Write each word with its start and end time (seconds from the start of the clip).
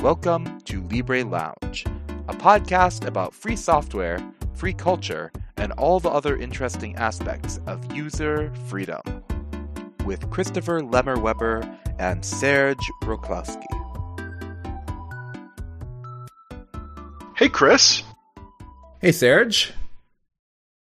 Welcome 0.00 0.60
to 0.66 0.82
Libre 0.82 1.24
Lounge, 1.24 1.84
a 2.28 2.34
podcast 2.34 3.06
about 3.06 3.34
free 3.34 3.56
software, 3.56 4.20
free 4.52 4.74
culture, 4.74 5.32
and 5.56 5.72
all 5.72 6.00
the 6.00 6.10
other 6.10 6.36
interesting 6.36 6.94
aspects 6.96 7.58
of 7.66 7.92
user 7.92 8.52
freedom. 8.68 9.00
With 10.04 10.30
Christopher 10.30 10.82
Lemmer 10.82 11.16
Webber 11.20 11.78
and 11.98 12.24
Serge 12.24 12.76
Wroclawski. 13.02 13.64
Hey, 17.36 17.48
Chris. 17.48 18.02
Hey, 19.00 19.12
Serge. 19.12 19.72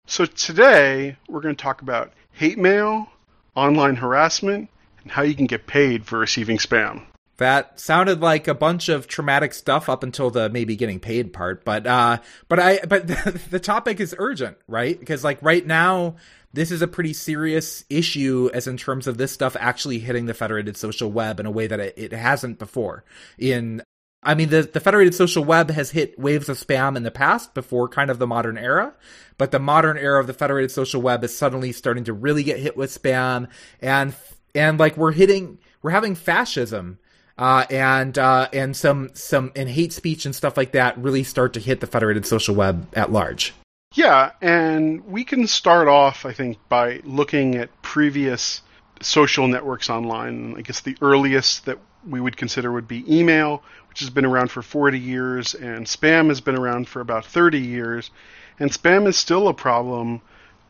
So 0.06 0.26
today 0.26 1.16
we're 1.28 1.40
going 1.40 1.56
to 1.56 1.62
talk 1.62 1.82
about 1.82 2.12
hate 2.32 2.56
mail, 2.56 3.08
online 3.56 3.96
harassment, 3.96 4.70
and 5.02 5.10
how 5.10 5.22
you 5.22 5.34
can 5.34 5.46
get 5.46 5.66
paid 5.66 6.06
for 6.06 6.18
receiving 6.18 6.58
spam. 6.58 7.04
That 7.42 7.80
sounded 7.80 8.20
like 8.20 8.46
a 8.46 8.54
bunch 8.54 8.88
of 8.88 9.08
traumatic 9.08 9.52
stuff 9.52 9.88
up 9.88 10.04
until 10.04 10.30
the 10.30 10.48
maybe 10.48 10.76
getting 10.76 11.00
paid 11.00 11.32
part, 11.32 11.64
but 11.64 11.88
uh, 11.88 12.18
but 12.48 12.60
I 12.60 12.78
but 12.88 13.08
the, 13.50 13.58
topic 13.58 13.98
is 13.98 14.14
urgent, 14.16 14.58
right? 14.68 14.98
Because 14.98 15.24
like 15.24 15.42
right 15.42 15.66
now, 15.66 16.14
this 16.52 16.70
is 16.70 16.82
a 16.82 16.86
pretty 16.86 17.12
serious 17.12 17.84
issue 17.90 18.48
as 18.54 18.68
in 18.68 18.76
terms 18.76 19.08
of 19.08 19.18
this 19.18 19.32
stuff 19.32 19.56
actually 19.58 19.98
hitting 19.98 20.26
the 20.26 20.34
federated 20.34 20.76
social 20.76 21.10
web 21.10 21.40
in 21.40 21.46
a 21.46 21.50
way 21.50 21.66
that 21.66 21.80
it, 21.80 21.94
it 21.96 22.12
hasn't 22.12 22.60
before. 22.60 23.02
In 23.38 23.82
I 24.22 24.34
mean, 24.36 24.50
the, 24.50 24.62
the 24.62 24.78
federated 24.78 25.16
social 25.16 25.44
web 25.44 25.68
has 25.72 25.90
hit 25.90 26.16
waves 26.16 26.48
of 26.48 26.58
spam 26.58 26.96
in 26.96 27.02
the 27.02 27.10
past 27.10 27.54
before 27.54 27.88
kind 27.88 28.08
of 28.08 28.20
the 28.20 28.26
modern 28.28 28.56
era, 28.56 28.94
but 29.36 29.50
the 29.50 29.58
modern 29.58 29.98
era 29.98 30.20
of 30.20 30.28
the 30.28 30.32
federated 30.32 30.70
social 30.70 31.02
web 31.02 31.24
is 31.24 31.36
suddenly 31.36 31.72
starting 31.72 32.04
to 32.04 32.12
really 32.12 32.44
get 32.44 32.60
hit 32.60 32.76
with 32.76 32.96
spam 32.96 33.48
and 33.80 34.14
and 34.54 34.78
like 34.78 34.96
we're 34.96 35.10
hitting 35.10 35.58
we're 35.82 35.90
having 35.90 36.14
fascism 36.14 37.00
uh, 37.38 37.64
and 37.70 38.18
uh, 38.18 38.48
and 38.52 38.76
some 38.76 39.10
some 39.14 39.52
and 39.56 39.68
hate 39.68 39.92
speech 39.92 40.26
and 40.26 40.34
stuff 40.34 40.56
like 40.56 40.72
that 40.72 40.96
really 40.98 41.22
start 41.22 41.52
to 41.54 41.60
hit 41.60 41.80
the 41.80 41.86
federated 41.86 42.26
social 42.26 42.54
web 42.54 42.88
at 42.94 43.10
large. 43.12 43.54
Yeah, 43.94 44.32
and 44.40 45.04
we 45.04 45.24
can 45.24 45.46
start 45.46 45.86
off, 45.86 46.24
I 46.24 46.32
think, 46.32 46.56
by 46.68 47.00
looking 47.04 47.56
at 47.56 47.70
previous 47.82 48.62
social 49.02 49.48
networks 49.48 49.90
online. 49.90 50.54
I 50.56 50.62
guess 50.62 50.80
the 50.80 50.96
earliest 51.02 51.66
that 51.66 51.78
we 52.08 52.20
would 52.20 52.36
consider 52.36 52.72
would 52.72 52.88
be 52.88 53.04
email, 53.18 53.62
which 53.88 54.00
has 54.00 54.08
been 54.08 54.24
around 54.24 54.50
for 54.50 54.62
40 54.62 54.98
years, 54.98 55.54
and 55.54 55.86
spam 55.86 56.28
has 56.28 56.40
been 56.40 56.56
around 56.56 56.88
for 56.88 57.00
about 57.00 57.26
30 57.26 57.60
years. 57.60 58.10
And 58.58 58.70
spam 58.70 59.06
is 59.06 59.16
still 59.16 59.48
a 59.48 59.54
problem 59.54 60.22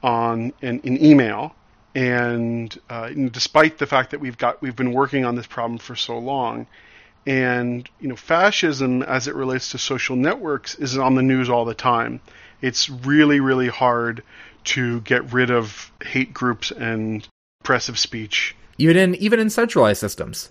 on 0.03 0.53
in, 0.61 0.81
in 0.81 1.03
email. 1.05 1.55
And, 1.95 2.77
uh, 2.89 3.11
despite 3.11 3.79
the 3.79 3.87
fact 3.87 4.13
that 4.13 4.21
we've 4.21 4.39
got 4.39 4.63
we've 4.63 4.77
been 4.77 4.93
working 4.93 5.25
on 5.25 5.35
this 5.35 5.47
problem 5.47 5.79
for 5.79 5.95
so 5.95 6.19
long, 6.19 6.67
and 7.27 7.89
you 8.01 8.09
know, 8.09 8.17
fascism 8.17 9.03
as 9.03 9.29
it 9.29 9.35
relates 9.35 9.71
to 9.73 9.79
social 9.79 10.17
networks 10.17 10.75
is 10.75 10.97
on 10.97 11.15
the 11.15 11.23
news 11.23 11.51
all 11.51 11.65
the 11.65 11.75
time. 11.75 12.21
It's 12.61 12.89
really 12.89 13.41
really 13.41 13.69
hard 13.69 14.23
to 14.65 15.01
get 15.03 15.33
rid 15.33 15.51
of 15.51 15.93
hate 16.03 16.33
groups 16.33 16.71
and 16.71 17.27
oppressive 17.61 17.99
speech. 17.99 18.57
Even 18.79 18.97
in 18.97 19.15
even 19.17 19.39
in 19.39 19.51
centralized 19.51 20.01
systems. 20.01 20.51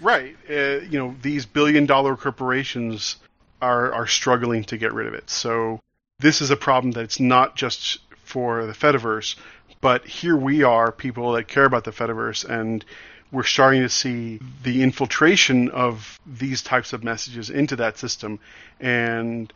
Right. 0.00 0.36
Uh, 0.48 0.80
you 0.80 0.98
know, 0.98 1.14
these 1.22 1.46
billion 1.46 1.86
dollar 1.86 2.16
corporations 2.16 3.16
are 3.62 3.92
are 3.92 4.06
struggling 4.06 4.64
to 4.64 4.76
get 4.76 4.92
rid 4.92 5.06
of 5.06 5.14
it. 5.14 5.30
So 5.30 5.80
this 6.18 6.40
is 6.40 6.50
a 6.50 6.56
problem 6.56 6.92
that's 6.92 7.20
not 7.20 7.56
just 7.56 8.00
for 8.30 8.66
the 8.66 8.72
Fediverse, 8.72 9.36
but 9.80 10.06
here 10.06 10.36
we 10.36 10.62
are, 10.62 10.92
people 10.92 11.32
that 11.32 11.48
care 11.48 11.64
about 11.64 11.84
the 11.84 11.90
Fediverse, 11.90 12.44
and 12.48 12.84
we're 13.32 13.42
starting 13.44 13.82
to 13.82 13.88
see 13.88 14.40
the 14.62 14.82
infiltration 14.82 15.70
of 15.70 16.18
these 16.26 16.62
types 16.62 16.92
of 16.92 17.04
messages 17.04 17.50
into 17.50 17.76
that 17.76 17.98
system. 17.98 18.38
And 18.80 19.52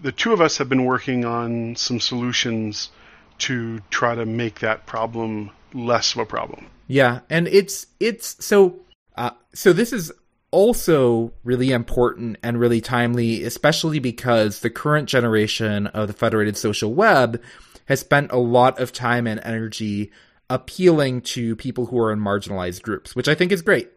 the 0.00 0.12
two 0.12 0.32
of 0.32 0.40
us 0.40 0.58
have 0.58 0.68
been 0.68 0.84
working 0.84 1.24
on 1.24 1.76
some 1.76 2.00
solutions 2.00 2.90
to 3.38 3.80
try 3.90 4.14
to 4.14 4.26
make 4.26 4.60
that 4.60 4.86
problem 4.86 5.50
less 5.74 6.14
of 6.14 6.20
a 6.20 6.26
problem. 6.26 6.66
Yeah, 6.86 7.20
and 7.28 7.46
it's 7.48 7.86
it's 8.00 8.44
so 8.44 8.80
uh, 9.16 9.30
so 9.52 9.72
this 9.72 9.92
is 9.92 10.10
also 10.50 11.32
really 11.44 11.72
important 11.72 12.38
and 12.42 12.58
really 12.58 12.80
timely, 12.80 13.44
especially 13.44 13.98
because 13.98 14.60
the 14.60 14.70
current 14.70 15.08
generation 15.08 15.86
of 15.88 16.08
the 16.08 16.14
federated 16.14 16.56
social 16.56 16.94
web 16.94 17.40
has 17.88 18.00
spent 18.00 18.30
a 18.30 18.38
lot 18.38 18.78
of 18.78 18.92
time 18.92 19.26
and 19.26 19.40
energy 19.42 20.12
appealing 20.50 21.22
to 21.22 21.56
people 21.56 21.86
who 21.86 21.98
are 21.98 22.12
in 22.12 22.20
marginalized 22.20 22.82
groups, 22.82 23.16
which 23.16 23.28
I 23.28 23.34
think 23.34 23.50
is 23.50 23.62
great. 23.62 23.90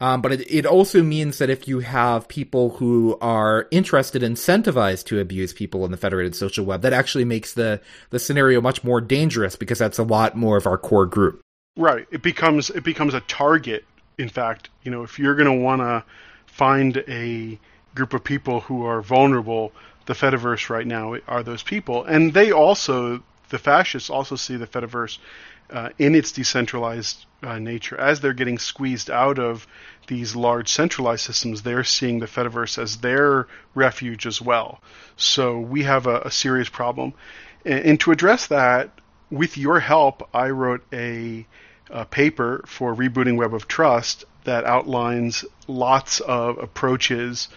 Um, 0.00 0.20
but 0.20 0.32
it, 0.32 0.52
it 0.52 0.66
also 0.66 1.02
means 1.02 1.38
that 1.38 1.50
if 1.50 1.68
you 1.68 1.80
have 1.80 2.26
people 2.26 2.70
who 2.70 3.16
are 3.20 3.68
interested, 3.70 4.22
incentivized 4.22 5.04
to 5.06 5.20
abuse 5.20 5.52
people 5.52 5.84
in 5.84 5.92
the 5.92 5.96
federated 5.96 6.34
social 6.34 6.64
web, 6.64 6.82
that 6.82 6.92
actually 6.92 7.24
makes 7.24 7.54
the, 7.54 7.80
the 8.10 8.18
scenario 8.18 8.60
much 8.60 8.82
more 8.82 9.00
dangerous 9.00 9.54
because 9.54 9.78
that's 9.78 9.98
a 9.98 10.02
lot 10.02 10.36
more 10.36 10.56
of 10.56 10.66
our 10.66 10.78
core 10.78 11.06
group. 11.06 11.40
Right. 11.76 12.06
It 12.10 12.22
becomes 12.22 12.68
it 12.70 12.84
becomes 12.84 13.14
a 13.14 13.20
target. 13.20 13.84
In 14.18 14.28
fact, 14.28 14.70
you 14.82 14.90
know, 14.90 15.04
if 15.04 15.18
you're 15.18 15.36
going 15.36 15.46
to 15.46 15.64
want 15.64 15.80
to 15.80 16.04
find 16.46 16.96
a 17.08 17.58
group 17.94 18.12
of 18.12 18.24
people 18.24 18.60
who 18.60 18.84
are 18.84 19.02
vulnerable, 19.02 19.72
the 20.06 20.14
Fediverse 20.14 20.68
right 20.68 20.86
now 20.86 21.16
are 21.28 21.42
those 21.42 21.62
people, 21.62 22.04
and 22.04 22.34
they 22.34 22.52
also 22.52 23.22
the 23.52 23.58
fascists 23.58 24.10
also 24.10 24.34
see 24.34 24.56
the 24.56 24.66
Fediverse 24.66 25.18
uh, 25.70 25.90
in 25.98 26.14
its 26.14 26.32
decentralized 26.32 27.26
uh, 27.42 27.58
nature. 27.58 28.00
As 28.00 28.20
they're 28.20 28.32
getting 28.32 28.58
squeezed 28.58 29.10
out 29.10 29.38
of 29.38 29.66
these 30.06 30.34
large 30.34 30.68
centralized 30.68 31.24
systems, 31.24 31.62
they're 31.62 31.84
seeing 31.84 32.18
the 32.18 32.26
Fediverse 32.26 32.78
as 32.78 32.96
their 32.96 33.46
refuge 33.74 34.26
as 34.26 34.40
well. 34.40 34.80
So 35.16 35.60
we 35.60 35.82
have 35.82 36.06
a, 36.06 36.20
a 36.22 36.30
serious 36.30 36.70
problem. 36.70 37.12
And, 37.64 37.84
and, 37.84 38.00
to 38.00 38.10
address 38.10 38.46
that, 38.46 38.90
with 39.30 39.58
your 39.58 39.80
help, 39.80 40.28
I 40.34 40.48
wrote 40.48 40.82
a, 40.90 41.46
a 41.90 42.06
paper 42.06 42.64
for 42.66 42.94
Rebooting 42.94 43.36
Web 43.36 43.54
of 43.54 43.68
Trust 43.68 44.24
that 44.44 44.64
outlines 44.64 45.44
lots 45.68 46.20
of 46.20 46.56
approaches 46.58 47.48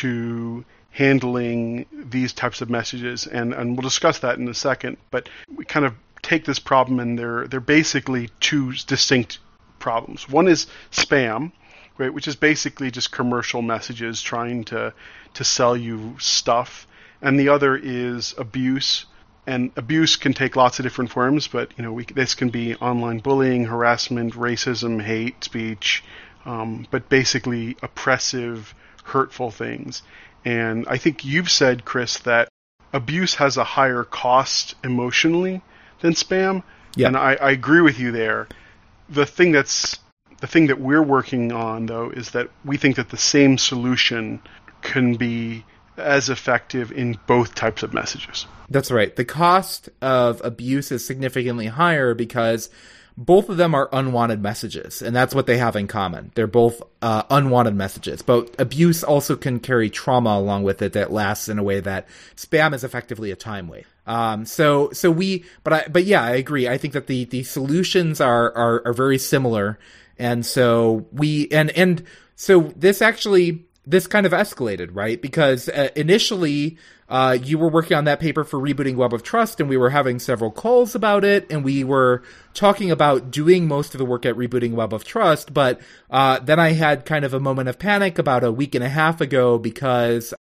to 0.00 0.64
handling 0.90 1.86
these 1.92 2.32
types 2.32 2.60
of 2.60 2.70
messages, 2.70 3.26
and, 3.26 3.54
and 3.54 3.76
we'll 3.76 3.82
discuss 3.82 4.18
that 4.20 4.38
in 4.38 4.48
a 4.48 4.54
second. 4.54 4.96
But 5.10 5.28
we 5.54 5.64
kind 5.64 5.86
of 5.86 5.94
take 6.22 6.44
this 6.44 6.58
problem, 6.58 7.00
and 7.00 7.18
they're 7.18 7.46
they're 7.46 7.60
basically 7.60 8.30
two 8.40 8.72
distinct 8.72 9.38
problems. 9.78 10.28
One 10.28 10.48
is 10.48 10.66
spam, 10.90 11.52
right, 11.96 12.12
which 12.12 12.28
is 12.28 12.36
basically 12.36 12.90
just 12.90 13.12
commercial 13.12 13.62
messages 13.62 14.22
trying 14.22 14.64
to 14.64 14.92
to 15.34 15.44
sell 15.44 15.76
you 15.76 16.16
stuff, 16.18 16.86
and 17.22 17.38
the 17.38 17.48
other 17.48 17.76
is 17.76 18.34
abuse. 18.38 19.06
And 19.46 19.70
abuse 19.76 20.16
can 20.16 20.34
take 20.34 20.56
lots 20.56 20.78
of 20.78 20.82
different 20.82 21.10
forms, 21.10 21.48
but 21.48 21.72
you 21.78 21.82
know 21.82 21.92
we, 21.92 22.04
this 22.04 22.34
can 22.34 22.50
be 22.50 22.74
online 22.76 23.20
bullying, 23.20 23.64
harassment, 23.64 24.34
racism, 24.34 25.00
hate 25.00 25.42
speech, 25.42 26.04
um, 26.44 26.86
but 26.90 27.08
basically 27.08 27.76
oppressive, 27.82 28.74
hurtful 29.04 29.50
things. 29.50 30.02
And 30.44 30.86
I 30.88 30.98
think 30.98 31.24
you've 31.24 31.50
said, 31.50 31.84
Chris, 31.84 32.18
that 32.20 32.48
abuse 32.92 33.34
has 33.34 33.56
a 33.56 33.64
higher 33.64 34.04
cost 34.04 34.74
emotionally 34.82 35.62
than 36.00 36.12
spam. 36.14 36.62
Yeah. 36.96 37.08
And 37.08 37.16
I, 37.16 37.34
I 37.34 37.50
agree 37.50 37.80
with 37.80 37.98
you 37.98 38.12
there. 38.12 38.48
The 39.08 39.26
thing 39.26 39.52
that's 39.52 39.98
the 40.40 40.46
thing 40.46 40.68
that 40.68 40.80
we're 40.80 41.02
working 41.02 41.52
on 41.52 41.86
though 41.86 42.10
is 42.10 42.30
that 42.30 42.48
we 42.64 42.76
think 42.76 42.96
that 42.96 43.08
the 43.08 43.16
same 43.16 43.58
solution 43.58 44.40
can 44.82 45.14
be 45.14 45.64
as 45.96 46.28
effective 46.28 46.92
in 46.92 47.18
both 47.26 47.54
types 47.54 47.82
of 47.82 47.92
messages. 47.92 48.46
That's 48.70 48.90
right. 48.90 49.14
The 49.14 49.24
cost 49.24 49.88
of 50.00 50.40
abuse 50.44 50.92
is 50.92 51.04
significantly 51.04 51.66
higher 51.66 52.14
because 52.14 52.70
both 53.18 53.48
of 53.48 53.56
them 53.56 53.74
are 53.74 53.88
unwanted 53.92 54.40
messages, 54.40 55.02
and 55.02 55.14
that's 55.14 55.34
what 55.34 55.46
they 55.48 55.58
have 55.58 55.74
in 55.74 55.88
common. 55.88 56.30
They're 56.36 56.46
both 56.46 56.80
uh, 57.02 57.24
unwanted 57.28 57.74
messages, 57.74 58.22
but 58.22 58.54
abuse 58.60 59.02
also 59.02 59.34
can 59.34 59.58
carry 59.58 59.90
trauma 59.90 60.38
along 60.38 60.62
with 60.62 60.80
it 60.82 60.92
that 60.92 61.10
lasts 61.10 61.48
in 61.48 61.58
a 61.58 61.64
way 61.64 61.80
that 61.80 62.06
spam 62.36 62.72
is 62.74 62.84
effectively 62.84 63.32
a 63.32 63.36
time 63.36 63.66
wave. 63.66 63.92
Um, 64.06 64.46
so, 64.46 64.92
so 64.92 65.10
we, 65.10 65.44
but 65.64 65.72
I, 65.72 65.86
but 65.90 66.04
yeah, 66.04 66.22
I 66.22 66.30
agree. 66.36 66.68
I 66.68 66.78
think 66.78 66.94
that 66.94 67.08
the 67.08 67.24
the 67.24 67.42
solutions 67.42 68.20
are 68.20 68.56
are, 68.56 68.86
are 68.86 68.92
very 68.92 69.18
similar, 69.18 69.80
and 70.16 70.46
so 70.46 71.08
we 71.10 71.48
and 71.48 71.70
and 71.70 72.04
so 72.36 72.72
this 72.76 73.02
actually 73.02 73.66
this 73.88 74.06
kind 74.06 74.26
of 74.26 74.32
escalated, 74.32 74.90
right? 74.92 75.20
Because 75.20 75.68
uh, 75.70 75.88
initially, 75.96 76.76
uh, 77.08 77.38
you 77.42 77.58
were 77.58 77.70
working 77.70 77.96
on 77.96 78.04
that 78.04 78.20
paper 78.20 78.44
for 78.44 78.60
rebooting 78.60 78.96
Web 78.96 79.14
of 79.14 79.22
Trust, 79.22 79.60
and 79.60 79.68
we 79.68 79.78
were 79.78 79.88
having 79.88 80.18
several 80.18 80.50
calls 80.50 80.94
about 80.94 81.24
it, 81.24 81.46
and 81.50 81.64
we 81.64 81.84
were 81.84 82.22
talking 82.52 82.90
about 82.90 83.30
doing 83.30 83.66
most 83.66 83.94
of 83.94 83.98
the 83.98 84.04
work 84.04 84.26
at 84.26 84.36
rebooting 84.36 84.72
Web 84.72 84.92
of 84.92 85.04
Trust. 85.04 85.54
But 85.54 85.80
uh, 86.10 86.38
then 86.40 86.60
I 86.60 86.72
had 86.72 87.06
kind 87.06 87.24
of 87.24 87.32
a 87.32 87.40
moment 87.40 87.70
of 87.70 87.78
panic 87.78 88.18
about 88.18 88.44
a 88.44 88.52
week 88.52 88.74
and 88.74 88.84
a 88.84 88.90
half 88.90 89.22
ago 89.22 89.58
because 89.58 90.34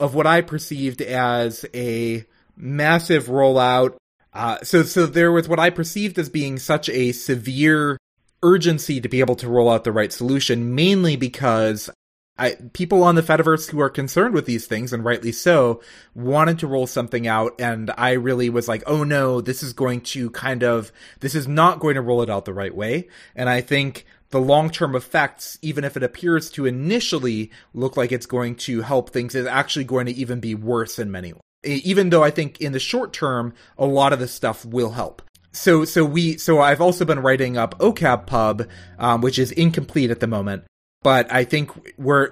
of 0.00 0.14
what 0.14 0.26
I 0.26 0.42
perceived 0.42 1.00
as 1.00 1.64
a 1.72 2.26
massive 2.56 3.26
rollout. 3.26 3.96
Uh, 4.34 4.58
so, 4.62 4.82
so 4.82 5.06
there 5.06 5.32
was 5.32 5.48
what 5.48 5.58
I 5.58 5.70
perceived 5.70 6.18
as 6.18 6.28
being 6.28 6.58
such 6.58 6.90
a 6.90 7.12
severe 7.12 7.98
urgency 8.42 9.00
to 9.00 9.08
be 9.08 9.20
able 9.20 9.36
to 9.36 9.48
roll 9.48 9.70
out 9.70 9.84
the 9.84 9.92
right 9.92 10.12
solution, 10.12 10.74
mainly 10.74 11.16
because 11.16 11.88
I, 12.38 12.56
people 12.72 13.02
on 13.04 13.14
the 13.14 13.22
Fediverse 13.22 13.70
who 13.70 13.80
are 13.80 13.90
concerned 13.90 14.34
with 14.34 14.46
these 14.46 14.66
things, 14.66 14.92
and 14.92 15.04
rightly 15.04 15.32
so, 15.32 15.82
wanted 16.14 16.58
to 16.60 16.66
roll 16.66 16.86
something 16.86 17.26
out. 17.26 17.60
And 17.60 17.92
I 17.96 18.12
really 18.12 18.48
was 18.48 18.68
like, 18.68 18.82
oh 18.86 19.04
no, 19.04 19.40
this 19.40 19.62
is 19.62 19.72
going 19.72 20.00
to 20.02 20.30
kind 20.30 20.62
of, 20.62 20.92
this 21.20 21.34
is 21.34 21.46
not 21.46 21.78
going 21.78 21.96
to 21.96 22.00
roll 22.00 22.22
it 22.22 22.30
out 22.30 22.44
the 22.44 22.54
right 22.54 22.74
way. 22.74 23.08
And 23.36 23.48
I 23.48 23.60
think 23.60 24.06
the 24.30 24.40
long 24.40 24.70
term 24.70 24.96
effects, 24.96 25.58
even 25.60 25.84
if 25.84 25.96
it 25.96 26.02
appears 26.02 26.50
to 26.52 26.66
initially 26.66 27.50
look 27.74 27.96
like 27.96 28.12
it's 28.12 28.26
going 28.26 28.56
to 28.56 28.80
help 28.80 29.10
things, 29.10 29.34
is 29.34 29.46
actually 29.46 29.84
going 29.84 30.06
to 30.06 30.12
even 30.12 30.40
be 30.40 30.54
worse 30.54 30.98
in 30.98 31.10
many 31.10 31.34
ways. 31.34 31.42
Even 31.64 32.10
though 32.10 32.24
I 32.24 32.30
think 32.30 32.60
in 32.60 32.72
the 32.72 32.80
short 32.80 33.12
term, 33.12 33.54
a 33.78 33.86
lot 33.86 34.12
of 34.12 34.18
this 34.18 34.32
stuff 34.32 34.64
will 34.64 34.90
help 34.90 35.22
so 35.52 35.84
so 35.84 36.04
we 36.04 36.38
so 36.38 36.60
I've 36.60 36.80
also 36.80 37.04
been 37.04 37.20
writing 37.20 37.56
up 37.56 37.78
OCAP 37.78 38.26
Pub, 38.26 38.66
um, 38.98 39.20
which 39.20 39.38
is 39.38 39.52
incomplete 39.52 40.10
at 40.10 40.20
the 40.20 40.26
moment. 40.26 40.64
But 41.02 41.32
I 41.32 41.44
think 41.44 41.70
we're 41.98 42.30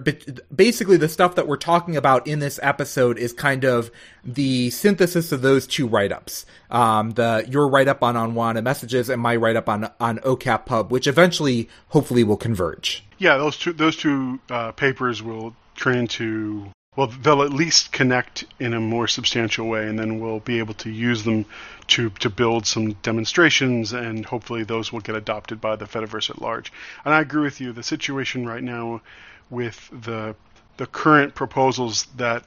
basically 0.54 0.96
the 0.96 1.08
stuff 1.08 1.34
that 1.34 1.48
we're 1.48 1.56
talking 1.56 1.96
about 1.96 2.26
in 2.26 2.38
this 2.38 2.60
episode 2.62 3.18
is 3.18 3.32
kind 3.32 3.64
of 3.64 3.90
the 4.24 4.70
synthesis 4.70 5.32
of 5.32 5.42
those 5.42 5.66
two 5.66 5.88
write 5.88 6.12
ups. 6.12 6.46
Um, 6.70 7.10
the 7.12 7.44
your 7.48 7.68
write 7.68 7.88
up 7.88 8.02
on 8.02 8.16
unwanted 8.16 8.62
messages 8.62 9.08
and 9.08 9.20
my 9.20 9.34
write 9.36 9.56
up 9.56 9.68
on 9.68 9.90
on 9.98 10.18
OCAP 10.18 10.66
Pub, 10.66 10.92
which 10.92 11.06
eventually, 11.06 11.68
hopefully, 11.88 12.22
will 12.22 12.36
converge. 12.36 13.04
Yeah, 13.18 13.36
those 13.38 13.56
two 13.56 13.72
those 13.72 13.96
two 13.96 14.38
uh, 14.48 14.72
papers 14.72 15.22
will 15.22 15.56
turn 15.76 15.96
into 15.96 16.70
well, 16.96 17.06
they'll 17.06 17.42
at 17.42 17.52
least 17.52 17.92
connect 17.92 18.44
in 18.58 18.74
a 18.74 18.80
more 18.80 19.06
substantial 19.06 19.68
way, 19.68 19.86
and 19.86 19.96
then 19.96 20.18
we'll 20.18 20.40
be 20.40 20.58
able 20.58 20.74
to 20.74 20.90
use 20.90 21.22
them 21.22 21.46
to 21.86 22.10
to 22.10 22.28
build 22.28 22.66
some 22.66 22.94
demonstrations, 22.94 23.92
and 23.92 24.26
hopefully 24.26 24.64
those 24.64 24.92
will 24.92 25.00
get 25.00 25.14
adopted 25.14 25.60
by 25.60 25.76
the 25.76 25.84
Fediverse 25.84 26.30
at 26.30 26.42
large. 26.42 26.72
And 27.04 27.14
I 27.14 27.20
agree 27.20 27.42
with 27.42 27.60
you. 27.60 27.72
The 27.72 27.84
situation 27.84 28.44
right 28.44 28.62
now 28.62 29.02
with 29.50 29.88
the 29.92 30.34
the 30.78 30.86
current 30.86 31.36
proposals 31.36 32.06
that 32.16 32.44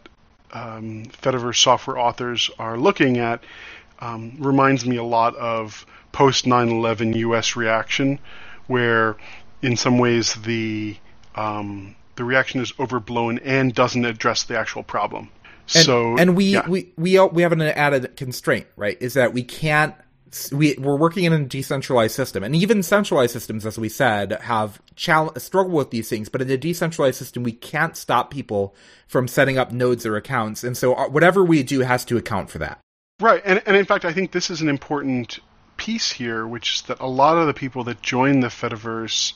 um, 0.52 1.06
Fediverse 1.06 1.62
software 1.62 1.98
authors 1.98 2.50
are 2.60 2.78
looking 2.78 3.20
at 3.20 3.44
um, 4.00 4.36
reminds 4.40 4.86
me 4.86 4.98
a 4.98 5.04
lot 5.04 5.36
of 5.38 5.86
post 6.12 6.44
9/11 6.44 7.16
U.S. 7.16 7.56
reaction, 7.56 8.20
where 8.68 9.16
in 9.62 9.78
some 9.78 10.00
ways 10.00 10.34
the 10.34 10.98
um, 11.34 11.96
the 12.16 12.24
reaction 12.24 12.62
is 12.62 12.74
overblown 12.80 13.40
and 13.40 13.74
doesn't 13.74 14.06
address 14.06 14.44
the 14.44 14.58
actual 14.58 14.84
problem. 14.84 15.30
And, 15.76 15.86
so 15.86 16.18
and 16.18 16.36
we, 16.36 16.46
yeah. 16.46 16.68
we 16.68 16.92
we 16.98 17.20
we 17.20 17.42
have 17.42 17.54
an 17.54 17.62
added 17.62 18.18
constraint, 18.18 18.68
right? 18.76 18.98
Is 19.02 19.14
that 19.14 19.34
we 19.34 19.44
can't 19.44 19.96
we 20.52 20.76
we're 20.78 20.98
working 20.98 21.26
in 21.26 21.34
a 21.34 21.44
decentralized 21.46 22.16
system, 22.16 22.44
and 22.44 22.56
even 22.56 22.84
centralized 22.84 23.34
systems, 23.34 23.66
as 23.66 23.78
we 23.78 23.90
said, 23.90 24.34
have 24.42 24.82
challenge, 24.96 25.38
struggle 25.38 25.74
with 25.74 25.92
these 25.92 26.10
things. 26.10 26.30
But 26.30 26.42
in 26.42 26.50
a 26.50 26.58
decentralized 26.58 27.18
system, 27.18 27.44
we 27.44 27.52
can't 27.52 27.96
stop 27.96 28.32
people 28.32 28.76
from 29.08 29.28
setting 29.28 29.58
up 29.58 29.72
nodes 29.72 30.06
or 30.06 30.16
accounts, 30.16 30.64
and 30.64 30.78
so 30.78 30.96
uh, 30.96 31.08
whatever 31.08 31.44
we 31.44 31.64
do 31.64 31.82
has 31.82 32.04
to 32.06 32.18
account 32.18 32.50
for 32.50 32.60
that. 32.60 32.80
Right, 33.20 33.42
and 33.46 33.62
and 33.66 33.76
in 33.76 33.86
fact, 33.86 34.06
I 34.06 34.14
think 34.14 34.32
this 34.32 34.50
is 34.50 34.62
an 34.62 34.70
important 34.70 35.40
piece 35.78 36.12
here, 36.12 36.46
which 36.48 36.76
is 36.76 36.82
that 36.84 37.00
a 37.00 37.08
lot 37.08 37.38
of 37.38 37.48
the 37.48 37.54
people 37.54 37.84
that 37.86 38.02
join 38.02 38.40
the 38.40 38.48
Fediverse 38.48 39.34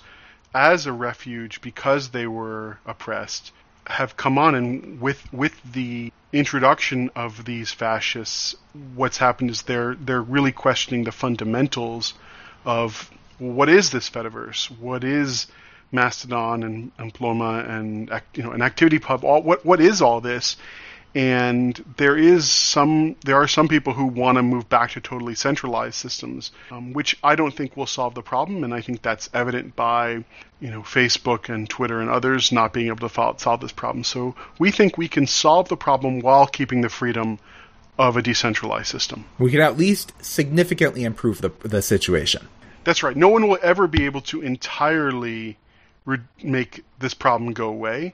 as 0.54 0.86
a 0.86 0.92
refuge 0.92 1.62
because 1.62 2.10
they 2.10 2.28
were 2.28 2.78
oppressed 2.86 3.52
have 3.86 4.18
come 4.18 4.38
on 4.38 4.54
and 4.54 5.00
with 5.00 5.32
with 5.32 5.54
the 5.72 6.12
introduction 6.34 7.10
of 7.16 7.46
these 7.46 7.72
fascists 7.72 8.54
what's 8.96 9.18
happened 9.18 9.50
is 9.50 9.62
they're 9.62 9.96
they're 9.96 10.22
really 10.22 10.52
questioning 10.52 11.06
the 11.06 11.12
fundamentals 11.12 12.14
of 12.66 13.10
what 13.40 13.70
is 13.70 13.92
this 13.92 14.10
fediverse? 14.10 14.66
What 14.80 15.04
is 15.04 15.48
mastodon 15.92 16.64
and, 16.64 16.92
and 16.98 17.14
Pleroma 17.14 17.64
and 17.68 18.10
you 18.34 18.44
know 18.44 18.52
an 18.52 18.62
activity 18.62 19.00
pub? 19.00 19.24
All 19.24 19.42
what 19.42 19.66
what 19.66 19.80
is 19.80 20.02
all 20.02 20.22
this 20.22 20.58
and 21.16 21.84
there 21.98 22.18
is 22.18 22.50
some 22.50 23.16
there 23.26 23.36
are 23.36 23.48
some 23.48 23.68
people 23.68 23.94
who 23.94 24.06
want 24.06 24.38
to 24.38 24.44
move 24.44 24.68
back 24.70 24.92
to 24.92 25.02
totally 25.02 25.36
centralized 25.36 25.96
systems 25.96 26.52
um, 26.70 26.94
which 26.94 27.18
i 27.24 27.36
don't 27.36 27.56
think 27.56 27.76
will 27.78 27.88
solve 27.88 28.14
the 28.14 28.22
problem. 28.22 28.64
And 28.64 28.74
i 28.74 28.82
think 28.82 29.02
that's 29.02 29.30
evident 29.34 29.76
by 29.76 30.24
you 30.60 30.70
know 30.70 30.82
facebook 30.82 31.54
and 31.54 31.70
twitter 31.70 32.02
and 32.02 32.10
others 32.10 32.52
not 32.52 32.74
being 32.74 32.88
able 32.88 33.08
to 33.10 33.34
solve 33.38 33.62
this 33.62 33.72
problem. 33.72 34.04
So 34.04 34.36
we 34.60 34.72
think 34.72 34.98
we 34.98 35.08
can 35.08 35.28
solve 35.28 35.70
the 35.70 35.78
problem 35.78 36.20
while 36.20 36.48
keeping 36.48 36.82
the 36.82 36.90
freedom 36.90 37.40
of 37.98 38.16
a 38.16 38.22
decentralized 38.22 38.88
system. 38.88 39.26
We 39.40 39.52
can 39.52 39.62
at 39.62 39.78
least 39.78 40.14
significantly 40.24 41.04
improve 41.04 41.42
the, 41.42 41.52
the 41.64 41.82
situation. 41.82 42.48
That's 42.84 43.02
right. 43.02 43.18
No 43.18 43.30
one 43.30 43.48
will 43.48 43.58
ever 43.62 43.88
be 43.88 44.06
able 44.06 44.22
to 44.22 44.42
entirely 44.42 45.58
re- 46.06 46.20
make 46.44 46.84
this 47.00 47.14
problem 47.14 47.54
go 47.54 47.70
away 47.70 48.14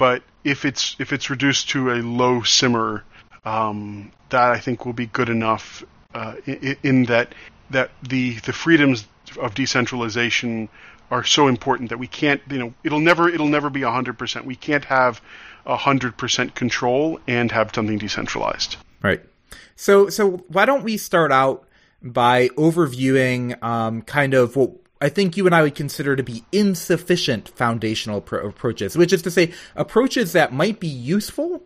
but 0.00 0.22
if 0.44 0.64
it's 0.64 0.96
if 0.98 1.12
it's 1.12 1.28
reduced 1.28 1.68
to 1.68 1.90
a 1.90 2.00
low 2.00 2.42
simmer, 2.42 3.04
um, 3.44 4.10
that 4.30 4.50
I 4.50 4.58
think 4.58 4.86
will 4.86 4.94
be 4.94 5.04
good 5.04 5.28
enough 5.28 5.84
uh, 6.14 6.36
in, 6.46 6.76
in, 6.82 7.04
that 7.04 7.34
that 7.68 7.90
the 8.02 8.36
the 8.36 8.54
freedoms 8.54 9.06
of 9.38 9.54
decentralization 9.54 10.70
are 11.10 11.22
so 11.22 11.48
important 11.48 11.90
that 11.90 11.98
we 11.98 12.06
can't 12.06 12.40
you 12.50 12.58
know 12.58 12.72
it'll 12.82 13.00
never 13.00 13.28
it'll 13.28 13.48
never 13.48 13.68
be 13.68 13.82
hundred 13.82 14.16
percent. 14.16 14.46
We 14.46 14.56
can't 14.56 14.86
have 14.86 15.20
hundred 15.66 16.16
percent 16.16 16.54
control 16.54 17.20
and 17.28 17.52
have 17.52 17.70
something 17.74 17.98
decentralized. 17.98 18.78
Right. 19.02 19.20
So 19.76 20.08
so 20.08 20.38
why 20.48 20.64
don't 20.64 20.82
we 20.82 20.96
start 20.96 21.30
out 21.30 21.68
by 22.02 22.48
overviewing 22.56 23.62
um, 23.62 24.00
kind 24.00 24.32
of 24.32 24.56
what 24.56 24.70
I 25.00 25.08
think 25.08 25.36
you 25.36 25.46
and 25.46 25.54
I 25.54 25.62
would 25.62 25.74
consider 25.74 26.14
to 26.14 26.22
be 26.22 26.44
insufficient 26.52 27.48
foundational 27.48 28.20
pro- 28.20 28.46
approaches, 28.48 28.96
which 28.96 29.12
is 29.12 29.22
to 29.22 29.30
say 29.30 29.52
approaches 29.74 30.32
that 30.32 30.52
might 30.52 30.78
be 30.78 30.88
useful 30.88 31.62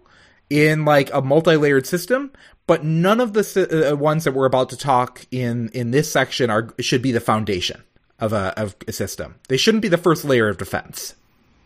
in 0.49 0.85
like 0.85 1.13
a 1.13 1.21
multi-layered 1.21 1.87
system, 1.87 2.31
but 2.67 2.85
none 2.85 3.21
of 3.21 3.33
the 3.33 3.91
uh, 3.93 3.97
ones 3.97 4.25
that 4.25 4.33
we're 4.33 4.47
about 4.47 4.71
to 4.71 4.77
talk 4.77 5.27
in 5.31 5.69
in 5.71 5.91
this 5.91 6.11
section 6.11 6.51
are 6.51 6.73
should 6.79 7.03
be 7.03 7.13
the 7.13 7.21
foundation 7.21 7.83
of 8.21 8.33
a 8.33 8.59
of 8.59 8.77
a 8.87 8.93
system. 8.93 9.37
They 9.49 9.57
shouldn't 9.57 9.83
be 9.83 9.89
the 9.89 9.99
first 9.99 10.25
layer 10.25 10.49
of 10.49 10.59
defense. 10.59 11.15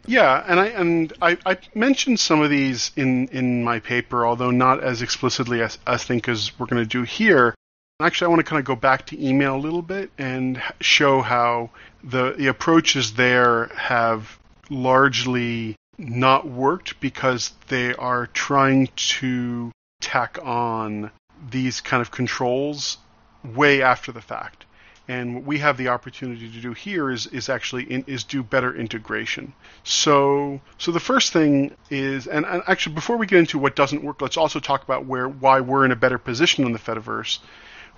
Yeah, 0.06 0.42
and 0.46 0.58
I 0.58 0.66
and 0.68 1.12
I, 1.20 1.36
I 1.44 1.58
mentioned 1.74 2.18
some 2.18 2.40
of 2.40 2.48
these 2.48 2.92
in 2.96 3.28
in 3.28 3.62
my 3.62 3.80
paper, 3.80 4.26
although 4.26 4.50
not 4.50 4.82
as 4.82 5.02
explicitly 5.02 5.60
as 5.60 5.78
I 5.86 5.98
think 5.98 6.28
as 6.28 6.58
we're 6.58 6.66
going 6.66 6.82
to 6.82 6.88
do 6.88 7.02
here. 7.02 7.54
Actually, 8.00 8.26
I 8.26 8.28
want 8.28 8.38
to 8.38 8.48
kind 8.48 8.60
of 8.60 8.64
go 8.64 8.76
back 8.76 9.06
to 9.06 9.20
email 9.20 9.56
a 9.56 9.58
little 9.58 9.82
bit 9.82 10.12
and 10.18 10.62
show 10.80 11.20
how 11.20 11.70
the, 12.04 12.32
the 12.38 12.46
approaches 12.46 13.14
there 13.14 13.72
have 13.74 14.38
largely 14.70 15.74
not 15.98 16.46
worked 16.46 17.00
because 17.00 17.54
they 17.66 17.92
are 17.96 18.28
trying 18.28 18.88
to 18.94 19.72
tack 20.00 20.38
on 20.44 21.10
these 21.50 21.80
kind 21.80 22.00
of 22.00 22.12
controls 22.12 22.98
way 23.42 23.82
after 23.82 24.12
the 24.12 24.22
fact. 24.22 24.64
And 25.08 25.34
what 25.34 25.44
we 25.44 25.58
have 25.58 25.76
the 25.76 25.88
opportunity 25.88 26.48
to 26.52 26.60
do 26.60 26.74
here 26.74 27.10
is 27.10 27.26
is 27.26 27.48
actually 27.48 27.82
in, 27.82 28.04
is 28.06 28.22
do 28.22 28.44
better 28.44 28.72
integration. 28.72 29.54
So 29.82 30.60
so 30.76 30.92
the 30.92 31.00
first 31.00 31.32
thing 31.32 31.74
is, 31.90 32.28
and, 32.28 32.46
and 32.46 32.62
actually 32.68 32.94
before 32.94 33.16
we 33.16 33.26
get 33.26 33.40
into 33.40 33.58
what 33.58 33.74
doesn't 33.74 34.04
work, 34.04 34.22
let's 34.22 34.36
also 34.36 34.60
talk 34.60 34.84
about 34.84 35.06
where 35.06 35.28
why 35.28 35.60
we're 35.60 35.84
in 35.84 35.90
a 35.90 35.96
better 35.96 36.18
position 36.18 36.64
in 36.64 36.72
the 36.72 36.78
Fediverse 36.78 37.40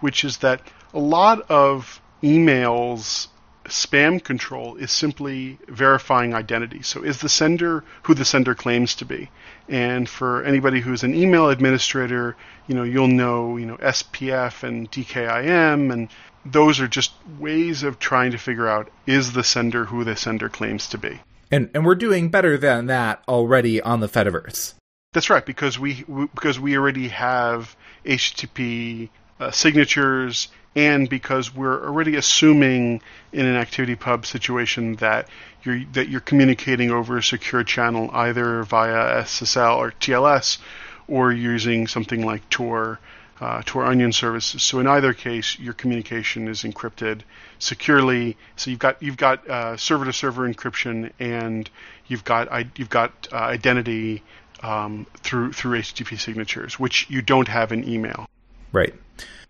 which 0.00 0.25
is 0.25 0.38
that 0.38 0.61
a 0.92 0.99
lot 0.99 1.49
of 1.50 2.00
emails 2.23 3.28
spam 3.66 4.23
control 4.23 4.76
is 4.76 4.90
simply 4.90 5.59
verifying 5.69 6.35
identity. 6.35 6.83
So 6.83 7.02
is 7.02 7.19
the 7.19 7.28
sender 7.28 7.85
who 8.02 8.14
the 8.14 8.25
sender 8.25 8.54
claims 8.54 8.95
to 8.97 9.04
be? 9.04 9.30
And 9.69 10.09
for 10.09 10.42
anybody 10.42 10.80
who's 10.80 11.04
an 11.04 11.14
email 11.14 11.49
administrator, 11.49 12.37
you 12.66 12.75
know, 12.75 12.83
you'll 12.83 13.09
know, 13.09 13.57
you 13.57 13.66
know, 13.66 13.76
SPF 13.76 14.64
and 14.64 14.90
DKIM 14.90 15.92
and 15.92 16.09
those 16.45 16.80
are 16.80 16.88
just 16.88 17.12
ways 17.38 17.83
of 17.83 17.99
trying 17.99 18.30
to 18.33 18.38
figure 18.38 18.69
out 18.69 18.90
is 19.07 19.33
the 19.33 19.45
sender 19.45 19.85
who 19.85 20.04
the 20.04 20.16
sender 20.16 20.49
claims 20.49 20.88
to 20.88 20.99
be. 20.99 21.21
And 21.50 21.71
and 21.75 21.85
we're 21.85 21.97
doing 21.97 22.28
better 22.28 22.57
than 22.57 22.87
that 22.87 23.23
already 23.28 23.80
on 23.80 24.00
the 24.00 24.09
Fediverse. 24.09 24.75
That's 25.12 25.28
right 25.28 25.45
because 25.45 25.78
we, 25.78 26.04
we 26.07 26.26
because 26.26 26.61
we 26.61 26.76
already 26.76 27.09
have 27.09 27.76
HTTP 28.04 29.11
uh, 29.40 29.50
signatures, 29.50 30.49
and 30.76 31.09
because 31.09 31.54
we're 31.54 31.85
already 31.85 32.16
assuming 32.16 33.00
in 33.32 33.47
an 33.47 33.64
ActivityPub 33.64 34.26
situation 34.26 34.94
that 34.97 35.28
you're 35.62 35.82
that 35.92 36.09
you're 36.09 36.20
communicating 36.20 36.90
over 36.90 37.16
a 37.16 37.23
secure 37.23 37.64
channel 37.64 38.11
either 38.12 38.62
via 38.64 39.23
SSL 39.23 39.78
or 39.78 39.92
TLS, 39.92 40.59
or 41.09 41.32
using 41.32 41.87
something 41.87 42.25
like 42.25 42.49
Tor. 42.50 43.00
Uh, 43.40 43.62
Tor 43.64 43.87
Onion 43.87 44.12
services. 44.12 44.62
So 44.62 44.80
in 44.80 44.87
either 44.87 45.14
case, 45.14 45.59
your 45.59 45.73
communication 45.73 46.47
is 46.47 46.62
encrypted 46.62 47.23
securely. 47.59 48.37
So 48.56 48.70
you've 48.70 48.80
got 48.80 49.02
you've 49.02 49.16
got 49.16 49.80
server 49.80 50.04
to 50.04 50.12
server 50.12 50.47
encryption, 50.47 51.11
and 51.18 51.70
you've 52.06 52.23
got 52.23 52.78
you've 52.78 52.90
got 52.90 53.28
uh, 53.32 53.37
identity 53.37 54.23
um, 54.62 55.06
through 55.23 55.54
through 55.54 55.78
HTTP 55.78 56.20
signatures, 56.20 56.78
which 56.78 57.09
you 57.09 57.23
don't 57.23 57.49
have 57.49 57.73
in 57.73 57.88
email. 57.88 58.26
Right. 58.72 58.94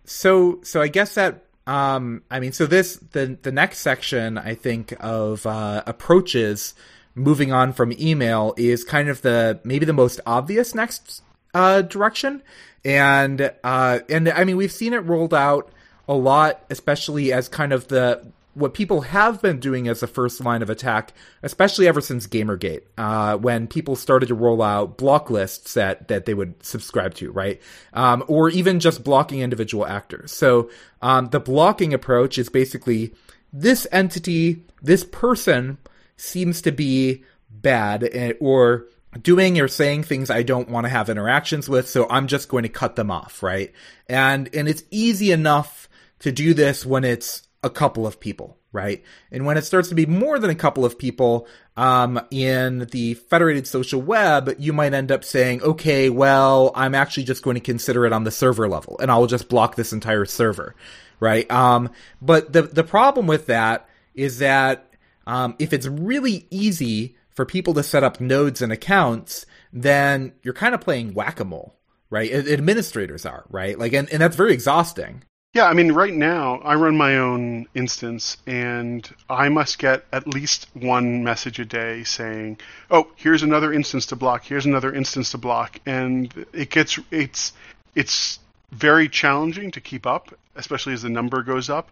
So 0.05 0.59
so 0.63 0.81
I 0.81 0.87
guess 0.87 1.15
that 1.15 1.45
um 1.67 2.23
I 2.29 2.39
mean 2.39 2.51
so 2.51 2.65
this 2.65 2.97
the 3.11 3.37
the 3.41 3.51
next 3.51 3.79
section 3.79 4.37
I 4.37 4.55
think 4.55 4.95
of 4.99 5.45
uh 5.45 5.83
approaches 5.85 6.73
moving 7.15 7.51
on 7.51 7.73
from 7.73 7.93
email 7.99 8.53
is 8.57 8.83
kind 8.83 9.09
of 9.09 9.21
the 9.21 9.59
maybe 9.63 9.85
the 9.85 9.93
most 9.93 10.19
obvious 10.25 10.73
next 10.73 11.23
uh, 11.53 11.81
direction. 11.81 12.41
And 12.83 13.51
uh, 13.63 13.99
and 14.09 14.29
I 14.29 14.43
mean 14.43 14.57
we've 14.57 14.71
seen 14.71 14.93
it 14.93 14.99
rolled 14.99 15.33
out 15.33 15.71
a 16.07 16.13
lot, 16.13 16.63
especially 16.69 17.31
as 17.31 17.47
kind 17.47 17.73
of 17.73 17.87
the 17.87 18.25
what 18.53 18.73
people 18.73 19.01
have 19.01 19.41
been 19.41 19.59
doing 19.59 19.87
as 19.87 20.03
a 20.03 20.07
first 20.07 20.41
line 20.41 20.61
of 20.61 20.69
attack, 20.69 21.13
especially 21.41 21.87
ever 21.87 22.01
since 22.01 22.27
Gamergate, 22.27 22.83
uh, 22.97 23.37
when 23.37 23.67
people 23.67 23.95
started 23.95 24.27
to 24.27 24.35
roll 24.35 24.61
out 24.61 24.97
block 24.97 25.29
lists 25.29 25.73
that, 25.75 26.07
that 26.09 26.25
they 26.25 26.33
would 26.33 26.63
subscribe 26.63 27.13
to, 27.15 27.31
right? 27.31 27.61
Um, 27.93 28.23
or 28.27 28.49
even 28.49 28.79
just 28.79 29.03
blocking 29.03 29.39
individual 29.39 29.85
actors. 29.85 30.31
So, 30.31 30.69
um, 31.01 31.29
the 31.29 31.39
blocking 31.39 31.93
approach 31.93 32.37
is 32.37 32.49
basically 32.49 33.13
this 33.53 33.87
entity, 33.91 34.65
this 34.81 35.03
person 35.03 35.77
seems 36.17 36.61
to 36.61 36.71
be 36.71 37.23
bad 37.49 38.03
eh, 38.11 38.33
or 38.39 38.87
doing 39.21 39.59
or 39.59 39.67
saying 39.67 40.03
things 40.03 40.29
I 40.29 40.43
don't 40.43 40.69
want 40.69 40.85
to 40.85 40.89
have 40.89 41.09
interactions 41.09 41.67
with, 41.67 41.89
so 41.89 42.07
I'm 42.09 42.27
just 42.27 42.49
going 42.49 42.63
to 42.63 42.69
cut 42.69 42.95
them 42.95 43.11
off, 43.11 43.41
right? 43.43 43.73
And, 44.07 44.53
and 44.53 44.67
it's 44.67 44.83
easy 44.91 45.31
enough 45.31 45.89
to 46.19 46.31
do 46.31 46.53
this 46.53 46.85
when 46.85 47.03
it's 47.03 47.43
a 47.63 47.69
couple 47.69 48.07
of 48.07 48.19
people, 48.19 48.57
right? 48.71 49.03
And 49.31 49.45
when 49.45 49.57
it 49.57 49.63
starts 49.63 49.89
to 49.89 49.95
be 49.95 50.05
more 50.05 50.39
than 50.39 50.49
a 50.49 50.55
couple 50.55 50.83
of 50.83 50.97
people, 50.97 51.47
um, 51.77 52.19
in 52.31 52.87
the 52.91 53.13
federated 53.13 53.67
social 53.67 54.01
web, 54.01 54.55
you 54.57 54.73
might 54.73 54.93
end 54.93 55.11
up 55.11 55.23
saying, 55.23 55.61
okay, 55.61 56.09
well, 56.09 56.71
I'm 56.75 56.95
actually 56.95 57.23
just 57.23 57.43
going 57.43 57.55
to 57.55 57.61
consider 57.61 58.05
it 58.05 58.13
on 58.13 58.23
the 58.23 58.31
server 58.31 58.67
level 58.67 58.97
and 58.99 59.11
I'll 59.11 59.27
just 59.27 59.47
block 59.47 59.75
this 59.75 59.93
entire 59.93 60.25
server, 60.25 60.75
right? 61.19 61.49
Um, 61.51 61.91
but 62.21 62.51
the, 62.51 62.63
the 62.63 62.83
problem 62.83 63.27
with 63.27 63.45
that 63.45 63.87
is 64.15 64.39
that, 64.39 64.87
um, 65.27 65.55
if 65.59 65.71
it's 65.71 65.85
really 65.85 66.47
easy 66.49 67.15
for 67.29 67.45
people 67.45 67.75
to 67.75 67.83
set 67.83 68.03
up 68.03 68.19
nodes 68.19 68.61
and 68.61 68.71
accounts, 68.71 69.45
then 69.71 70.33
you're 70.41 70.53
kind 70.53 70.73
of 70.73 70.81
playing 70.81 71.13
whack-a-mole, 71.13 71.75
right? 72.09 72.31
Administrators 72.31 73.25
are, 73.25 73.45
right? 73.49 73.77
Like, 73.77 73.93
and, 73.93 74.09
and 74.09 74.19
that's 74.19 74.35
very 74.35 74.51
exhausting. 74.51 75.23
Yeah, 75.53 75.65
I 75.65 75.73
mean, 75.73 75.91
right 75.91 76.13
now 76.13 76.59
I 76.63 76.75
run 76.75 76.95
my 76.95 77.17
own 77.17 77.67
instance, 77.75 78.37
and 78.47 79.07
I 79.29 79.49
must 79.49 79.79
get 79.79 80.05
at 80.13 80.25
least 80.25 80.67
one 80.73 81.25
message 81.25 81.59
a 81.59 81.65
day 81.65 82.05
saying, 82.05 82.59
"Oh, 82.89 83.09
here's 83.17 83.43
another 83.43 83.73
instance 83.73 84.05
to 84.07 84.15
block. 84.15 84.45
Here's 84.45 84.65
another 84.65 84.93
instance 84.93 85.31
to 85.31 85.37
block," 85.37 85.79
and 85.85 86.33
it 86.53 86.69
gets 86.69 86.97
it's 87.11 87.51
it's 87.95 88.39
very 88.71 89.09
challenging 89.09 89.71
to 89.71 89.81
keep 89.81 90.07
up, 90.07 90.33
especially 90.55 90.93
as 90.93 91.01
the 91.01 91.09
number 91.09 91.43
goes 91.43 91.69
up. 91.69 91.89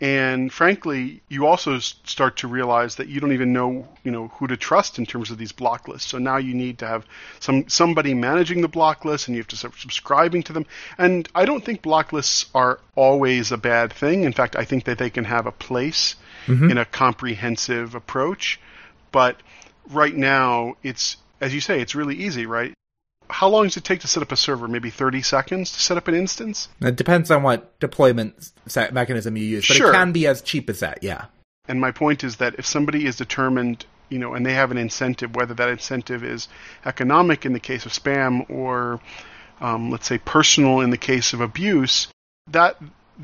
And 0.00 0.50
frankly, 0.50 1.20
you 1.28 1.46
also 1.46 1.78
start 1.78 2.38
to 2.38 2.48
realize 2.48 2.96
that 2.96 3.08
you 3.08 3.20
don't 3.20 3.32
even 3.32 3.52
know, 3.52 3.86
you 4.02 4.10
know, 4.10 4.28
who 4.28 4.46
to 4.46 4.56
trust 4.56 4.98
in 4.98 5.04
terms 5.04 5.30
of 5.30 5.36
these 5.36 5.52
block 5.52 5.88
lists. 5.88 6.10
So 6.10 6.16
now 6.16 6.38
you 6.38 6.54
need 6.54 6.78
to 6.78 6.86
have 6.86 7.04
some 7.38 7.68
somebody 7.68 8.14
managing 8.14 8.62
the 8.62 8.68
block 8.68 9.04
lists, 9.04 9.28
and 9.28 9.36
you 9.36 9.42
have 9.42 9.48
to 9.48 9.56
start 9.56 9.74
subscribing 9.76 10.42
to 10.44 10.54
them. 10.54 10.64
And 10.96 11.28
I 11.34 11.44
don't 11.44 11.62
think 11.62 11.82
block 11.82 12.14
lists 12.14 12.46
are 12.54 12.80
always 12.94 13.52
a 13.52 13.58
bad 13.58 13.92
thing. 13.92 14.24
In 14.24 14.32
fact, 14.32 14.56
I 14.56 14.64
think 14.64 14.84
that 14.84 14.96
they 14.96 15.10
can 15.10 15.24
have 15.24 15.46
a 15.46 15.52
place 15.52 16.16
mm-hmm. 16.46 16.70
in 16.70 16.78
a 16.78 16.86
comprehensive 16.86 17.94
approach. 17.94 18.58
But 19.12 19.36
right 19.90 20.16
now, 20.16 20.76
it's 20.82 21.18
as 21.42 21.52
you 21.52 21.60
say, 21.60 21.80
it's 21.80 21.94
really 21.94 22.16
easy, 22.16 22.46
right? 22.46 22.72
How 23.30 23.48
long 23.48 23.64
does 23.64 23.76
it 23.76 23.84
take 23.84 24.00
to 24.00 24.08
set 24.08 24.22
up 24.22 24.32
a 24.32 24.36
server? 24.36 24.68
Maybe 24.68 24.90
30 24.90 25.22
seconds 25.22 25.72
to 25.72 25.80
set 25.80 25.96
up 25.96 26.08
an 26.08 26.14
instance? 26.14 26.68
It 26.80 26.96
depends 26.96 27.30
on 27.30 27.42
what 27.42 27.78
deployment 27.80 28.52
mechanism 28.92 29.36
you 29.36 29.44
use, 29.44 29.66
but 29.66 29.76
sure. 29.76 29.90
it 29.90 29.94
can 29.94 30.12
be 30.12 30.26
as 30.26 30.42
cheap 30.42 30.68
as 30.70 30.80
that, 30.80 31.02
yeah. 31.02 31.26
And 31.68 31.80
my 31.80 31.92
point 31.92 32.24
is 32.24 32.36
that 32.36 32.56
if 32.58 32.66
somebody 32.66 33.06
is 33.06 33.16
determined, 33.16 33.86
you 34.08 34.18
know, 34.18 34.34
and 34.34 34.44
they 34.44 34.54
have 34.54 34.70
an 34.70 34.78
incentive, 34.78 35.34
whether 35.34 35.54
that 35.54 35.68
incentive 35.68 36.24
is 36.24 36.48
economic 36.84 37.46
in 37.46 37.52
the 37.52 37.60
case 37.60 37.86
of 37.86 37.92
spam 37.92 38.48
or, 38.50 39.00
um, 39.60 39.90
let's 39.90 40.06
say, 40.06 40.18
personal 40.18 40.80
in 40.80 40.90
the 40.90 40.98
case 40.98 41.32
of 41.32 41.40
abuse, 41.40 42.08
that 42.48 42.76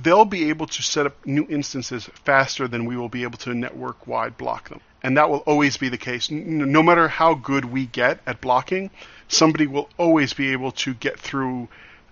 they'll 0.03 0.25
be 0.25 0.49
able 0.49 0.67
to 0.67 0.83
set 0.83 1.07
up 1.07 1.27
new 1.27 1.47
instances 1.49 2.09
faster 2.25 2.69
than 2.69 2.85
we 2.85 2.97
will 2.97 3.09
be 3.09 3.23
able 3.23 3.39
to 3.39 3.55
network 3.55 4.07
wide 4.07 4.37
block 4.37 4.69
them. 4.69 4.81
And 5.03 5.17
that 5.17 5.31
will 5.31 5.39
always 5.39 5.77
be 5.77 5.89
the 5.89 5.99
case. 5.99 6.31
No 6.31 6.83
matter 6.83 7.09
how 7.09 7.35
good 7.35 7.65
we 7.65 7.87
get 7.87 8.21
at 8.27 8.41
blocking, 8.41 8.91
somebody 9.29 9.67
will 9.67 9.89
always 9.99 10.33
be 10.33 10.53
able 10.53 10.73
to 10.73 10.95
get 10.95 11.19
through 11.19 11.69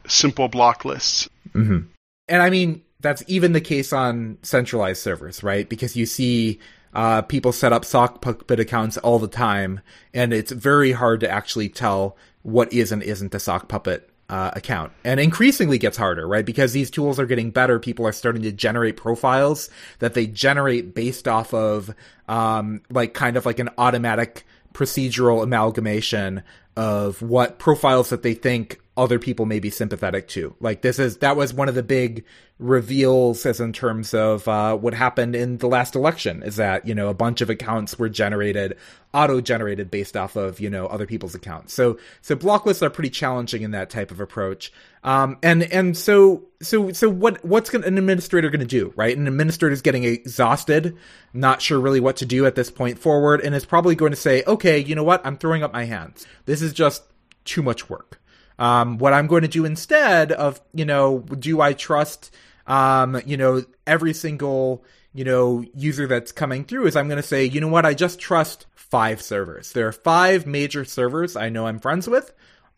simple 0.06 0.49
block 0.49 0.85
lists. 0.85 1.28
Mm-hmm. 1.52 1.87
And 2.28 2.42
I 2.42 2.50
mean, 2.50 2.83
that's 3.00 3.23
even 3.26 3.52
the 3.52 3.61
case 3.61 3.92
on 3.92 4.38
centralized 4.42 5.02
servers, 5.02 5.42
right? 5.42 5.68
Because 5.68 5.97
you 5.97 6.06
see 6.06 6.59
uh, 6.94 7.23
people 7.23 7.52
set 7.52 7.73
up 7.73 7.85
sock 7.85 8.21
puppet 8.21 8.61
accounts 8.61 8.97
all 8.99 9.18
the 9.18 9.28
time, 9.28 9.80
and 10.12 10.33
it's 10.33 10.52
very 10.52 10.92
hard 10.92 11.21
to 11.21 11.30
actually 11.30 11.68
tell 11.68 12.16
what 12.42 12.73
is 12.73 12.92
and 12.92 13.02
isn't 13.02 13.35
a 13.35 13.40
sock 13.40 13.68
puppet 13.68 14.09
uh, 14.28 14.50
account. 14.54 14.92
And 15.04 15.21
increasingly 15.21 15.78
gets 15.78 15.97
harder, 15.97 16.26
right? 16.26 16.47
Because 16.47 16.73
these 16.73 16.90
tools 16.90 17.18
are 17.21 17.26
getting 17.26 17.50
better. 17.50 17.78
People 17.78 18.06
are 18.06 18.12
starting 18.12 18.42
to 18.42 18.52
generate 18.52 18.97
profiles 18.97 19.68
that 19.99 20.14
they 20.14 20.26
generate 20.26 20.94
based 20.94 21.28
off 21.28 21.52
of, 21.52 21.94
um, 22.28 22.80
like 22.90 23.12
kind 23.12 23.37
of 23.37 23.44
like 23.44 23.59
an 23.59 23.71
automatic 23.76 24.47
procedural 24.75 25.43
amalgamation 25.43 26.43
of 26.76 27.23
what 27.23 27.59
profiles 27.59 28.11
that 28.11 28.23
they 28.23 28.35
think 28.35 28.81
other 28.96 29.18
people 29.18 29.44
may 29.44 29.58
be 29.58 29.70
sympathetic 29.70 30.28
to. 30.28 30.54
Like 30.60 30.82
this 30.82 30.98
is 30.98 31.18
that 31.18 31.36
was 31.36 31.52
one 31.52 31.68
of 31.68 31.74
the 31.74 31.82
big 31.82 32.24
reveals 32.60 33.44
as 33.44 33.60
in 33.60 33.72
terms 33.72 34.14
of 34.14 34.46
uh, 34.46 34.76
what 34.76 34.94
happened 34.94 35.34
in 35.34 35.58
the 35.58 35.66
last 35.66 35.96
election 35.96 36.40
is 36.44 36.54
that 36.56 36.86
you 36.86 36.94
know 36.94 37.08
a 37.08 37.14
bunch 37.14 37.40
of 37.40 37.50
accounts 37.50 37.98
were 37.98 38.08
generated 38.08 38.76
auto 39.12 39.40
generated 39.40 39.90
based 39.90 40.16
off 40.16 40.36
of 40.36 40.60
you 40.60 40.70
know 40.70 40.86
other 40.86 41.06
people's 41.06 41.34
accounts. 41.34 41.74
So 41.74 41.98
so 42.22 42.36
block 42.36 42.66
lists 42.66 42.82
are 42.82 42.90
pretty 42.90 43.10
challenging 43.10 43.62
in 43.62 43.72
that 43.72 43.90
type 43.90 44.12
of 44.12 44.20
approach. 44.20 44.72
Um, 45.02 45.38
and 45.42 45.64
and 45.64 45.96
so 45.96 46.44
so 46.62 46.92
so 46.92 47.10
what 47.10 47.44
what's 47.44 47.70
gonna, 47.70 47.86
an 47.86 47.98
administrator 47.98 48.48
going 48.50 48.60
to 48.60 48.66
do 48.66 48.92
right? 48.96 49.16
An 49.16 49.26
administrator 49.26 49.72
is 49.72 49.82
getting 49.82 50.04
exhausted, 50.04 50.96
not 51.32 51.60
sure 51.60 51.80
really 51.80 52.00
what 52.00 52.16
to 52.18 52.26
do 52.26 52.46
at 52.46 52.54
this 52.54 52.70
point 52.70 52.98
forward, 52.98 53.40
and 53.40 53.54
is 53.54 53.64
probably 53.64 53.96
going 53.96 54.12
to 54.12 54.16
say, 54.16 54.44
okay, 54.46 54.78
you 54.78 54.94
know 54.94 55.04
what, 55.04 55.24
I'm 55.26 55.36
throwing 55.36 55.64
up 55.64 55.72
my 55.72 55.84
hands. 55.84 56.26
This 56.46 56.62
is 56.62 56.72
just 56.72 57.02
too 57.44 57.62
much 57.62 57.90
work. 57.90 58.20
Um, 58.58 58.99
what 58.99 59.12
I'm 59.12 59.26
going 59.26 59.42
to 59.42 59.49
do 59.49 59.64
instead 59.64 60.32
of, 60.32 60.61
you 60.73 60.84
know, 60.84 61.20
do 61.20 61.61
I 61.61 61.73
trust, 61.73 62.34
um, 62.66 63.20
you 63.26 63.37
know, 63.37 63.64
every 63.87 64.14
single, 64.14 64.84
you 65.12 65.25
know, 65.25 65.64
user 65.75 66.06
that's 66.06 66.32
coming 66.32 66.64
through 66.64 66.87
is 66.87 66.96
I'm 66.96 67.08
going 67.08 67.20
to 67.20 67.26
say, 67.26 67.44
you 67.44 67.61
know 67.61 67.68
what, 67.68 67.87
I 67.87 67.94
just 67.94 68.20
trust 68.20 68.66
five 68.75 69.20
servers. 69.20 69.73
There 69.73 69.88
are 69.88 69.92
five 69.92 70.46
major 70.46 70.84
servers 70.84 71.34
I 71.37 71.49
know 71.49 71.66
I'm 71.66 71.80
friends 71.80 72.08
with. 72.08 72.32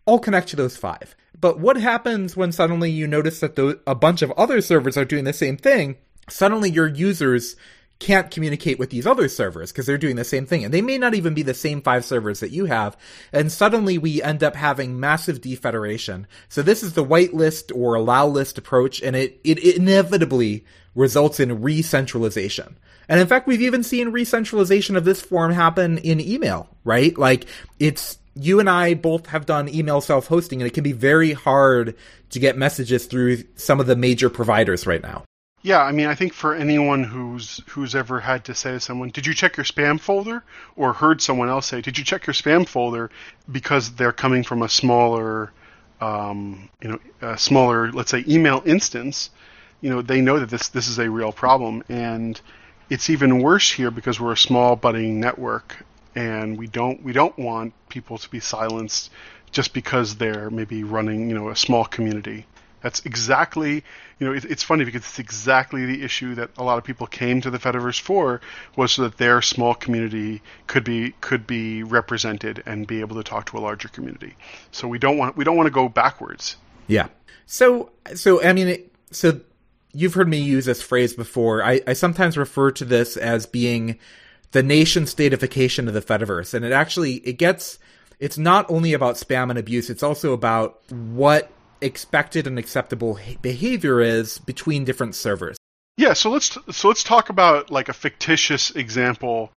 I'll 0.07 0.19
connect 0.19 0.49
to 0.49 0.57
those 0.57 0.77
five. 0.77 1.15
But 1.39 1.59
what 1.59 1.77
happens 1.77 2.37
when 2.37 2.53
suddenly 2.53 2.91
you 2.91 3.07
notice 3.07 3.41
that 3.41 3.81
a 3.87 3.95
bunch 3.95 4.23
of 4.23 4.31
other 4.33 4.61
servers 4.61 4.97
are 4.97 5.05
doing 5.05 5.25
the 5.25 5.33
same 5.33 5.57
thing? 5.57 5.97
Suddenly 6.29 6.71
your 6.71 6.89
users 6.89 7.57
can't 7.99 8.31
communicate 8.31 8.79
with 8.79 8.91
these 8.91 9.07
other 9.07 9.29
servers 9.29 9.73
because 9.73 9.87
they're 9.87 9.97
doing 9.97 10.17
the 10.17 10.25
same 10.25 10.45
thing. 10.45 10.65
And 10.65 10.75
they 10.75 10.83
may 10.83 10.99
not 10.99 11.15
even 11.15 11.33
be 11.33 11.43
the 11.43 11.55
same 11.55 11.81
five 11.81 12.05
servers 12.05 12.41
that 12.41 12.51
you 12.51 12.67
have. 12.67 12.97
And 13.33 13.51
suddenly 13.51 13.97
we 13.97 14.23
end 14.23 14.43
up 14.43 14.55
having 14.55 15.01
massive 15.01 15.41
defederation. 15.41 16.27
So 16.49 16.63
this 16.63 16.83
is 16.83 16.93
the 16.93 17.05
whitelist 17.05 17.75
or 17.75 17.95
allow 17.95 18.27
list 18.27 18.59
approach, 18.59 19.01
and 19.01 19.17
it, 19.17 19.41
it 19.45 19.59
inevitably 19.77 20.65
results 20.95 21.41
in 21.41 21.63
re-centralization. 21.63 22.77
And 23.09 23.21
in 23.21 23.27
fact, 23.27 23.47
we've 23.47 23.63
even 23.63 23.83
seen 23.83 24.09
re-centralization 24.09 24.97
of 24.97 25.05
this 25.05 25.23
form 25.23 25.53
happen 25.53 25.99
in 25.99 26.21
email, 26.21 26.69
right? 26.85 27.17
Like 27.17 27.47
it's, 27.79 28.19
you 28.35 28.61
and 28.61 28.69
I 28.69 28.95
both 28.95 29.27
have 29.29 29.47
done 29.47 29.69
email 29.69 30.01
self-hosting 30.01 30.61
and 30.61 30.67
it 30.67 30.75
can 30.75 30.85
be 30.85 30.93
very 30.93 31.33
hard 31.33 31.95
to 32.31 32.39
get 32.39 32.59
messages 32.59 33.07
through 33.07 33.45
some 33.55 33.81
of 33.81 33.87
the 33.87 33.97
major 33.97 34.29
providers 34.29 34.87
right 34.87 35.03
now. 35.03 35.25
Yeah, 35.67 35.83
I 35.83 35.91
mean, 35.91 36.07
I 36.07 36.15
think 36.15 36.33
for 36.33 36.55
anyone 36.55 37.03
who's 37.03 37.61
who's 37.71 37.97
ever 37.97 38.21
had 38.21 38.45
to 38.45 38.55
say 38.55 38.71
to 38.71 38.79
someone, 38.79 39.09
"Did 39.11 39.27
you 39.27 39.35
check 39.35 39.57
your 39.57 39.65
spam 39.65 39.99
folder?" 39.99 40.45
or 40.77 40.93
heard 40.93 41.21
someone 41.21 41.49
else 41.49 41.67
say, 41.67 41.81
"Did 41.81 41.99
you 41.99 42.05
check 42.05 42.25
your 42.25 42.35
spam 42.35 42.69
folder?" 42.69 43.11
because 43.51 43.91
they're 43.97 44.13
coming 44.13 44.45
from 44.45 44.63
a 44.63 44.69
smaller, 44.69 45.51
um, 46.01 46.69
you 46.81 46.89
know, 46.91 47.01
a 47.21 47.37
smaller, 47.37 47.91
let's 47.91 48.13
say, 48.13 48.23
email 48.29 48.63
instance, 48.65 49.31
you 49.81 49.91
know, 49.91 50.03
they 50.03 50.21
know 50.21 50.39
that 50.39 50.51
this 50.51 50.69
this 50.69 50.87
is 50.87 51.01
a 51.01 51.11
real 51.11 51.33
problem, 51.33 51.83
and 51.89 52.41
it's 52.89 53.11
even 53.11 53.41
worse 53.43 53.73
here 53.73 53.91
because 53.91 54.21
we're 54.21 54.35
a 54.35 54.37
small 54.37 54.77
budding 54.77 55.19
network, 55.19 55.85
and 56.15 56.57
we 56.57 56.69
don't 56.69 57.03
we 57.03 57.13
don't 57.13 57.37
want 57.37 57.73
people 57.89 58.19
to 58.19 58.29
be 58.31 58.39
silenced 58.39 59.11
just 59.51 59.75
because 59.75 60.15
they're 60.15 60.49
maybe 60.49 60.85
running, 60.85 61.29
you 61.29 61.35
know, 61.35 61.49
a 61.49 61.57
small 61.57 61.85
community. 61.85 62.47
That's 62.87 63.05
exactly, 63.05 63.83
you 64.21 64.27
know, 64.29 64.33
it, 64.33 64.45
it's 64.45 64.63
funny 64.63 64.85
because 64.85 65.01
it's 65.01 65.19
exactly 65.19 65.87
the 65.87 66.05
issue 66.05 66.37
that 66.37 66.51
a 66.57 66.63
lot 66.63 66.79
of 66.79 66.85
people 66.85 67.09
came 67.09 67.41
to 67.41 67.51
the 67.51 67.59
Fediverse 67.59 68.01
for 68.01 68.41
was 68.77 68.93
so 68.93 69.03
that 69.03 69.19
their 69.19 69.43
small 69.43 69.75
community 69.75 70.41
could 70.69 70.85
be 70.85 71.11
could 71.21 71.49
be 71.49 71.83
represented 71.83 72.63
and 72.65 72.87
be 72.87 73.01
able 73.01 73.17
to 73.17 73.25
talk 73.25 73.51
to 73.51 73.59
a 73.59 73.61
larger 73.61 73.89
community. 73.89 74.37
So 74.71 74.87
we 74.87 75.01
don't 75.01 75.19
want 75.19 75.37
we 75.37 75.43
don't 75.43 75.57
want 75.57 75.67
to 75.67 75.73
go 75.73 75.89
backwards. 75.89 76.59
Yeah. 76.87 77.09
So 77.47 77.91
so 78.15 78.41
I 78.41 78.53
mean, 78.53 78.89
so 79.11 79.41
you've 79.93 80.15
heard 80.15 80.29
me 80.29 80.39
use 80.39 80.67
this 80.67 80.81
phrase 80.81 81.13
before. 81.13 81.65
I, 81.65 81.81
I 81.89 81.95
sometimes 81.95 82.39
refer 82.39 82.71
to 82.71 82.85
this 82.85 83.17
as 83.17 83.47
being 83.47 83.99
the 84.53 84.63
nation 84.63 85.07
statification 85.07 85.89
of 85.89 85.95
the 85.95 86.01
Fediverse. 86.01 86.55
And 86.55 86.65
it 86.65 86.71
actually, 86.71 87.15
it 87.15 87.33
gets, 87.33 87.81
it's 88.21 88.39
not 88.39 88.65
only 88.71 88.93
about 88.93 89.17
spam 89.17 89.51
and 89.51 89.59
abuse, 89.59 89.91
it's 89.91 90.05
also 90.05 90.33
about 90.33 90.81
what 90.93 91.51
expected 91.87 92.47
and 92.47 92.59
acceptable 92.59 93.19
behavior 93.41 94.01
is 94.01 94.39
between 94.39 94.85
different 94.85 95.15
servers. 95.15 95.57
Yeah, 95.97 96.13
so 96.13 96.31
let's 96.31 96.59
so 96.71 96.89
let's 96.89 97.03
talk 97.03 97.31
about 97.31 97.71
like 97.71 97.89
a 97.89 97.95
fictitious 97.95 98.71
example. 98.73 99.51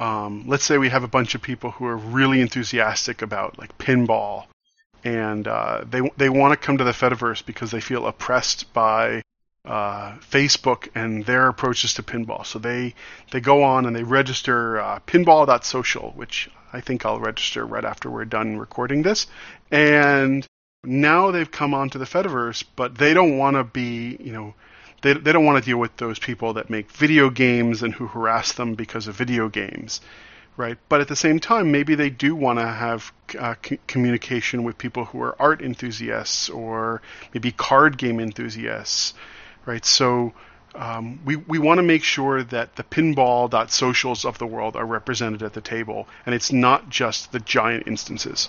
Um, 0.00 0.44
let's 0.46 0.64
say 0.64 0.78
we 0.78 0.88
have 0.88 1.04
a 1.04 1.08
bunch 1.08 1.34
of 1.36 1.42
people 1.42 1.70
who 1.70 1.86
are 1.86 1.96
really 1.96 2.40
enthusiastic 2.40 3.22
about 3.22 3.56
like 3.58 3.78
pinball, 3.78 4.46
and 5.04 5.46
uh, 5.46 5.84
they 5.88 6.10
they 6.16 6.28
want 6.28 6.52
to 6.52 6.66
come 6.66 6.78
to 6.78 6.84
the 6.84 6.90
Fediverse 6.90 7.46
because 7.46 7.70
they 7.70 7.80
feel 7.80 8.06
oppressed 8.06 8.72
by 8.72 9.22
uh, 9.64 10.12
Facebook 10.18 10.88
and 10.94 11.24
their 11.24 11.46
approaches 11.46 11.94
to 11.94 12.02
pinball. 12.02 12.44
So 12.44 12.58
they 12.58 12.94
they 13.30 13.40
go 13.40 13.62
on 13.62 13.86
and 13.86 13.94
they 13.94 14.02
register 14.02 14.80
uh, 14.80 14.98
pinball.social, 15.06 16.12
which 16.16 16.50
I 16.72 16.80
think 16.80 17.06
I'll 17.06 17.20
register 17.20 17.64
right 17.64 17.84
after 17.84 18.10
we're 18.10 18.24
done 18.24 18.58
recording 18.58 19.02
this, 19.02 19.28
and 19.70 20.44
now 20.86 21.30
they've 21.30 21.50
come 21.50 21.74
onto 21.74 21.98
the 21.98 22.04
Fediverse, 22.04 22.64
but 22.76 22.96
they 22.96 23.14
don't 23.14 23.38
want 23.38 23.56
to 23.56 23.64
be 23.64 24.16
you 24.20 24.32
know 24.32 24.54
they, 25.02 25.12
they 25.12 25.32
don't 25.32 25.44
want 25.44 25.62
to 25.62 25.68
deal 25.68 25.78
with 25.78 25.96
those 25.96 26.18
people 26.18 26.54
that 26.54 26.70
make 26.70 26.90
video 26.90 27.30
games 27.30 27.82
and 27.82 27.94
who 27.94 28.06
harass 28.06 28.52
them 28.52 28.74
because 28.74 29.06
of 29.06 29.14
video 29.14 29.48
games, 29.48 30.00
right? 30.56 30.78
But 30.88 31.00
at 31.00 31.08
the 31.08 31.16
same 31.16 31.38
time, 31.38 31.70
maybe 31.70 31.94
they 31.94 32.10
do 32.10 32.34
want 32.34 32.58
to 32.58 32.66
have 32.66 33.12
uh, 33.38 33.54
c- 33.64 33.78
communication 33.86 34.64
with 34.64 34.78
people 34.78 35.04
who 35.04 35.20
are 35.22 35.40
art 35.40 35.60
enthusiasts 35.62 36.48
or 36.48 37.02
maybe 37.34 37.52
card 37.52 37.98
game 37.98 38.20
enthusiasts, 38.20 39.14
right? 39.66 39.84
So 39.84 40.32
um, 40.74 41.20
we, 41.24 41.36
we 41.36 41.58
want 41.58 41.78
to 41.78 41.82
make 41.82 42.02
sure 42.02 42.42
that 42.42 42.76
the 42.76 42.82
pinball.socials 42.82 44.24
of 44.24 44.38
the 44.38 44.46
world 44.46 44.76
are 44.76 44.86
represented 44.86 45.42
at 45.42 45.52
the 45.52 45.60
table, 45.60 46.08
and 46.24 46.34
it's 46.34 46.52
not 46.52 46.88
just 46.88 47.32
the 47.32 47.40
giant 47.40 47.86
instances. 47.86 48.48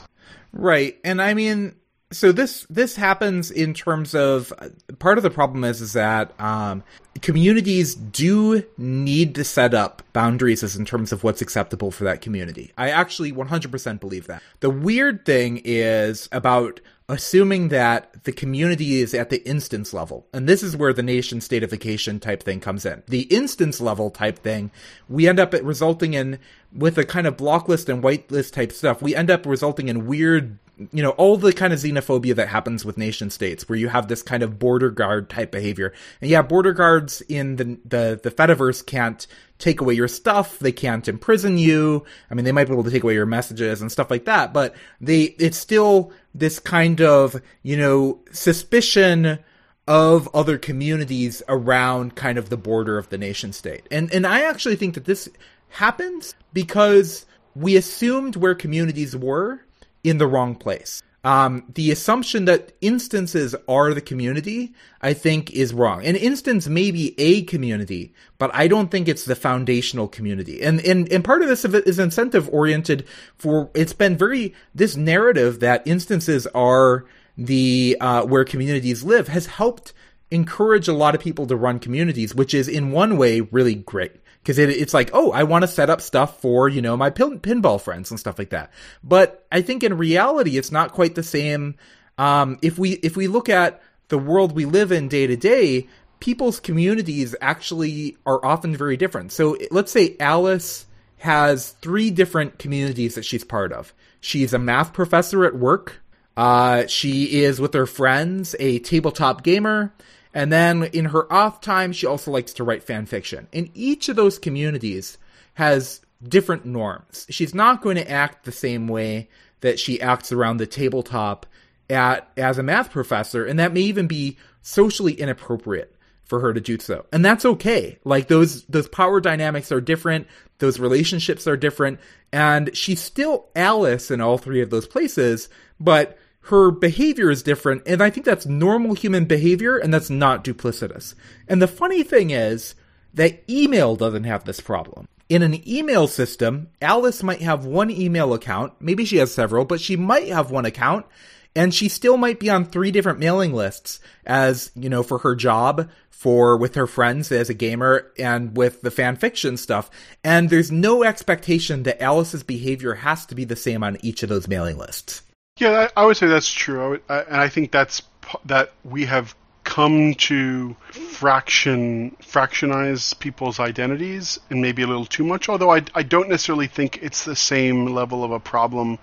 Right. 0.53 0.97
And 1.03 1.21
I 1.21 1.33
mean, 1.33 1.75
so 2.11 2.31
this 2.31 2.65
this 2.69 2.95
happens 2.95 3.51
in 3.51 3.73
terms 3.73 4.15
of 4.15 4.53
part 4.99 5.17
of 5.17 5.23
the 5.23 5.29
problem 5.29 5.63
is 5.63 5.81
is 5.81 5.93
that 5.93 6.39
um, 6.39 6.83
communities 7.21 7.95
do 7.95 8.63
need 8.77 9.35
to 9.35 9.43
set 9.43 9.73
up 9.73 10.01
boundaries 10.13 10.63
as 10.63 10.75
in 10.77 10.85
terms 10.85 11.11
of 11.11 11.23
what's 11.23 11.41
acceptable 11.41 11.91
for 11.91 12.05
that 12.05 12.21
community. 12.21 12.71
I 12.77 12.89
actually 12.89 13.33
100% 13.33 13.99
believe 13.99 14.27
that. 14.27 14.41
The 14.61 14.69
weird 14.69 15.25
thing 15.25 15.61
is 15.65 16.29
about 16.31 16.79
assuming 17.09 17.69
that 17.69 18.23
the 18.25 18.33
community 18.33 19.01
is 19.01 19.13
at 19.13 19.29
the 19.29 19.45
instance 19.47 19.93
level. 19.93 20.27
And 20.33 20.47
this 20.47 20.61
is 20.61 20.75
where 20.75 20.91
the 20.91 21.03
nation 21.03 21.39
statification 21.39 22.19
type 22.19 22.43
thing 22.43 22.59
comes 22.59 22.85
in. 22.85 23.01
The 23.07 23.21
instance 23.23 23.79
level 23.79 24.09
type 24.09 24.39
thing, 24.39 24.71
we 25.07 25.27
end 25.27 25.39
up 25.39 25.53
resulting 25.53 26.13
in, 26.13 26.37
with 26.75 26.97
a 26.97 27.05
kind 27.05 27.25
of 27.25 27.37
block 27.37 27.69
list 27.69 27.87
and 27.87 28.03
whitelist 28.03 28.51
type 28.51 28.73
stuff, 28.73 29.01
we 29.01 29.15
end 29.15 29.31
up 29.31 29.45
resulting 29.45 29.87
in 29.87 30.05
weird 30.05 30.57
you 30.91 31.01
know 31.01 31.11
all 31.11 31.37
the 31.37 31.53
kind 31.53 31.73
of 31.73 31.79
xenophobia 31.79 32.35
that 32.35 32.47
happens 32.47 32.85
with 32.85 32.97
nation 32.97 33.29
states 33.29 33.67
where 33.67 33.77
you 33.77 33.87
have 33.87 34.07
this 34.07 34.21
kind 34.21 34.43
of 34.43 34.59
border 34.59 34.89
guard 34.89 35.29
type 35.29 35.51
behavior. 35.51 35.93
And 36.21 36.29
yeah 36.29 36.41
border 36.41 36.73
guards 36.73 37.21
in 37.21 37.55
the 37.55 37.79
the 37.85 38.19
the 38.21 38.31
fediverse 38.31 38.85
can't 38.85 39.25
take 39.59 39.81
away 39.81 39.95
your 39.95 40.07
stuff. 40.07 40.59
They 40.59 40.71
can't 40.71 41.07
imprison 41.07 41.57
you. 41.57 42.05
I 42.29 42.35
mean 42.35 42.45
they 42.45 42.51
might 42.51 42.67
be 42.67 42.73
able 42.73 42.83
to 42.83 42.91
take 42.91 43.03
away 43.03 43.15
your 43.15 43.25
messages 43.25 43.81
and 43.81 43.91
stuff 43.91 44.11
like 44.11 44.25
that 44.25 44.53
but 44.53 44.75
they 45.01 45.23
it's 45.23 45.57
still 45.57 46.11
this 46.35 46.59
kind 46.59 47.01
of 47.01 47.41
you 47.63 47.77
know 47.77 48.19
suspicion 48.31 49.39
of 49.87 50.29
other 50.35 50.57
communities 50.57 51.41
around 51.47 52.15
kind 52.15 52.37
of 52.37 52.49
the 52.49 52.57
border 52.57 52.97
of 52.97 53.09
the 53.09 53.17
nation 53.17 53.51
state. 53.51 53.87
And 53.89 54.13
and 54.13 54.27
i 54.27 54.41
actually 54.41 54.75
think 54.75 54.93
that 54.93 55.05
this 55.05 55.27
happens 55.69 56.35
because 56.53 57.25
we 57.55 57.75
assumed 57.75 58.35
where 58.35 58.53
communities 58.53 59.15
were 59.15 59.61
in 60.07 60.17
the 60.17 60.27
wrong 60.27 60.55
place. 60.55 61.01
Um, 61.23 61.65
the 61.73 61.91
assumption 61.91 62.45
that 62.45 62.71
instances 62.79 63.53
are 63.67 63.93
the 63.93 64.01
community, 64.01 64.73
I 65.01 65.13
think, 65.13 65.51
is 65.51 65.73
wrong. 65.73 66.05
An 66.05 66.15
instance 66.15 66.67
may 66.67 66.89
be 66.91 67.15
a 67.17 67.43
community, 67.43 68.13
but 68.37 68.49
I 68.53 68.69
don't 68.69 68.89
think 68.89 69.09
it's 69.09 69.25
the 69.25 69.35
foundational 69.35 70.07
community. 70.07 70.61
And 70.61 70.79
and 70.81 71.11
and 71.11 71.25
part 71.25 71.41
of 71.41 71.49
this 71.49 71.65
is 71.65 71.99
incentive 71.99 72.49
oriented 72.53 73.05
for. 73.35 73.69
It's 73.73 73.93
been 73.93 74.15
very 74.15 74.53
this 74.73 74.95
narrative 74.95 75.59
that 75.59 75.85
instances 75.85 76.47
are 76.47 77.05
the 77.37 77.97
uh, 77.99 78.23
where 78.23 78.45
communities 78.45 79.03
live 79.03 79.27
has 79.27 79.47
helped 79.47 79.93
encourage 80.31 80.87
a 80.87 80.93
lot 80.93 81.13
of 81.13 81.19
people 81.19 81.45
to 81.47 81.57
run 81.57 81.79
communities, 81.79 82.33
which 82.35 82.53
is 82.53 82.69
in 82.69 82.91
one 82.91 83.17
way 83.17 83.41
really 83.41 83.75
great 83.75 84.13
because 84.47 84.59
it, 84.59 84.69
it's 84.69 84.93
like, 84.93 85.09
oh, 85.11 85.33
I 85.33 85.43
want 85.43 85.63
to 85.63 85.67
set 85.67 85.89
up 85.89 85.99
stuff 85.99 86.39
for 86.39 86.69
you 86.69 86.81
know 86.81 86.95
my 86.95 87.09
pin, 87.09 87.41
pinball 87.41 87.81
friends 87.81 88.11
and 88.11 88.19
stuff 88.19 88.39
like 88.39 88.51
that. 88.51 88.71
But 89.03 89.45
I 89.51 89.61
think 89.61 89.83
in 89.83 89.97
reality, 89.97 90.57
it's 90.57 90.71
not 90.71 90.93
quite 90.93 91.15
the 91.15 91.23
same. 91.23 91.75
Um, 92.17 92.57
if 92.61 92.79
we 92.79 92.91
if 92.93 93.17
we 93.17 93.27
look 93.27 93.49
at 93.49 93.81
the 94.07 94.17
world 94.17 94.53
we 94.53 94.63
live 94.63 94.93
in 94.93 95.09
day 95.09 95.27
to 95.27 95.35
day, 95.35 95.89
people's 96.21 96.61
communities 96.61 97.35
actually 97.41 98.15
are 98.25 98.43
often 98.43 98.73
very 98.73 98.95
different. 98.95 99.33
So 99.33 99.57
let's 99.69 99.91
say 99.91 100.15
Alice 100.17 100.85
has 101.17 101.71
three 101.81 102.09
different 102.09 102.57
communities 102.57 103.15
that 103.15 103.25
she's 103.25 103.43
part 103.43 103.73
of. 103.73 103.93
She's 104.21 104.53
a 104.53 104.59
math 104.59 104.93
professor 104.93 105.43
at 105.43 105.57
work. 105.57 106.01
Uh, 106.37 106.87
she 106.87 107.41
is 107.41 107.59
with 107.59 107.73
her 107.73 107.85
friends 107.85 108.55
a 108.59 108.79
tabletop 108.79 109.43
gamer. 109.43 109.93
And 110.37 110.51
then 110.51 110.83
in 110.83 111.05
her 111.05 111.33
off 111.33 111.61
time, 111.61 111.91
she 111.91 112.05
also 112.05 112.29
likes 112.29 112.53
to 112.53 112.63
write 112.63 112.83
fan 112.83 113.07
fiction. 113.07 113.47
And 113.51 113.71
each 113.73 114.07
of 114.07 114.15
those 114.15 114.37
communities 114.37 115.17
has 115.55 115.99
different 116.21 116.63
norms. 116.63 117.25
She's 117.31 117.55
not 117.55 117.81
going 117.81 117.95
to 117.95 118.07
act 118.07 118.45
the 118.45 118.51
same 118.51 118.87
way 118.87 119.29
that 119.61 119.79
she 119.79 119.99
acts 119.99 120.31
around 120.31 120.57
the 120.57 120.67
tabletop 120.67 121.47
at 121.89 122.29
as 122.37 122.59
a 122.59 122.63
math 122.63 122.91
professor, 122.91 123.45
and 123.45 123.57
that 123.57 123.73
may 123.73 123.81
even 123.81 124.05
be 124.05 124.37
socially 124.61 125.13
inappropriate 125.13 125.95
for 126.23 126.39
her 126.39 126.53
to 126.53 126.61
do 126.61 126.77
so. 126.77 127.07
And 127.11 127.25
that's 127.25 127.43
okay. 127.43 127.97
Like 128.03 128.27
those 128.27 128.63
those 128.65 128.87
power 128.87 129.19
dynamics 129.19 129.71
are 129.71 129.81
different, 129.81 130.27
those 130.59 130.79
relationships 130.79 131.47
are 131.47 131.57
different, 131.57 131.99
and 132.31 132.77
she's 132.77 133.01
still 133.01 133.47
Alice 133.55 134.11
in 134.11 134.21
all 134.21 134.37
three 134.37 134.61
of 134.61 134.69
those 134.69 134.85
places, 134.85 135.49
but 135.79 136.15
her 136.47 136.71
behavior 136.71 137.29
is 137.29 137.43
different, 137.43 137.83
and 137.85 138.01
I 138.01 138.09
think 138.09 138.25
that's 138.25 138.45
normal 138.45 138.95
human 138.95 139.25
behavior, 139.25 139.77
and 139.77 139.93
that's 139.93 140.09
not 140.09 140.43
duplicitous. 140.43 141.13
And 141.47 141.61
the 141.61 141.67
funny 141.67 142.03
thing 142.03 142.31
is 142.31 142.75
that 143.13 143.43
email 143.49 143.95
doesn't 143.95 144.23
have 144.23 144.45
this 144.45 144.61
problem. 144.61 145.07
In 145.29 145.41
an 145.41 145.67
email 145.67 146.07
system, 146.07 146.69
Alice 146.81 147.21
might 147.21 147.41
have 147.41 147.65
one 147.65 147.91
email 147.91 148.33
account, 148.33 148.73
maybe 148.79 149.03
she 149.03 149.17
has 149.17 149.33
several, 149.33 149.65
but 149.65 149.81
she 149.81 149.97
might 149.97 150.29
have 150.29 150.51
one 150.51 150.65
account, 150.65 151.05
and 151.53 151.73
she 151.73 151.89
still 151.89 152.15
might 152.15 152.39
be 152.39 152.49
on 152.49 152.63
three 152.63 152.91
different 152.91 153.19
mailing 153.19 153.51
lists 153.51 153.99
as, 154.25 154.71
you 154.75 154.89
know, 154.89 155.03
for 155.03 155.17
her 155.19 155.35
job, 155.35 155.89
for 156.09 156.55
with 156.55 156.75
her 156.75 156.87
friends 156.87 157.31
as 157.31 157.49
a 157.49 157.53
gamer, 157.53 158.11
and 158.17 158.55
with 158.55 158.81
the 158.81 158.91
fan 158.91 159.17
fiction 159.17 159.57
stuff. 159.57 159.89
And 160.23 160.49
there's 160.49 160.71
no 160.71 161.03
expectation 161.03 161.83
that 161.83 162.01
Alice's 162.01 162.43
behavior 162.43 162.93
has 162.93 163.25
to 163.25 163.35
be 163.35 163.43
the 163.43 163.55
same 163.55 163.83
on 163.83 163.97
each 164.01 164.23
of 164.23 164.29
those 164.29 164.47
mailing 164.47 164.77
lists. 164.77 165.23
Yeah, 165.57 165.89
I, 165.95 166.01
I 166.01 166.05
would 166.05 166.17
say 166.17 166.27
that's 166.27 166.51
true. 166.51 166.83
I 166.83 166.87
would, 166.87 167.01
I, 167.09 167.19
and 167.21 167.35
I 167.37 167.49
think 167.49 167.71
that's 167.71 168.03
that 168.45 168.73
we 168.83 169.05
have 169.05 169.35
come 169.63 170.13
to 170.13 170.75
fraction 170.91 172.15
fractionize 172.21 173.17
people's 173.19 173.59
identities 173.59 174.39
and 174.49 174.61
maybe 174.61 174.81
a 174.81 174.87
little 174.87 175.05
too 175.05 175.23
much. 175.23 175.49
Although 175.49 175.73
I, 175.73 175.83
I 175.93 176.03
don't 176.03 176.29
necessarily 176.29 176.67
think 176.67 176.99
it's 177.01 177.25
the 177.25 177.35
same 177.35 177.87
level 177.87 178.23
of 178.23 178.31
a 178.31 178.39
problem 178.39 178.97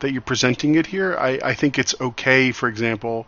that 0.00 0.12
you're 0.12 0.22
presenting 0.22 0.74
it 0.76 0.86
here. 0.86 1.16
I, 1.18 1.38
I 1.42 1.54
think 1.54 1.78
it's 1.78 1.94
okay, 2.00 2.52
for 2.52 2.68
example, 2.68 3.26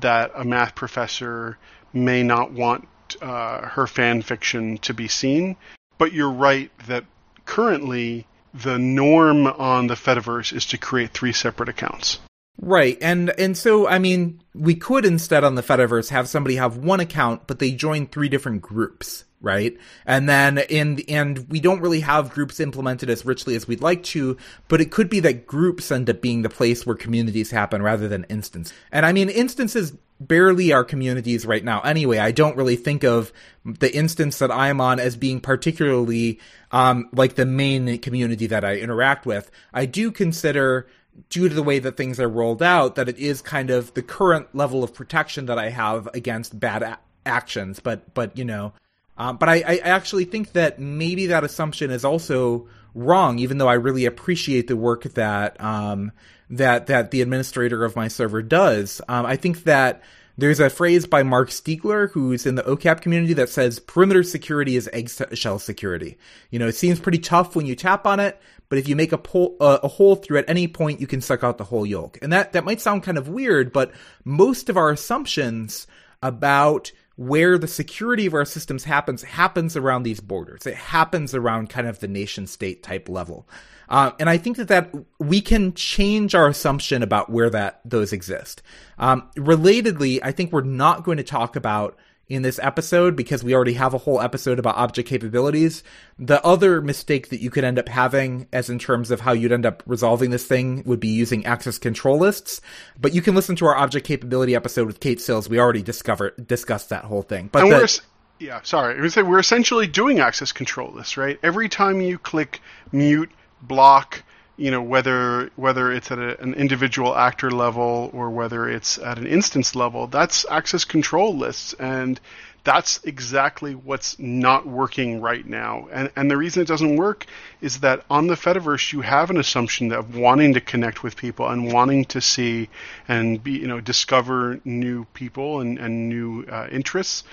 that 0.00 0.32
a 0.34 0.44
math 0.44 0.74
professor 0.74 1.58
may 1.92 2.22
not 2.22 2.50
want 2.52 2.88
uh, 3.20 3.68
her 3.68 3.86
fan 3.86 4.22
fiction 4.22 4.78
to 4.78 4.94
be 4.94 5.08
seen. 5.08 5.56
But 5.98 6.12
you're 6.12 6.30
right 6.30 6.70
that 6.88 7.04
currently 7.44 8.26
the 8.54 8.78
norm 8.78 9.46
on 9.46 9.88
the 9.88 9.94
Fediverse 9.94 10.52
is 10.52 10.66
to 10.66 10.78
create 10.78 11.10
three 11.10 11.32
separate 11.32 11.68
accounts. 11.68 12.20
Right. 12.60 12.96
And 13.00 13.30
and 13.38 13.58
so 13.58 13.88
I 13.88 13.98
mean, 13.98 14.40
we 14.54 14.76
could 14.76 15.04
instead 15.04 15.42
on 15.42 15.56
the 15.56 15.62
Fediverse 15.62 16.10
have 16.10 16.28
somebody 16.28 16.56
have 16.56 16.76
one 16.76 17.00
account 17.00 17.46
but 17.48 17.58
they 17.58 17.72
join 17.72 18.06
three 18.06 18.28
different 18.28 18.62
groups, 18.62 19.24
right? 19.40 19.76
And 20.06 20.28
then 20.28 20.58
in 20.58 21.02
and 21.08 21.50
we 21.50 21.58
don't 21.58 21.80
really 21.80 22.00
have 22.00 22.30
groups 22.30 22.60
implemented 22.60 23.10
as 23.10 23.26
richly 23.26 23.56
as 23.56 23.66
we'd 23.66 23.82
like 23.82 24.04
to, 24.04 24.36
but 24.68 24.80
it 24.80 24.92
could 24.92 25.10
be 25.10 25.18
that 25.20 25.48
groups 25.48 25.90
end 25.90 26.08
up 26.08 26.20
being 26.20 26.42
the 26.42 26.48
place 26.48 26.86
where 26.86 26.94
communities 26.94 27.50
happen 27.50 27.82
rather 27.82 28.06
than 28.06 28.24
instance. 28.30 28.72
And 28.92 29.04
I 29.04 29.12
mean, 29.12 29.30
instances 29.30 29.92
barely 30.26 30.72
our 30.72 30.84
communities 30.84 31.46
right 31.46 31.64
now. 31.64 31.80
Anyway, 31.80 32.18
I 32.18 32.32
don't 32.32 32.56
really 32.56 32.76
think 32.76 33.04
of 33.04 33.32
the 33.64 33.94
instance 33.94 34.38
that 34.38 34.50
I'm 34.50 34.80
on 34.80 35.00
as 35.00 35.16
being 35.16 35.40
particularly 35.40 36.38
um, 36.70 37.08
like 37.12 37.34
the 37.34 37.46
main 37.46 37.98
community 37.98 38.46
that 38.48 38.64
I 38.64 38.76
interact 38.76 39.26
with. 39.26 39.50
I 39.72 39.86
do 39.86 40.10
consider, 40.10 40.86
due 41.30 41.48
to 41.48 41.54
the 41.54 41.62
way 41.62 41.78
that 41.78 41.96
things 41.96 42.18
are 42.18 42.28
rolled 42.28 42.62
out, 42.62 42.94
that 42.96 43.08
it 43.08 43.18
is 43.18 43.42
kind 43.42 43.70
of 43.70 43.92
the 43.94 44.02
current 44.02 44.54
level 44.54 44.82
of 44.82 44.92
protection 44.92 45.46
that 45.46 45.58
I 45.58 45.70
have 45.70 46.08
against 46.14 46.58
bad 46.58 46.82
a- 46.82 46.98
actions. 47.24 47.80
But 47.80 48.14
but 48.14 48.36
you 48.36 48.44
know, 48.44 48.72
Um, 49.16 49.36
but 49.36 49.48
I, 49.48 49.62
I 49.62 49.76
actually 49.78 50.24
think 50.24 50.52
that 50.52 50.78
maybe 50.78 51.26
that 51.26 51.44
assumption 51.44 51.90
is 51.90 52.04
also 52.04 52.66
wrong, 52.94 53.38
even 53.38 53.58
though 53.58 53.68
I 53.68 53.74
really 53.74 54.06
appreciate 54.06 54.68
the 54.68 54.76
work 54.76 55.02
that 55.02 55.60
um, 55.60 56.12
that 56.50 56.86
that 56.86 57.10
the 57.10 57.22
administrator 57.22 57.84
of 57.84 57.96
my 57.96 58.08
server 58.08 58.42
does. 58.42 59.00
Um, 59.08 59.26
I 59.26 59.36
think 59.36 59.64
that 59.64 60.02
there's 60.36 60.60
a 60.60 60.68
phrase 60.68 61.06
by 61.06 61.22
Marc 61.22 61.50
Stiegler, 61.50 62.10
who's 62.10 62.44
in 62.44 62.56
the 62.56 62.62
OCAP 62.64 63.00
community, 63.00 63.34
that 63.34 63.48
says 63.48 63.78
perimeter 63.78 64.22
security 64.22 64.76
is 64.76 64.90
eggshell 64.92 65.60
security. 65.60 66.18
You 66.50 66.58
know, 66.58 66.66
it 66.66 66.74
seems 66.74 66.98
pretty 66.98 67.18
tough 67.18 67.54
when 67.54 67.66
you 67.66 67.76
tap 67.76 68.04
on 68.04 68.18
it, 68.18 68.40
but 68.68 68.78
if 68.78 68.88
you 68.88 68.96
make 68.96 69.12
a, 69.12 69.18
pole, 69.18 69.56
uh, 69.60 69.78
a 69.82 69.88
hole 69.88 70.16
through 70.16 70.38
at 70.38 70.48
any 70.48 70.66
point, 70.66 71.00
you 71.00 71.06
can 71.06 71.20
suck 71.20 71.44
out 71.44 71.58
the 71.58 71.64
whole 71.64 71.86
yolk. 71.86 72.18
And 72.20 72.32
that, 72.32 72.52
that 72.52 72.64
might 72.64 72.80
sound 72.80 73.04
kind 73.04 73.16
of 73.16 73.28
weird, 73.28 73.72
but 73.72 73.92
most 74.24 74.68
of 74.68 74.76
our 74.76 74.90
assumptions 74.90 75.86
about 76.20 76.90
where 77.16 77.58
the 77.58 77.68
security 77.68 78.26
of 78.26 78.34
our 78.34 78.44
systems 78.44 78.84
happens 78.84 79.22
happens 79.22 79.76
around 79.76 80.02
these 80.02 80.20
borders. 80.20 80.66
It 80.66 80.74
happens 80.74 81.34
around 81.34 81.70
kind 81.70 81.86
of 81.86 82.00
the 82.00 82.08
nation 82.08 82.46
state 82.46 82.82
type 82.82 83.08
level. 83.08 83.48
Uh, 83.88 84.12
and 84.18 84.30
I 84.30 84.38
think 84.38 84.56
that, 84.56 84.68
that 84.68 84.94
we 85.18 85.40
can 85.40 85.74
change 85.74 86.34
our 86.34 86.48
assumption 86.48 87.02
about 87.02 87.30
where 87.30 87.50
that 87.50 87.80
those 87.84 88.12
exist. 88.12 88.62
Um, 88.98 89.28
relatedly, 89.36 90.20
I 90.22 90.32
think 90.32 90.52
we're 90.52 90.62
not 90.62 91.04
going 91.04 91.18
to 91.18 91.22
talk 91.22 91.54
about 91.54 91.96
in 92.28 92.42
this 92.42 92.58
episode 92.62 93.16
because 93.16 93.44
we 93.44 93.54
already 93.54 93.74
have 93.74 93.94
a 93.94 93.98
whole 93.98 94.20
episode 94.20 94.58
about 94.58 94.76
object 94.76 95.08
capabilities. 95.08 95.82
The 96.18 96.44
other 96.44 96.80
mistake 96.80 97.28
that 97.28 97.40
you 97.40 97.50
could 97.50 97.64
end 97.64 97.78
up 97.78 97.88
having, 97.88 98.48
as 98.52 98.70
in 98.70 98.78
terms 98.78 99.10
of 99.10 99.20
how 99.20 99.32
you'd 99.32 99.52
end 99.52 99.66
up 99.66 99.82
resolving 99.86 100.30
this 100.30 100.46
thing, 100.46 100.82
would 100.86 101.00
be 101.00 101.08
using 101.08 101.44
access 101.44 101.78
control 101.78 102.18
lists. 102.18 102.60
But 102.98 103.14
you 103.14 103.22
can 103.22 103.34
listen 103.34 103.56
to 103.56 103.66
our 103.66 103.76
object 103.76 104.06
capability 104.06 104.54
episode 104.54 104.86
with 104.86 105.00
Kate 105.00 105.20
Sills. 105.20 105.48
We 105.48 105.58
already 105.58 105.82
discovered 105.82 106.46
discussed 106.46 106.88
that 106.88 107.04
whole 107.04 107.22
thing. 107.22 107.50
But 107.52 107.68
the, 107.68 108.00
yeah, 108.38 108.60
sorry, 108.62 108.98
I 108.98 109.00
was 109.00 109.14
say 109.14 109.22
we're 109.22 109.38
essentially 109.38 109.86
doing 109.86 110.20
access 110.20 110.52
control 110.52 110.92
lists, 110.92 111.16
right? 111.16 111.38
Every 111.42 111.68
time 111.68 112.00
you 112.00 112.18
click 112.18 112.60
mute 112.90 113.30
block 113.62 114.22
you 114.56 114.70
know 114.70 114.82
whether 114.82 115.50
whether 115.56 115.90
it's 115.92 116.10
at 116.10 116.18
a, 116.18 116.40
an 116.40 116.54
individual 116.54 117.14
actor 117.14 117.50
level 117.50 118.10
or 118.12 118.30
whether 118.30 118.68
it's 118.68 118.98
at 118.98 119.18
an 119.18 119.26
instance 119.26 119.74
level 119.74 120.06
that's 120.06 120.46
access 120.50 120.84
control 120.84 121.36
lists. 121.36 121.74
And 121.74 122.20
that's 122.62 123.04
exactly 123.04 123.74
what's 123.74 124.18
not 124.18 124.66
working 124.66 125.20
right 125.20 125.44
now. 125.46 125.88
And 125.92 126.10
and 126.16 126.30
the 126.30 126.36
reason 126.36 126.62
it 126.62 126.68
doesn't 126.68 126.96
work 126.96 127.26
is 127.60 127.80
that 127.80 128.04
on 128.08 128.26
the 128.26 128.36
fediverse 128.36 128.92
you 128.92 129.02
have 129.02 129.30
an 129.30 129.36
assumption 129.36 129.92
of 129.92 130.16
wanting 130.16 130.54
to 130.54 130.60
connect 130.60 131.02
with 131.02 131.16
people 131.16 131.48
and 131.48 131.72
wanting 131.72 132.04
to 132.06 132.20
see 132.20 132.68
and 133.08 133.42
be 133.42 133.52
you 133.52 133.66
know 133.66 133.80
discover 133.80 134.60
new 134.64 135.04
people 135.14 135.60
and 135.60 135.78
and 135.78 136.08
new 136.08 136.44
uh, 136.44 136.68
interests. 136.70 137.24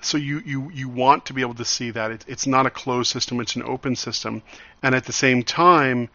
So 0.00 0.16
you, 0.16 0.40
you, 0.46 0.70
you 0.72 0.88
want 0.88 1.26
to 1.26 1.32
be 1.32 1.40
able 1.40 1.54
to 1.54 1.64
see 1.64 1.90
that. 1.90 2.12
It, 2.12 2.24
it's 2.28 2.46
not 2.46 2.66
a 2.66 2.70
closed 2.70 3.10
system. 3.10 3.40
It's 3.40 3.56
an 3.56 3.64
open 3.64 3.96
system. 3.96 4.42
And 4.80 4.94
at 4.94 5.06
the 5.06 5.12
same 5.12 5.42
time 5.42 6.08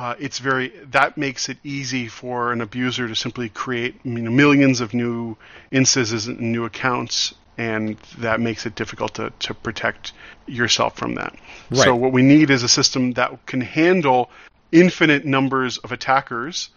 uh, 0.00 0.14
it's 0.18 0.38
very 0.38 0.68
that 0.92 1.18
makes 1.18 1.50
it 1.50 1.58
easy 1.62 2.08
for 2.08 2.52
an 2.52 2.62
abuser 2.62 3.06
to 3.06 3.14
simply 3.14 3.50
create 3.50 3.94
you 4.02 4.22
know, 4.22 4.30
millions 4.30 4.80
of 4.80 4.94
new 4.94 5.36
instances 5.70 6.26
and 6.26 6.40
new 6.40 6.64
accounts 6.64 7.34
and 7.58 7.98
that 8.16 8.40
makes 8.40 8.64
it 8.64 8.74
difficult 8.74 9.12
to, 9.12 9.30
to 9.40 9.52
protect 9.52 10.14
yourself 10.46 10.96
from 10.96 11.16
that 11.16 11.36
right. 11.70 11.84
so 11.84 11.94
what 11.94 12.12
we 12.12 12.22
need 12.22 12.48
is 12.48 12.62
a 12.62 12.68
system 12.68 13.12
that 13.12 13.44
can 13.44 13.60
handle 13.60 14.30
infinite 14.72 15.26
numbers 15.26 15.76
of 15.78 15.92
attackers 15.92 16.70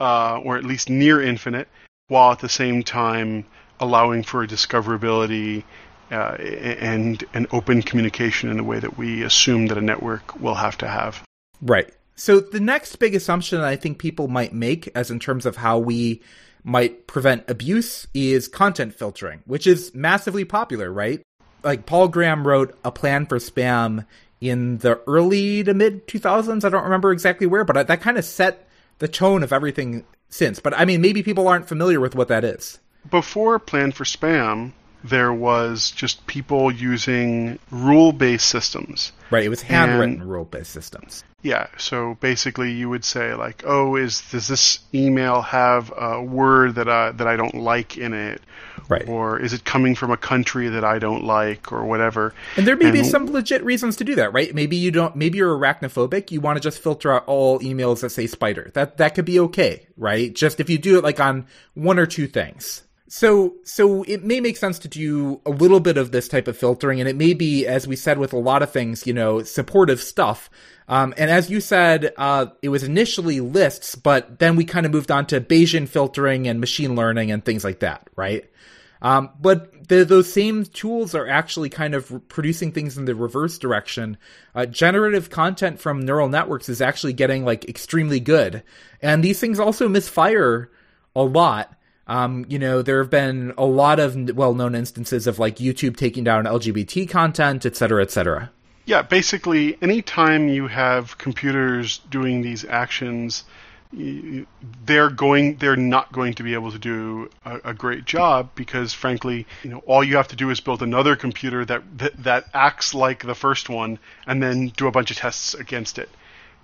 uh, 0.00 0.40
or 0.42 0.56
at 0.56 0.64
least 0.64 0.88
near 0.88 1.20
infinite 1.20 1.68
while 2.08 2.32
at 2.32 2.38
the 2.38 2.48
same 2.48 2.82
time 2.82 3.44
allowing 3.80 4.22
for 4.22 4.46
discoverability 4.46 5.64
uh, 6.10 6.34
and 6.80 7.24
an 7.34 7.46
open 7.52 7.82
communication 7.82 8.48
in 8.48 8.56
the 8.56 8.64
way 8.64 8.78
that 8.78 8.96
we 8.96 9.22
assume 9.22 9.66
that 9.66 9.76
a 9.76 9.82
network 9.82 10.40
will 10.40 10.56
have 10.56 10.76
to 10.76 10.88
have. 10.88 11.22
Right. 11.62 11.88
So 12.20 12.38
the 12.38 12.60
next 12.60 12.96
big 12.96 13.14
assumption 13.14 13.62
that 13.62 13.66
I 13.66 13.76
think 13.76 13.96
people 13.96 14.28
might 14.28 14.52
make, 14.52 14.90
as 14.94 15.10
in 15.10 15.18
terms 15.18 15.46
of 15.46 15.56
how 15.56 15.78
we 15.78 16.20
might 16.62 17.06
prevent 17.06 17.48
abuse, 17.48 18.06
is 18.12 18.46
content 18.46 18.94
filtering, 18.94 19.40
which 19.46 19.66
is 19.66 19.94
massively 19.94 20.44
popular, 20.44 20.92
right? 20.92 21.22
Like 21.62 21.86
Paul 21.86 22.08
Graham 22.08 22.46
wrote 22.46 22.78
a 22.84 22.92
plan 22.92 23.24
for 23.24 23.38
spam 23.38 24.04
in 24.38 24.76
the 24.78 25.00
early 25.06 25.64
to 25.64 25.72
mid 25.72 26.06
2000s. 26.06 26.62
I 26.62 26.68
don't 26.68 26.84
remember 26.84 27.10
exactly 27.10 27.46
where, 27.46 27.64
but 27.64 27.86
that 27.86 28.02
kind 28.02 28.18
of 28.18 28.24
set 28.26 28.68
the 28.98 29.08
tone 29.08 29.42
of 29.42 29.50
everything 29.50 30.04
since. 30.28 30.60
But 30.60 30.74
I 30.78 30.84
mean, 30.84 31.00
maybe 31.00 31.22
people 31.22 31.48
aren't 31.48 31.68
familiar 31.68 32.00
with 32.00 32.14
what 32.14 32.28
that 32.28 32.44
is. 32.44 32.80
Before 33.10 33.58
Plan 33.58 33.92
for 33.92 34.04
Spam, 34.04 34.72
there 35.04 35.32
was 35.32 35.90
just 35.90 36.26
people 36.26 36.70
using 36.70 37.58
rule 37.70 38.12
based 38.12 38.48
systems. 38.48 39.12
Right, 39.30 39.44
it 39.44 39.48
was 39.48 39.62
handwritten 39.62 40.26
rule 40.26 40.44
based 40.44 40.72
systems. 40.72 41.24
Yeah, 41.42 41.68
so 41.78 42.18
basically 42.20 42.72
you 42.72 42.90
would 42.90 43.04
say 43.04 43.34
like, 43.34 43.62
"Oh, 43.64 43.96
is 43.96 44.20
does 44.30 44.48
this 44.48 44.80
email 44.92 45.40
have 45.40 45.92
a 45.96 46.22
word 46.22 46.74
that 46.74 46.88
I 46.88 47.12
that 47.12 47.26
I 47.26 47.36
don't 47.36 47.54
like 47.54 47.96
in 47.96 48.12
it?" 48.12 48.42
Right. 48.88 49.08
Or 49.08 49.38
is 49.38 49.52
it 49.52 49.64
coming 49.64 49.94
from 49.94 50.10
a 50.10 50.16
country 50.16 50.68
that 50.68 50.84
I 50.84 50.98
don't 50.98 51.24
like 51.24 51.72
or 51.72 51.84
whatever? 51.84 52.34
And 52.56 52.66
there 52.66 52.76
may 52.76 52.86
and, 52.86 52.92
be 52.92 53.04
some 53.04 53.26
legit 53.26 53.62
reasons 53.64 53.96
to 53.96 54.04
do 54.04 54.16
that, 54.16 54.32
right? 54.32 54.54
Maybe 54.54 54.76
you 54.76 54.90
don't 54.90 55.16
maybe 55.16 55.38
you're 55.38 55.56
arachnophobic, 55.56 56.30
you 56.30 56.40
want 56.40 56.56
to 56.56 56.60
just 56.60 56.82
filter 56.82 57.12
out 57.12 57.24
all 57.26 57.58
emails 57.60 58.00
that 58.00 58.10
say 58.10 58.26
spider. 58.26 58.70
That 58.74 58.98
that 58.98 59.14
could 59.14 59.24
be 59.24 59.40
okay, 59.40 59.86
right? 59.96 60.34
Just 60.34 60.60
if 60.60 60.68
you 60.68 60.76
do 60.76 60.98
it 60.98 61.04
like 61.04 61.20
on 61.20 61.46
one 61.74 61.98
or 61.98 62.06
two 62.06 62.26
things. 62.26 62.82
So, 63.12 63.56
so 63.64 64.04
it 64.04 64.22
may 64.22 64.38
make 64.38 64.56
sense 64.56 64.78
to 64.78 64.88
do 64.88 65.40
a 65.44 65.50
little 65.50 65.80
bit 65.80 65.98
of 65.98 66.12
this 66.12 66.28
type 66.28 66.46
of 66.46 66.56
filtering, 66.56 67.00
and 67.00 67.08
it 67.08 67.16
may 67.16 67.34
be, 67.34 67.66
as 67.66 67.88
we 67.88 67.96
said 67.96 68.18
with 68.18 68.32
a 68.32 68.38
lot 68.38 68.62
of 68.62 68.70
things, 68.70 69.04
you 69.04 69.12
know, 69.12 69.42
supportive 69.42 70.00
stuff. 70.00 70.48
Um, 70.86 71.12
and 71.16 71.28
as 71.28 71.50
you 71.50 71.60
said, 71.60 72.12
uh, 72.16 72.46
it 72.62 72.68
was 72.68 72.84
initially 72.84 73.40
lists, 73.40 73.96
but 73.96 74.38
then 74.38 74.54
we 74.54 74.64
kind 74.64 74.86
of 74.86 74.92
moved 74.92 75.10
on 75.10 75.26
to 75.26 75.40
Bayesian 75.40 75.88
filtering 75.88 76.46
and 76.46 76.60
machine 76.60 76.94
learning 76.94 77.32
and 77.32 77.44
things 77.44 77.64
like 77.64 77.80
that, 77.80 78.08
right? 78.14 78.48
Um, 79.02 79.30
but 79.40 79.88
the, 79.88 80.04
those 80.04 80.32
same 80.32 80.64
tools 80.64 81.12
are 81.12 81.26
actually 81.26 81.68
kind 81.68 81.96
of 81.96 82.28
producing 82.28 82.70
things 82.70 82.96
in 82.96 83.06
the 83.06 83.16
reverse 83.16 83.58
direction. 83.58 84.18
Uh, 84.54 84.66
generative 84.66 85.30
content 85.30 85.80
from 85.80 85.98
neural 85.98 86.28
networks 86.28 86.68
is 86.68 86.80
actually 86.80 87.14
getting 87.14 87.44
like 87.44 87.68
extremely 87.68 88.20
good, 88.20 88.62
and 89.02 89.24
these 89.24 89.40
things 89.40 89.58
also 89.58 89.88
misfire 89.88 90.70
a 91.16 91.24
lot. 91.24 91.74
Um, 92.10 92.44
you 92.48 92.58
know, 92.58 92.82
there 92.82 92.98
have 92.98 93.08
been 93.08 93.54
a 93.56 93.64
lot 93.64 94.00
of 94.00 94.36
well-known 94.36 94.74
instances 94.74 95.28
of 95.28 95.38
like 95.38 95.56
YouTube 95.56 95.96
taking 95.96 96.24
down 96.24 96.44
LGBT 96.44 97.08
content, 97.08 97.64
et 97.64 97.76
cetera, 97.76 98.02
et 98.02 98.10
cetera. 98.10 98.50
Yeah, 98.84 99.02
basically, 99.02 99.78
anytime 99.80 100.48
you 100.48 100.66
have 100.66 101.18
computers 101.18 101.98
doing 102.10 102.42
these 102.42 102.64
actions, 102.64 103.44
they're 103.92 105.08
going 105.10 105.54
they're 105.56 105.76
not 105.76 106.10
going 106.10 106.34
to 106.34 106.42
be 106.42 106.54
able 106.54 106.72
to 106.72 106.80
do 106.80 107.30
a, 107.44 107.70
a, 107.70 107.74
great 107.74 108.04
job 108.04 108.48
because 108.54 108.92
frankly 108.92 109.48
you 109.64 109.70
know 109.70 109.78
all 109.84 110.04
you 110.04 110.14
have 110.14 110.28
to 110.28 110.36
do 110.36 110.48
is 110.50 110.60
build 110.60 110.80
another 110.80 111.16
computer 111.16 111.64
that, 111.64 111.82
that 111.98 112.22
that 112.22 112.44
acts 112.54 112.94
like 112.94 113.26
the 113.26 113.34
first 113.34 113.68
one 113.68 113.98
and 114.28 114.40
then 114.40 114.68
do 114.76 114.86
a 114.86 114.92
bunch 114.92 115.10
of 115.10 115.16
tests 115.16 115.54
against 115.54 115.98
it 115.98 116.08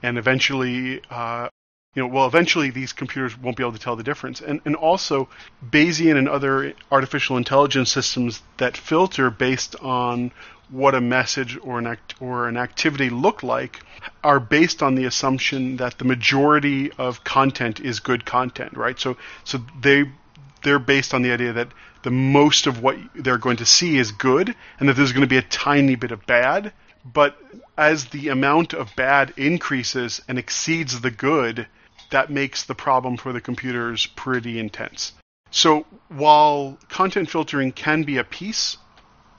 and 0.05 0.19
eventually 0.19 1.01
uh, 1.11 1.49
you 1.97 2.03
know, 2.03 2.09
well, 2.09 2.27
eventually 2.27 2.69
these 2.71 2.93
computers 2.93 3.39
won't 3.39 3.57
be 3.57 3.63
able 3.63 3.73
to 3.73 3.79
tell 3.79 3.97
the 3.97 4.03
difference. 4.03 4.43
And, 4.43 4.61
and 4.67 4.77
also, 4.77 5.31
Bayesian 5.67 6.19
and 6.19 6.29
other 6.29 6.75
artificial 6.93 7.39
intelligence 7.39 7.91
systems 7.91 8.43
that 8.59 8.77
filter 8.77 9.31
based 9.31 9.75
on 9.77 10.31
what 10.69 10.95
a 10.95 11.01
message 11.01 11.59
or 11.63 11.79
an 11.79 11.87
act 11.87 12.15
or 12.21 12.49
an 12.49 12.59
activity 12.59 13.09
look 13.09 13.43
like 13.43 13.81
are 14.23 14.39
based 14.39 14.83
on 14.83 14.95
the 14.95 15.07
assumption 15.07 15.79
that 15.79 15.97
the 15.97 16.05
majority 16.05 16.93
of 16.99 17.25
content 17.25 17.81
is 17.81 18.01
good 18.01 18.27
content, 18.27 18.77
right? 18.77 18.99
So 18.99 19.17
so 19.45 19.59
they 19.81 20.05
they're 20.65 20.79
based 20.79 21.15
on 21.15 21.23
the 21.23 21.33
idea 21.33 21.55
that 21.55 21.69
the 22.03 22.11
most 22.11 22.67
of 22.67 22.83
what 22.83 22.97
they're 23.15 23.39
going 23.39 23.57
to 23.57 23.67
see 23.67 23.97
is 23.97 24.13
good 24.13 24.55
and 24.79 24.89
that 24.89 24.97
there's 24.97 25.13
going 25.13 25.23
to 25.23 25.27
be 25.27 25.39
a 25.39 25.43
tiny 25.43 25.95
bit 25.95 26.11
of 26.11 26.27
bad, 26.27 26.73
but 27.05 27.39
as 27.79 28.07
the 28.07 28.29
amount 28.29 28.75
of 28.75 28.95
bad 28.97 29.33
increases 29.37 30.21
and 30.29 30.39
exceeds 30.39 31.01
the 31.01 31.11
good, 31.11 31.67
that 32.11 32.31
makes 32.31 32.64
the 32.64 32.75
problem 32.75 33.16
for 33.16 33.33
the 33.33 33.40
computers 33.40 34.07
pretty 34.07 34.59
intense. 34.59 35.12
So 35.51 35.87
while 36.09 36.79
content 36.88 37.31
filtering 37.31 37.73
can 37.73 38.03
be 38.03 38.19
a 38.19 38.25
piece 38.25 38.77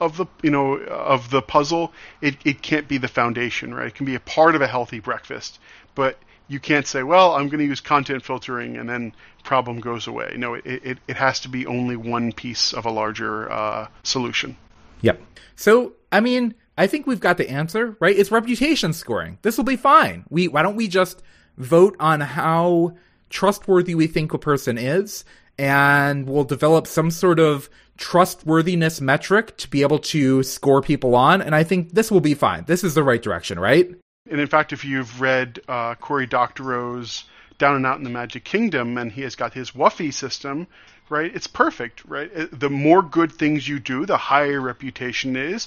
of 0.00 0.16
the 0.16 0.26
you 0.42 0.50
know 0.50 0.76
of 0.76 1.30
the 1.30 1.42
puzzle, 1.42 1.92
it, 2.20 2.36
it 2.44 2.62
can't 2.62 2.88
be 2.88 2.98
the 2.98 3.08
foundation, 3.08 3.74
right? 3.74 3.88
It 3.88 3.94
can 3.94 4.06
be 4.06 4.14
a 4.14 4.20
part 4.20 4.54
of 4.54 4.62
a 4.62 4.66
healthy 4.66 5.00
breakfast, 5.00 5.58
but 5.94 6.18
you 6.48 6.58
can't 6.58 6.86
say, 6.86 7.02
well, 7.02 7.34
I'm 7.34 7.48
going 7.48 7.58
to 7.58 7.66
use 7.66 7.80
content 7.80 8.24
filtering 8.24 8.78
and 8.78 8.88
then 8.88 9.14
problem 9.44 9.80
goes 9.80 10.06
away. 10.06 10.34
No, 10.36 10.54
it, 10.54 10.64
it, 10.64 10.98
it 11.06 11.16
has 11.16 11.40
to 11.40 11.48
be 11.48 11.66
only 11.66 11.94
one 11.94 12.32
piece 12.32 12.72
of 12.72 12.86
a 12.86 12.90
larger 12.90 13.52
uh, 13.52 13.88
solution. 14.02 14.56
Yep. 15.02 15.20
So, 15.56 15.92
I 16.10 16.20
mean, 16.20 16.54
I 16.78 16.86
think 16.86 17.06
we've 17.06 17.20
got 17.20 17.36
the 17.36 17.50
answer, 17.50 17.96
right? 18.00 18.16
It's 18.16 18.30
reputation 18.30 18.92
scoring. 18.92 19.38
This 19.42 19.56
will 19.56 19.64
be 19.64 19.76
fine. 19.76 20.24
We 20.30 20.48
why 20.48 20.62
don't 20.62 20.76
we 20.76 20.88
just 20.88 21.22
vote 21.58 21.96
on 22.00 22.20
how 22.20 22.96
trustworthy 23.30 23.94
we 23.94 24.06
think 24.06 24.32
a 24.32 24.38
person 24.38 24.78
is 24.78 25.24
and 25.58 26.28
we'll 26.28 26.44
develop 26.44 26.86
some 26.86 27.10
sort 27.10 27.40
of 27.40 27.68
trustworthiness 27.96 29.00
metric 29.00 29.56
to 29.56 29.68
be 29.68 29.82
able 29.82 29.98
to 29.98 30.42
score 30.44 30.80
people 30.80 31.16
on. 31.16 31.42
And 31.42 31.54
I 31.54 31.64
think 31.64 31.92
this 31.92 32.10
will 32.10 32.20
be 32.20 32.34
fine. 32.34 32.64
This 32.66 32.84
is 32.84 32.94
the 32.94 33.02
right 33.02 33.20
direction, 33.20 33.58
right? 33.58 33.90
And 34.30 34.40
in 34.40 34.46
fact, 34.46 34.72
if 34.72 34.84
you've 34.84 35.20
read 35.20 35.60
uh, 35.68 35.96
Cory 35.96 36.26
Doctorow's 36.26 37.24
Down 37.58 37.74
and 37.74 37.86
Out 37.86 37.98
in 37.98 38.04
the 38.04 38.10
Magic 38.10 38.44
Kingdom, 38.44 38.96
and 38.98 39.10
he 39.10 39.22
has 39.22 39.34
got 39.34 39.52
his 39.52 39.72
Whuffie 39.72 40.14
system, 40.14 40.68
right? 41.08 41.34
It's 41.34 41.46
perfect, 41.46 42.04
right? 42.04 42.30
The 42.52 42.70
more 42.70 43.02
good 43.02 43.32
things 43.32 43.66
you 43.66 43.80
do, 43.80 44.06
the 44.06 44.16
higher 44.16 44.60
reputation 44.60 45.34
is, 45.36 45.66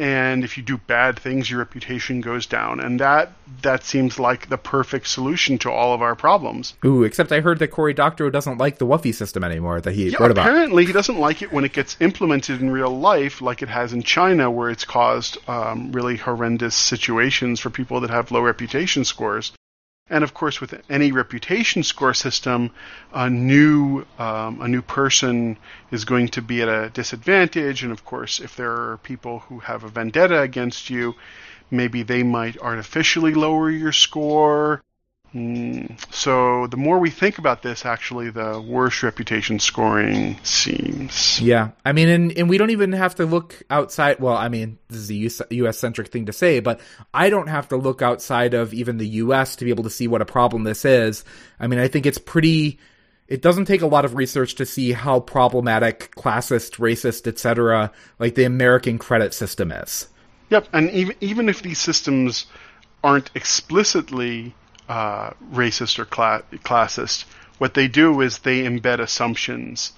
and 0.00 0.44
if 0.44 0.56
you 0.56 0.62
do 0.62 0.78
bad 0.78 1.18
things, 1.18 1.50
your 1.50 1.58
reputation 1.58 2.22
goes 2.22 2.46
down, 2.46 2.80
and 2.80 2.98
that 3.00 3.32
that 3.60 3.84
seems 3.84 4.18
like 4.18 4.48
the 4.48 4.56
perfect 4.56 5.06
solution 5.06 5.58
to 5.58 5.70
all 5.70 5.92
of 5.92 6.00
our 6.00 6.14
problems. 6.14 6.72
Ooh, 6.84 7.02
except 7.02 7.30
I 7.32 7.40
heard 7.40 7.58
that 7.58 7.68
Cory 7.68 7.92
Doctorow 7.92 8.30
doesn't 8.30 8.56
like 8.56 8.78
the 8.78 8.86
Whuffie 8.86 9.14
system 9.14 9.44
anymore 9.44 9.82
that 9.82 9.92
he 9.92 10.08
yeah, 10.08 10.16
wrote 10.18 10.30
about. 10.30 10.48
Apparently, 10.48 10.86
he 10.86 10.92
doesn't 10.92 11.18
like 11.18 11.42
it 11.42 11.52
when 11.52 11.66
it 11.66 11.74
gets 11.74 11.98
implemented 12.00 12.62
in 12.62 12.70
real 12.70 12.98
life, 12.98 13.42
like 13.42 13.60
it 13.60 13.68
has 13.68 13.92
in 13.92 14.02
China, 14.02 14.50
where 14.50 14.70
it's 14.70 14.86
caused 14.86 15.36
um, 15.46 15.92
really 15.92 16.16
horrendous 16.16 16.74
situations 16.74 17.60
for 17.60 17.68
people 17.68 18.00
that 18.00 18.08
have 18.08 18.30
low 18.30 18.40
reputation 18.40 19.04
scores. 19.04 19.52
And 20.10 20.24
of 20.24 20.34
course, 20.34 20.60
with 20.60 20.74
any 20.90 21.12
reputation 21.12 21.84
score 21.84 22.14
system, 22.14 22.72
a 23.14 23.30
new 23.30 24.04
um, 24.18 24.60
a 24.60 24.66
new 24.66 24.82
person 24.82 25.56
is 25.92 26.04
going 26.04 26.28
to 26.28 26.42
be 26.42 26.62
at 26.62 26.68
a 26.68 26.90
disadvantage. 26.90 27.84
And 27.84 27.92
of 27.92 28.04
course, 28.04 28.40
if 28.40 28.56
there 28.56 28.72
are 28.72 28.98
people 28.98 29.38
who 29.38 29.60
have 29.60 29.84
a 29.84 29.88
vendetta 29.88 30.40
against 30.40 30.90
you, 30.90 31.14
maybe 31.70 32.02
they 32.02 32.24
might 32.24 32.58
artificially 32.58 33.34
lower 33.34 33.70
your 33.70 33.92
score. 33.92 34.82
Mm, 35.34 35.96
so 36.12 36.66
the 36.66 36.76
more 36.76 36.98
we 36.98 37.10
think 37.10 37.38
about 37.38 37.62
this, 37.62 37.86
actually, 37.86 38.30
the 38.30 38.60
worse 38.60 39.02
reputation 39.04 39.60
scoring 39.60 40.36
seems. 40.42 41.40
Yeah, 41.40 41.70
I 41.84 41.92
mean, 41.92 42.08
and 42.08 42.32
and 42.36 42.48
we 42.48 42.58
don't 42.58 42.70
even 42.70 42.92
have 42.92 43.14
to 43.16 43.26
look 43.26 43.62
outside. 43.70 44.18
Well, 44.18 44.36
I 44.36 44.48
mean, 44.48 44.78
this 44.88 45.08
is 45.08 45.40
a 45.40 45.54
U.S. 45.54 45.78
centric 45.78 46.08
thing 46.08 46.26
to 46.26 46.32
say, 46.32 46.58
but 46.58 46.80
I 47.14 47.30
don't 47.30 47.46
have 47.46 47.68
to 47.68 47.76
look 47.76 48.02
outside 48.02 48.54
of 48.54 48.74
even 48.74 48.96
the 48.96 49.06
U.S. 49.06 49.54
to 49.56 49.64
be 49.64 49.70
able 49.70 49.84
to 49.84 49.90
see 49.90 50.08
what 50.08 50.20
a 50.20 50.24
problem 50.26 50.64
this 50.64 50.84
is. 50.84 51.24
I 51.60 51.68
mean, 51.68 51.78
I 51.78 51.86
think 51.86 52.06
it's 52.06 52.18
pretty. 52.18 52.80
It 53.28 53.40
doesn't 53.40 53.66
take 53.66 53.82
a 53.82 53.86
lot 53.86 54.04
of 54.04 54.16
research 54.16 54.56
to 54.56 54.66
see 54.66 54.90
how 54.90 55.20
problematic, 55.20 56.12
classist, 56.16 56.78
racist, 56.78 57.28
etc., 57.28 57.92
like 58.18 58.34
the 58.34 58.42
American 58.42 58.98
credit 58.98 59.32
system 59.32 59.70
is. 59.70 60.08
Yep, 60.48 60.66
and 60.72 60.90
even 60.90 61.14
even 61.20 61.48
if 61.48 61.62
these 61.62 61.78
systems 61.78 62.46
aren't 63.04 63.30
explicitly 63.36 64.54
uh, 64.90 65.30
racist 65.52 66.00
or 66.00 66.04
cla- 66.04 66.42
classist. 66.64 67.24
What 67.58 67.74
they 67.74 67.86
do 67.86 68.20
is 68.20 68.38
they 68.38 68.64
embed 68.64 68.98
assumptions 68.98 69.92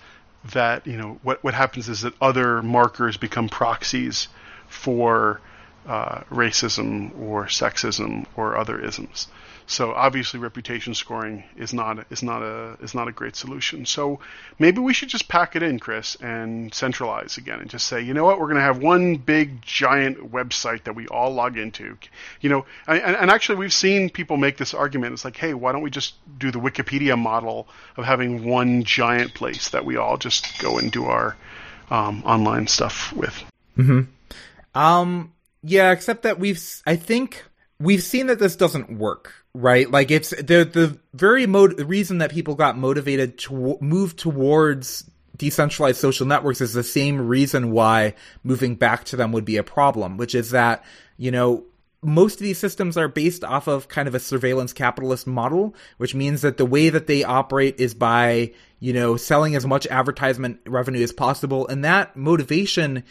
that 0.52 0.86
you 0.86 0.98
know 0.98 1.18
what 1.22 1.42
what 1.42 1.54
happens 1.54 1.88
is 1.88 2.02
that 2.02 2.12
other 2.20 2.62
markers 2.62 3.16
become 3.16 3.48
proxies 3.48 4.28
for 4.68 5.40
uh, 5.86 6.20
racism 6.30 7.18
or 7.18 7.46
sexism 7.46 8.26
or 8.36 8.56
other 8.56 8.78
isms. 8.78 9.28
So 9.66 9.92
obviously, 9.92 10.40
reputation 10.40 10.94
scoring 10.94 11.44
is 11.56 11.72
not 11.72 12.06
is 12.10 12.22
not 12.22 12.42
a 12.42 12.76
is 12.82 12.94
not 12.94 13.08
a 13.08 13.12
great 13.12 13.36
solution. 13.36 13.86
So 13.86 14.20
maybe 14.58 14.80
we 14.80 14.92
should 14.92 15.08
just 15.08 15.28
pack 15.28 15.56
it 15.56 15.62
in, 15.62 15.78
Chris, 15.78 16.16
and 16.16 16.74
centralize 16.74 17.38
again, 17.38 17.60
and 17.60 17.70
just 17.70 17.86
say, 17.86 18.00
you 18.00 18.12
know 18.12 18.24
what, 18.24 18.38
we're 18.40 18.46
going 18.46 18.56
to 18.56 18.62
have 18.62 18.78
one 18.78 19.16
big 19.16 19.62
giant 19.62 20.32
website 20.32 20.84
that 20.84 20.94
we 20.94 21.06
all 21.08 21.32
log 21.32 21.56
into. 21.56 21.96
You 22.40 22.50
know, 22.50 22.66
and, 22.86 23.16
and 23.16 23.30
actually, 23.30 23.56
we've 23.56 23.72
seen 23.72 24.10
people 24.10 24.36
make 24.36 24.56
this 24.56 24.74
argument. 24.74 25.12
It's 25.12 25.24
like, 25.24 25.36
hey, 25.36 25.54
why 25.54 25.72
don't 25.72 25.82
we 25.82 25.90
just 25.90 26.14
do 26.38 26.50
the 26.50 26.58
Wikipedia 26.58 27.18
model 27.18 27.68
of 27.96 28.04
having 28.04 28.44
one 28.44 28.84
giant 28.84 29.34
place 29.34 29.70
that 29.70 29.84
we 29.84 29.96
all 29.96 30.16
just 30.16 30.60
go 30.60 30.78
and 30.78 30.90
do 30.90 31.06
our 31.06 31.36
um, 31.90 32.22
online 32.24 32.66
stuff 32.66 33.12
with? 33.12 33.44
Hmm. 33.76 34.02
Um. 34.74 35.32
Yeah. 35.62 35.92
Except 35.92 36.22
that 36.22 36.38
we've, 36.38 36.60
I 36.86 36.96
think 36.96 37.44
we've 37.82 38.02
seen 38.02 38.28
that 38.28 38.38
this 38.38 38.56
doesn't 38.56 38.98
work 38.98 39.42
right? 39.54 39.90
Like 39.90 40.10
it's 40.10 40.30
the 40.30 40.64
the 40.64 40.98
very 41.14 41.46
mo- 41.46 41.66
reason 41.66 42.18
that 42.18 42.30
people 42.30 42.54
got 42.54 42.76
motivated 42.76 43.38
to 43.40 43.78
move 43.80 44.16
towards 44.16 45.08
decentralized 45.36 45.98
social 45.98 46.26
networks 46.26 46.60
is 46.60 46.72
the 46.72 46.82
same 46.82 47.26
reason 47.26 47.72
why 47.72 48.14
moving 48.44 48.76
back 48.76 49.04
to 49.04 49.16
them 49.16 49.32
would 49.32 49.44
be 49.44 49.56
a 49.56 49.62
problem, 49.62 50.16
which 50.16 50.34
is 50.34 50.50
that 50.50 50.84
you 51.16 51.30
know 51.30 51.64
most 52.04 52.34
of 52.34 52.40
these 52.40 52.58
systems 52.58 52.96
are 52.96 53.08
based 53.08 53.44
off 53.44 53.68
of 53.68 53.88
kind 53.88 54.08
of 54.08 54.14
a 54.14 54.20
surveillance 54.20 54.72
capitalist 54.72 55.26
model, 55.26 55.74
which 55.98 56.14
means 56.14 56.42
that 56.42 56.56
the 56.56 56.66
way 56.66 56.88
that 56.88 57.06
they 57.06 57.22
operate 57.22 57.78
is 57.78 57.94
by, 57.94 58.52
you 58.80 58.92
know, 58.92 59.16
selling 59.16 59.54
as 59.54 59.64
much 59.64 59.86
advertisement 59.86 60.58
revenue 60.66 61.00
as 61.00 61.12
possible. 61.12 61.68
And 61.68 61.84
that 61.84 62.16
motivation 62.16 63.04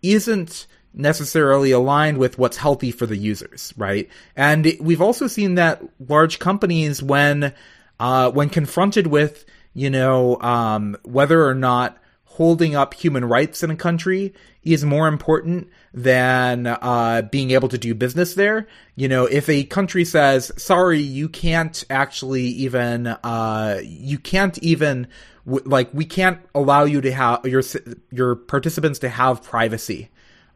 isn't 0.00 0.68
necessarily 0.96 1.70
aligned 1.70 2.18
with 2.18 2.38
what's 2.38 2.56
healthy 2.56 2.90
for 2.90 3.06
the 3.06 3.16
users, 3.16 3.72
right? 3.76 4.08
And 4.34 4.72
we've 4.80 5.02
also 5.02 5.26
seen 5.26 5.56
that 5.56 5.82
large 6.00 6.38
companies, 6.38 7.02
when 7.02 7.52
uh, 8.00 8.30
when 8.30 8.48
confronted 8.48 9.06
with 9.06 9.44
you 9.74 9.90
know 9.90 10.40
um, 10.40 10.96
whether 11.04 11.46
or 11.46 11.54
not 11.54 11.98
holding 12.24 12.74
up 12.74 12.94
human 12.94 13.24
rights 13.24 13.62
in 13.62 13.70
a 13.70 13.76
country 13.76 14.34
is 14.62 14.84
more 14.84 15.08
important 15.08 15.68
than 15.94 16.66
uh, 16.66 17.22
being 17.30 17.50
able 17.52 17.68
to 17.68 17.78
do 17.78 17.94
business 17.94 18.34
there. 18.34 18.66
You 18.94 19.08
know, 19.08 19.24
if 19.26 19.48
a 19.48 19.64
country 19.64 20.04
says, 20.04 20.50
"Sorry, 20.56 21.00
you 21.00 21.28
can't 21.28 21.84
actually 21.90 22.44
even 22.44 23.06
uh, 23.06 23.80
you 23.82 24.18
can't 24.18 24.58
even." 24.58 25.08
like 25.48 25.88
we 25.94 26.04
can't 26.04 26.40
allow 26.56 26.82
you 26.82 27.00
to 27.00 27.12
have 27.12 27.46
your 27.46 27.62
your 28.10 28.34
participants 28.34 28.98
to 28.98 29.08
have 29.08 29.44
privacy 29.44 30.10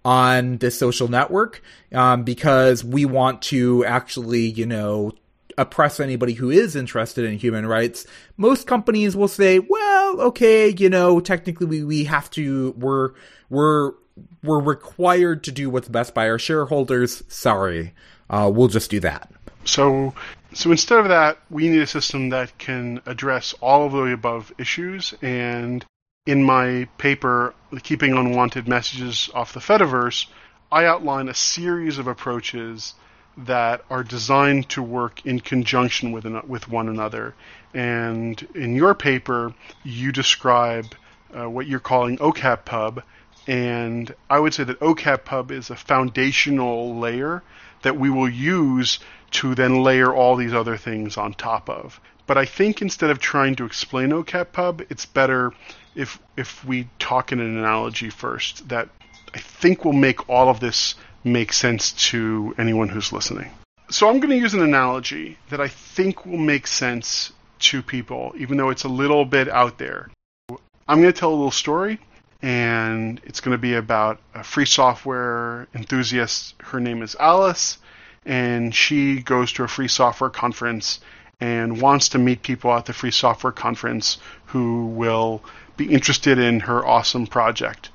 on 0.04 0.58
this 0.58 0.78
social 0.78 1.08
network 1.08 1.62
um, 1.92 2.24
because 2.24 2.82
we 2.84 3.04
want 3.04 3.42
to 3.42 3.84
actually, 3.84 4.46
you 4.46 4.66
know, 4.66 5.12
oppress 5.58 6.00
anybody 6.00 6.32
who 6.32 6.50
is 6.50 6.74
interested 6.74 7.24
in 7.24 7.38
human 7.38 7.66
rights. 7.66 8.06
Most 8.36 8.66
companies 8.66 9.14
will 9.14 9.28
say, 9.28 9.58
well, 9.58 10.20
okay, 10.22 10.68
you 10.70 10.88
know, 10.88 11.20
technically 11.20 11.66
we, 11.66 11.84
we 11.84 12.04
have 12.04 12.30
to, 12.30 12.74
we're, 12.78 13.10
we're, 13.50 13.92
we're 14.42 14.60
required 14.60 15.44
to 15.44 15.52
do 15.52 15.68
what's 15.68 15.88
best 15.88 16.14
by 16.14 16.28
our 16.28 16.38
shareholders. 16.38 17.22
Sorry. 17.28 17.92
Uh, 18.30 18.50
we'll 18.52 18.68
just 18.68 18.90
do 18.90 19.00
that. 19.00 19.30
So, 19.64 20.14
so 20.54 20.70
instead 20.70 21.00
of 21.00 21.08
that, 21.08 21.38
we 21.50 21.68
need 21.68 21.82
a 21.82 21.86
system 21.86 22.30
that 22.30 22.56
can 22.58 23.02
address 23.06 23.54
all 23.60 23.86
of 23.86 23.92
the 23.92 24.12
above 24.12 24.52
issues 24.58 25.14
and 25.20 25.84
in 26.26 26.44
my 26.44 26.86
paper, 26.98 27.54
Keeping 27.82 28.12
Unwanted 28.12 28.68
Messages 28.68 29.30
Off 29.34 29.54
the 29.54 29.60
Fediverse, 29.60 30.26
I 30.70 30.84
outline 30.84 31.28
a 31.28 31.34
series 31.34 31.96
of 31.96 32.06
approaches 32.06 32.94
that 33.38 33.84
are 33.88 34.04
designed 34.04 34.68
to 34.70 34.82
work 34.82 35.24
in 35.24 35.40
conjunction 35.40 36.12
with, 36.12 36.26
an, 36.26 36.42
with 36.46 36.68
one 36.68 36.88
another. 36.88 37.34
And 37.72 38.40
in 38.54 38.74
your 38.74 38.94
paper, 38.94 39.54
you 39.82 40.12
describe 40.12 40.94
uh, 41.34 41.48
what 41.48 41.66
you're 41.66 41.80
calling 41.80 42.18
OCAP 42.18 42.66
Pub, 42.66 43.02
and 43.46 44.14
I 44.28 44.38
would 44.38 44.52
say 44.52 44.64
that 44.64 44.80
OCAP 44.80 45.24
Pub 45.24 45.50
is 45.50 45.70
a 45.70 45.76
foundational 45.76 46.98
layer 46.98 47.42
that 47.82 47.96
we 47.96 48.10
will 48.10 48.28
use 48.28 48.98
to 49.30 49.54
then 49.54 49.82
layer 49.82 50.12
all 50.12 50.36
these 50.36 50.52
other 50.52 50.76
things 50.76 51.16
on 51.16 51.32
top 51.32 51.70
of. 51.70 51.98
But 52.26 52.36
I 52.36 52.44
think 52.44 52.82
instead 52.82 53.10
of 53.10 53.18
trying 53.18 53.56
to 53.56 53.64
explain 53.64 54.10
OCAP 54.10 54.52
Pub, 54.52 54.82
it's 54.90 55.06
better 55.06 55.52
if 55.94 56.18
if 56.36 56.64
we 56.64 56.88
talk 56.98 57.32
in 57.32 57.40
an 57.40 57.58
analogy 57.58 58.10
first 58.10 58.68
that 58.68 58.88
I 59.34 59.38
think 59.38 59.84
will 59.84 59.92
make 59.92 60.28
all 60.28 60.48
of 60.48 60.60
this 60.60 60.94
make 61.24 61.52
sense 61.52 61.92
to 62.10 62.54
anyone 62.58 62.88
who's 62.88 63.12
listening. 63.12 63.50
So 63.90 64.08
I'm 64.08 64.20
going 64.20 64.30
to 64.30 64.36
use 64.36 64.54
an 64.54 64.62
analogy 64.62 65.36
that 65.50 65.60
I 65.60 65.68
think 65.68 66.24
will 66.24 66.38
make 66.38 66.66
sense 66.66 67.32
to 67.60 67.82
people, 67.82 68.32
even 68.38 68.56
though 68.56 68.70
it's 68.70 68.84
a 68.84 68.88
little 68.88 69.24
bit 69.24 69.48
out 69.48 69.78
there. 69.78 70.10
I'm 70.88 71.00
going 71.00 71.12
to 71.12 71.18
tell 71.18 71.30
a 71.30 71.34
little 71.34 71.50
story, 71.50 71.98
and 72.42 73.20
it's 73.24 73.40
going 73.40 73.52
to 73.52 73.60
be 73.60 73.74
about 73.74 74.20
a 74.34 74.42
free 74.42 74.64
software 74.64 75.66
enthusiast. 75.74 76.54
Her 76.60 76.80
name 76.80 77.02
is 77.02 77.16
Alice, 77.18 77.78
and 78.24 78.74
she 78.74 79.22
goes 79.22 79.52
to 79.52 79.64
a 79.64 79.68
free 79.68 79.88
software 79.88 80.30
conference 80.30 81.00
and 81.40 81.80
wants 81.80 82.10
to 82.10 82.18
meet 82.18 82.42
people 82.42 82.72
at 82.72 82.86
the 82.86 82.92
free 82.92 83.10
software 83.10 83.52
conference 83.52 84.18
who 84.46 84.86
will 84.86 85.42
be 85.80 85.94
interested 85.94 86.38
in 86.38 86.60
her 86.60 86.86
awesome 86.86 87.26
project. 87.26 87.88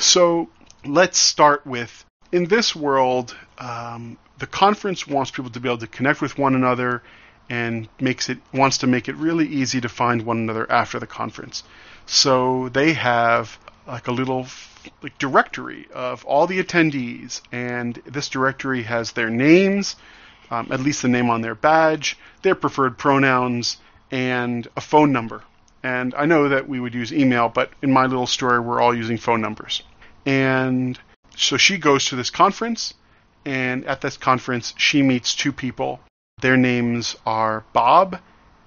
So 0.00 0.48
let's 0.84 1.18
start 1.18 1.64
with 1.64 2.04
in 2.32 2.46
this 2.46 2.74
world, 2.74 3.36
um, 3.58 4.18
the 4.38 4.46
conference 4.46 5.06
wants 5.06 5.30
people 5.30 5.50
to 5.52 5.60
be 5.60 5.68
able 5.68 5.78
to 5.78 5.86
connect 5.86 6.20
with 6.20 6.36
one 6.36 6.56
another 6.56 7.00
and 7.48 7.88
makes 8.00 8.28
it 8.28 8.38
wants 8.52 8.78
to 8.78 8.86
make 8.88 9.08
it 9.08 9.14
really 9.14 9.46
easy 9.46 9.80
to 9.80 9.88
find 9.88 10.22
one 10.22 10.38
another 10.38 10.70
after 10.70 10.98
the 10.98 11.06
conference. 11.06 11.62
So 12.06 12.68
they 12.70 12.92
have 12.94 13.56
like 13.86 14.08
a 14.08 14.12
little 14.12 14.48
like 15.00 15.16
directory 15.18 15.86
of 15.94 16.24
all 16.24 16.48
the 16.48 16.62
attendees, 16.62 17.40
and 17.52 17.94
this 18.04 18.28
directory 18.28 18.82
has 18.82 19.12
their 19.12 19.30
names, 19.30 19.96
um, 20.50 20.68
at 20.72 20.80
least 20.80 21.02
the 21.02 21.08
name 21.08 21.30
on 21.30 21.40
their 21.42 21.54
badge, 21.54 22.18
their 22.42 22.56
preferred 22.56 22.98
pronouns, 22.98 23.76
and 24.10 24.66
a 24.76 24.80
phone 24.80 25.12
number 25.12 25.44
And 25.82 26.14
I 26.14 26.26
know 26.26 26.48
that 26.48 26.68
we 26.68 26.80
would 26.80 26.94
use 26.94 27.12
email, 27.12 27.48
but 27.48 27.70
in 27.82 27.92
my 27.92 28.06
little 28.06 28.26
story, 28.26 28.58
we're 28.58 28.80
all 28.80 28.94
using 28.94 29.16
phone 29.16 29.40
numbers. 29.40 29.82
And 30.26 30.98
so 31.36 31.56
she 31.56 31.78
goes 31.78 32.06
to 32.06 32.16
this 32.16 32.30
conference, 32.30 32.94
and 33.44 33.84
at 33.86 34.00
this 34.00 34.16
conference, 34.16 34.74
she 34.76 35.02
meets 35.02 35.34
two 35.34 35.52
people. 35.52 36.00
Their 36.40 36.56
names 36.56 37.16
are 37.24 37.64
Bob 37.72 38.18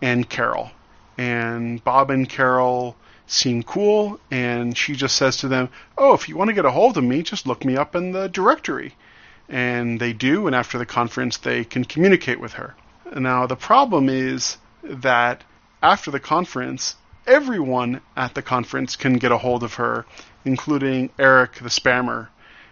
and 0.01 0.29
Carol. 0.29 0.71
And 1.17 1.83
Bob 1.83 2.09
and 2.09 2.27
Carol 2.27 2.95
seem 3.27 3.63
cool, 3.63 4.19
and 4.29 4.77
she 4.77 4.93
just 4.95 5.15
says 5.15 5.37
to 5.37 5.47
them, 5.47 5.69
Oh, 5.97 6.13
if 6.13 6.27
you 6.27 6.35
want 6.35 6.47
to 6.49 6.53
get 6.53 6.65
a 6.65 6.71
hold 6.71 6.97
of 6.97 7.03
me, 7.03 7.23
just 7.23 7.45
look 7.45 7.63
me 7.63 7.77
up 7.77 7.95
in 7.95 8.11
the 8.11 8.27
directory. 8.27 8.95
And 9.49 9.99
they 9.99 10.13
do, 10.13 10.47
and 10.47 10.55
after 10.55 10.77
the 10.77 10.85
conference, 10.85 11.37
they 11.37 11.63
can 11.63 11.83
communicate 11.83 12.39
with 12.39 12.53
her. 12.53 12.75
Now, 13.13 13.45
the 13.45 13.55
problem 13.57 14.07
is 14.07 14.57
that 14.83 15.43
after 15.83 16.11
the 16.11 16.19
conference, 16.19 16.95
everyone 17.27 18.01
at 18.15 18.33
the 18.35 18.41
conference 18.41 18.95
can 18.95 19.13
get 19.13 19.31
a 19.31 19.37
hold 19.37 19.63
of 19.63 19.75
her, 19.75 20.05
including 20.45 21.09
Eric 21.19 21.55
the 21.55 21.69
spammer. 21.69 22.29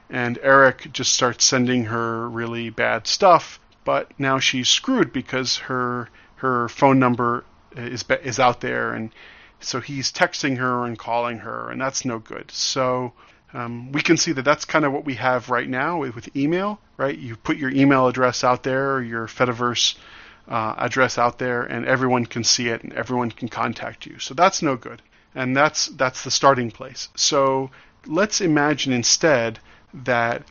And 0.09 0.39
Eric 0.41 0.91
just 0.91 1.13
starts 1.13 1.45
sending 1.45 1.85
her 1.85 2.27
really 2.27 2.69
bad 2.69 3.05
stuff, 3.05 3.59
but 3.83 4.11
now 4.19 4.39
she's 4.39 4.67
screwed 4.67 5.13
because 5.13 5.57
her 5.57 6.09
her 6.37 6.69
phone 6.69 6.99
number 6.99 7.43
is 7.75 8.03
is 8.23 8.39
out 8.39 8.61
there, 8.61 8.93
and 8.93 9.11
so 9.59 9.81
he's 9.81 10.11
texting 10.11 10.57
her 10.57 10.85
and 10.85 10.97
calling 10.97 11.39
her, 11.39 11.69
and 11.69 11.79
that's 11.79 12.05
no 12.05 12.17
good. 12.17 12.49
So 12.49 13.13
um, 13.53 13.91
we 13.91 14.01
can 14.01 14.17
see 14.17 14.31
that 14.31 14.43
that's 14.43 14.65
kind 14.65 14.85
of 14.85 14.93
what 14.93 15.05
we 15.05 15.15
have 15.15 15.49
right 15.49 15.67
now 15.67 15.99
with, 15.99 16.15
with, 16.15 16.35
email, 16.35 16.79
right? 16.97 17.17
You 17.17 17.35
put 17.35 17.57
your 17.57 17.71
email 17.71 18.07
address 18.07 18.43
out 18.43 18.63
there, 18.63 18.93
or 18.93 19.01
your 19.01 19.27
Fediverse 19.27 19.95
uh, 20.49 20.73
address 20.77 21.17
out 21.17 21.37
there, 21.37 21.61
and 21.61 21.85
everyone 21.85 22.25
can 22.25 22.43
see 22.43 22.67
it, 22.67 22.83
and 22.83 22.91
everyone 22.93 23.31
can 23.31 23.47
contact 23.47 24.05
you. 24.05 24.19
So 24.19 24.33
that's 24.33 24.61
no 24.61 24.75
good, 24.75 25.01
and 25.33 25.55
that's 25.55 25.87
that's 25.87 26.23
the 26.23 26.31
starting 26.31 26.71
place. 26.71 27.07
So 27.15 27.69
let's 28.05 28.41
imagine 28.41 28.91
instead 28.91 29.59
that 29.93 30.43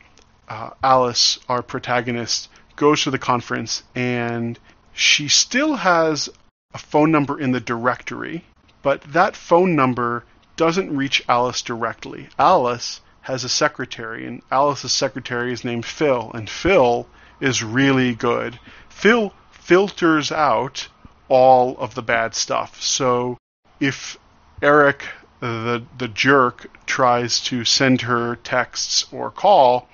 uh, 0.47 0.71
Alice, 0.81 1.37
our 1.47 1.61
protagonist, 1.61 2.49
goes 2.75 3.03
to 3.03 3.11
the 3.11 3.19
conference 3.19 3.83
and 3.93 4.57
she 4.93 5.27
still 5.27 5.75
has 5.75 6.29
a 6.73 6.77
phone 6.77 7.11
number 7.11 7.39
in 7.39 7.51
the 7.51 7.59
directory, 7.59 8.45
but 8.81 9.01
that 9.03 9.35
phone 9.35 9.75
number 9.75 10.23
doesn't 10.55 10.95
reach 10.95 11.23
Alice 11.27 11.61
directly. 11.61 12.29
Alice 12.37 13.01
has 13.21 13.43
a 13.43 13.49
secretary, 13.49 14.25
and 14.25 14.41
Alice's 14.49 14.91
secretary 14.91 15.51
is 15.53 15.63
named 15.63 15.85
Phil, 15.85 16.31
and 16.33 16.49
Phil 16.49 17.07
is 17.39 17.63
really 17.63 18.15
good. 18.15 18.59
Phil 18.89 19.33
filters 19.69 20.31
out 20.31 20.87
all 21.27 21.77
of 21.77 21.93
the 21.93 22.01
bad 22.01 22.33
stuff. 22.33 22.81
So 22.81 23.37
if 23.79 24.17
Eric, 24.63 25.05
the 25.41 25.83
the 25.99 26.07
jerk, 26.07 26.65
tries 26.87 27.39
to 27.41 27.63
send 27.63 28.01
her 28.01 28.37
texts 28.37 29.05
or 29.11 29.29
call, 29.29 29.87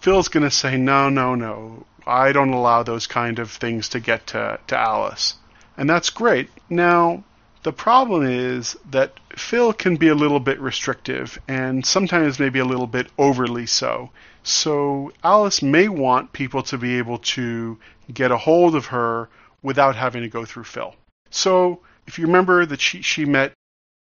Phil's 0.00 0.28
going 0.28 0.44
to 0.44 0.50
say, 0.50 0.78
no, 0.78 1.10
no, 1.10 1.34
no. 1.34 1.84
I 2.06 2.32
don't 2.32 2.54
allow 2.54 2.82
those 2.82 3.06
kind 3.06 3.38
of 3.38 3.50
things 3.50 3.90
to 3.90 4.00
get 4.00 4.28
to, 4.28 4.60
to 4.66 4.78
Alice. 4.78 5.34
And 5.76 5.90
that's 5.90 6.08
great. 6.08 6.48
Now, 6.70 7.22
the 7.68 7.72
problem 7.74 8.24
is 8.24 8.78
that 8.90 9.20
Phil 9.36 9.74
can 9.74 9.96
be 9.96 10.08
a 10.08 10.14
little 10.14 10.40
bit 10.40 10.58
restrictive 10.58 11.38
and 11.46 11.84
sometimes 11.84 12.40
maybe 12.40 12.60
a 12.60 12.64
little 12.64 12.86
bit 12.86 13.08
overly 13.18 13.66
so. 13.66 14.08
So 14.42 15.12
Alice 15.22 15.60
may 15.60 15.86
want 15.86 16.32
people 16.32 16.62
to 16.62 16.78
be 16.78 16.96
able 16.96 17.18
to 17.36 17.78
get 18.10 18.30
a 18.30 18.38
hold 18.38 18.74
of 18.74 18.86
her 18.86 19.28
without 19.62 19.96
having 19.96 20.22
to 20.22 20.30
go 20.30 20.46
through 20.46 20.64
Phil. 20.64 20.94
So 21.28 21.80
if 22.06 22.18
you 22.18 22.24
remember 22.24 22.64
that 22.64 22.80
she, 22.80 23.02
she 23.02 23.26
met 23.26 23.52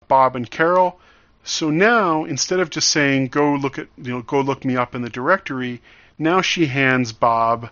Bob 0.09 0.35
and 0.35 0.51
Carol, 0.51 0.99
so 1.45 1.69
now 1.69 2.25
instead 2.25 2.59
of 2.59 2.69
just 2.69 2.89
saying 2.89 3.29
go 3.29 3.53
look 3.53 3.79
at 3.79 3.87
you 3.95 4.11
know 4.11 4.21
go 4.23 4.41
look 4.41 4.65
me 4.65 4.75
up 4.75 4.93
in 4.93 5.03
the 5.03 5.09
directory, 5.09 5.81
now 6.19 6.41
she 6.41 6.65
hands 6.65 7.13
Bob 7.13 7.69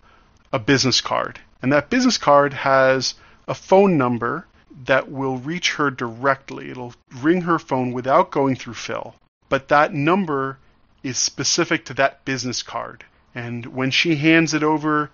a 0.53 0.59
business 0.59 1.01
card. 1.01 1.41
And 1.61 1.73
that 1.73 1.89
business 1.89 2.17
card 2.17 2.53
has 2.53 3.15
a 3.45 3.53
phone 3.53 3.97
number 3.97 4.47
that 4.85 5.11
will 5.11 5.37
reach 5.37 5.73
her 5.75 5.91
directly. 5.91 6.71
It'll 6.71 6.93
ring 7.19 7.41
her 7.41 7.59
phone 7.59 7.91
without 7.91 8.31
going 8.31 8.55
through 8.55 8.75
Phil. 8.75 9.15
But 9.49 9.67
that 9.67 9.93
number 9.93 10.57
is 11.03 11.17
specific 11.17 11.85
to 11.85 11.93
that 11.95 12.23
business 12.25 12.63
card. 12.63 13.03
And 13.33 13.65
when 13.67 13.91
she 13.91 14.15
hands 14.15 14.53
it 14.53 14.63
over 14.63 15.09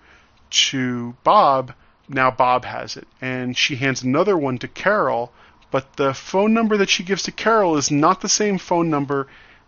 to 0.50 1.16
Bob, 1.24 1.72
now 2.08 2.30
Bob 2.30 2.64
has 2.64 2.96
it. 2.96 3.06
And 3.20 3.56
she 3.56 3.76
hands 3.76 4.02
another 4.02 4.36
one 4.36 4.58
to 4.58 4.68
Carol, 4.68 5.32
but 5.70 5.96
the 5.96 6.14
phone 6.14 6.54
number 6.54 6.76
that 6.76 6.88
she 6.88 7.02
gives 7.02 7.22
to 7.24 7.32
Carol 7.32 7.76
is 7.76 7.90
not 7.90 8.20
the 8.20 8.28
same 8.28 8.58
phone 8.58 8.90
number 8.90 9.26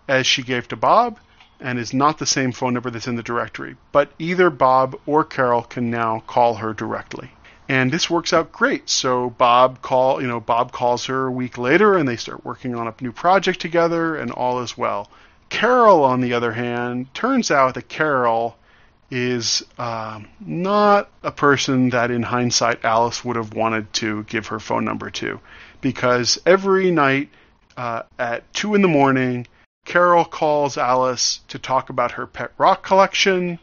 as 0.08 0.26
she 0.26 0.42
gave 0.42 0.66
to 0.68 0.76
Bob 0.76 1.18
and 1.60 1.78
is 1.78 1.92
not 1.92 2.18
the 2.18 2.26
same 2.26 2.52
phone 2.52 2.74
number 2.74 2.90
that's 2.90 3.06
in 3.06 3.16
the 3.16 3.22
directory. 3.22 3.76
But 3.92 4.10
either 4.18 4.48
Bob 4.50 4.98
or 5.06 5.24
Carol 5.24 5.62
can 5.62 5.90
now 5.90 6.20
call 6.26 6.54
her 6.54 6.72
directly. 6.72 7.32
And 7.70 7.92
this 7.92 8.10
works 8.10 8.32
out 8.32 8.50
great. 8.50 8.90
So 8.90 9.30
Bob 9.30 9.80
call, 9.80 10.20
you 10.20 10.26
know, 10.26 10.40
Bob 10.40 10.72
calls 10.72 11.04
her 11.06 11.28
a 11.28 11.30
week 11.30 11.56
later 11.56 11.96
and 11.96 12.08
they 12.08 12.16
start 12.16 12.44
working 12.44 12.74
on 12.74 12.88
a 12.88 12.94
new 13.00 13.12
project 13.12 13.60
together 13.60 14.16
and 14.16 14.32
all 14.32 14.60
is 14.60 14.76
well. 14.76 15.08
Carol, 15.50 16.02
on 16.02 16.20
the 16.20 16.32
other 16.32 16.50
hand, 16.50 17.14
turns 17.14 17.52
out 17.52 17.74
that 17.74 17.88
Carol 17.88 18.56
is 19.08 19.64
uh, 19.78 20.18
not 20.40 21.10
a 21.22 21.30
person 21.30 21.90
that 21.90 22.10
in 22.10 22.24
hindsight 22.24 22.84
Alice 22.84 23.24
would 23.24 23.36
have 23.36 23.54
wanted 23.54 23.92
to 23.92 24.24
give 24.24 24.48
her 24.48 24.58
phone 24.58 24.84
number 24.84 25.08
to 25.08 25.38
because 25.80 26.40
every 26.44 26.90
night 26.90 27.28
uh, 27.76 28.02
at 28.18 28.52
2 28.52 28.74
in 28.74 28.82
the 28.82 28.88
morning, 28.88 29.46
Carol 29.84 30.24
calls 30.24 30.76
Alice 30.76 31.38
to 31.46 31.58
talk 31.60 31.88
about 31.88 32.10
her 32.10 32.26
pet 32.26 32.50
rock 32.58 32.82
collection, 32.82 33.60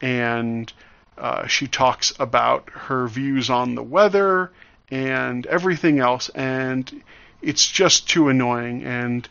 and 0.00 0.72
uh, 1.16 1.46
she 1.46 1.66
talks 1.66 2.12
about 2.18 2.68
her 2.70 3.06
views 3.06 3.50
on 3.50 3.74
the 3.74 3.82
weather 3.82 4.52
and 4.90 5.46
everything 5.46 6.00
else, 6.00 6.28
and 6.30 7.02
it's 7.40 7.66
just 7.66 8.08
too 8.08 8.28
annoying. 8.28 8.82
And 8.84 9.28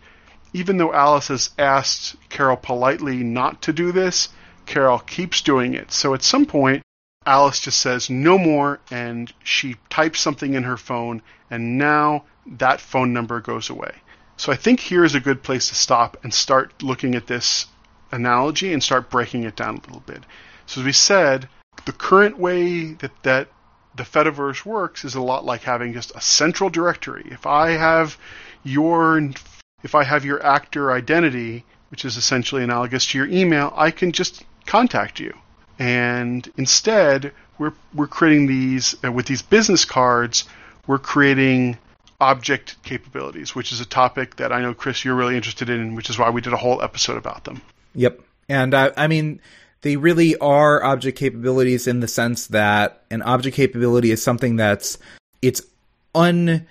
even 0.54 0.78
though 0.78 0.93
Alice 0.93 1.28
has 1.28 1.50
asked 1.58 2.15
Carol 2.30 2.58
politely 2.58 3.17
not 3.17 3.62
to 3.63 3.74
do 3.74 3.91
this, 3.91 4.30
Carol 4.65 5.00
keeps 5.00 5.41
doing 5.41 5.74
it. 5.74 5.91
So 5.91 6.13
at 6.13 6.24
some 6.24 6.46
point, 6.46 6.84
Alice 7.26 7.60
just 7.60 7.80
says 7.80 8.10
no 8.10 8.38
more, 8.38 8.80
and 8.91 9.32
she 9.43 9.76
types 9.89 10.19
something 10.19 10.54
in 10.54 10.63
her 10.63 10.78
phone, 10.78 11.22
and 11.50 11.78
now 11.78 12.24
that 12.46 12.82
phone 12.82 13.13
number 13.13 13.39
goes 13.39 13.69
away. 13.69 13.96
So 14.36 14.52
I 14.52 14.56
think 14.56 14.80
here 14.80 15.04
is 15.04 15.15
a 15.15 15.19
good 15.19 15.43
place 15.43 15.69
to 15.69 15.76
stop 15.76 16.17
and 16.24 16.34
start 16.34 16.84
looking 16.84 17.15
at 17.15 17.28
this 17.28 17.67
analogy 18.12 18.74
and 18.74 18.84
start 18.84 19.10
breaking 19.10 19.43
it 19.43 19.56
down 19.56 19.76
a 19.76 19.82
little 19.82 20.04
bit. 20.06 20.24
So 20.65 20.82
as 20.82 20.86
we 20.86 20.91
said, 20.91 21.48
the 21.86 21.92
current 21.92 22.38
way 22.38 22.94
that, 22.94 23.12
that 23.24 23.50
the 23.96 24.04
Fediverse 24.04 24.66
works 24.66 25.06
is 25.06 25.16
a 25.16 25.22
lot 25.22 25.46
like 25.46 25.62
having 25.64 25.94
just 25.94 26.12
a 26.16 26.22
central 26.22 26.70
directory. 26.70 27.26
If 27.30 27.46
I 27.46 27.72
have 27.72 28.18
your 28.64 29.30
if 29.84 29.96
I 29.96 30.04
have 30.04 30.24
your 30.24 30.44
actor 30.44 30.92
identity, 30.92 31.66
which 31.92 32.06
is 32.06 32.18
essentially 32.18 32.64
analogous 32.64 33.06
to 33.08 33.18
your 33.18 33.28
email, 33.28 33.74
I 33.76 33.92
can 33.92 34.12
just 34.12 34.44
contact 34.66 35.20
you. 35.20 35.34
And 35.78 36.50
instead, 36.58 37.34
we're 37.58 37.74
we're 37.94 38.08
creating 38.08 38.48
these 38.48 38.96
uh, 39.04 39.12
with 39.12 39.26
these 39.26 39.42
business 39.42 39.86
cards. 39.86 40.46
We're 40.88 41.00
creating 41.00 41.78
object 42.20 42.78
capabilities, 42.84 43.54
which 43.54 43.72
is 43.72 43.82
a 43.82 43.86
topic 43.86 44.38
that 44.38 44.52
I 44.52 44.62
know 44.62 44.74
Chris 44.74 45.04
you're 45.04 45.16
really 45.16 45.36
interested 45.36 45.70
in, 45.70 45.96
which 45.96 46.10
is 46.10 46.18
why 46.18 46.30
we 46.30 46.42
did 46.42 46.54
a 46.54 46.58
whole 46.58 46.82
episode 46.82 47.18
about 47.18 47.44
them. 47.44 47.62
Yep, 47.96 48.22
and 48.50 48.74
uh, 48.74 48.92
I 48.96 49.08
mean 49.08 49.40
they 49.84 49.96
really 49.96 50.36
are 50.38 50.84
object 50.84 51.17
capabilities 51.17 51.88
in 51.88 52.00
the 52.00 52.08
sense 52.08 52.48
that 52.48 53.04
an 53.12 53.22
object 53.22 53.56
capability 53.56 54.12
is 54.12 54.24
something 54.24 54.56
that's 54.56 54.98
it's 55.41 55.62
un 56.15 56.65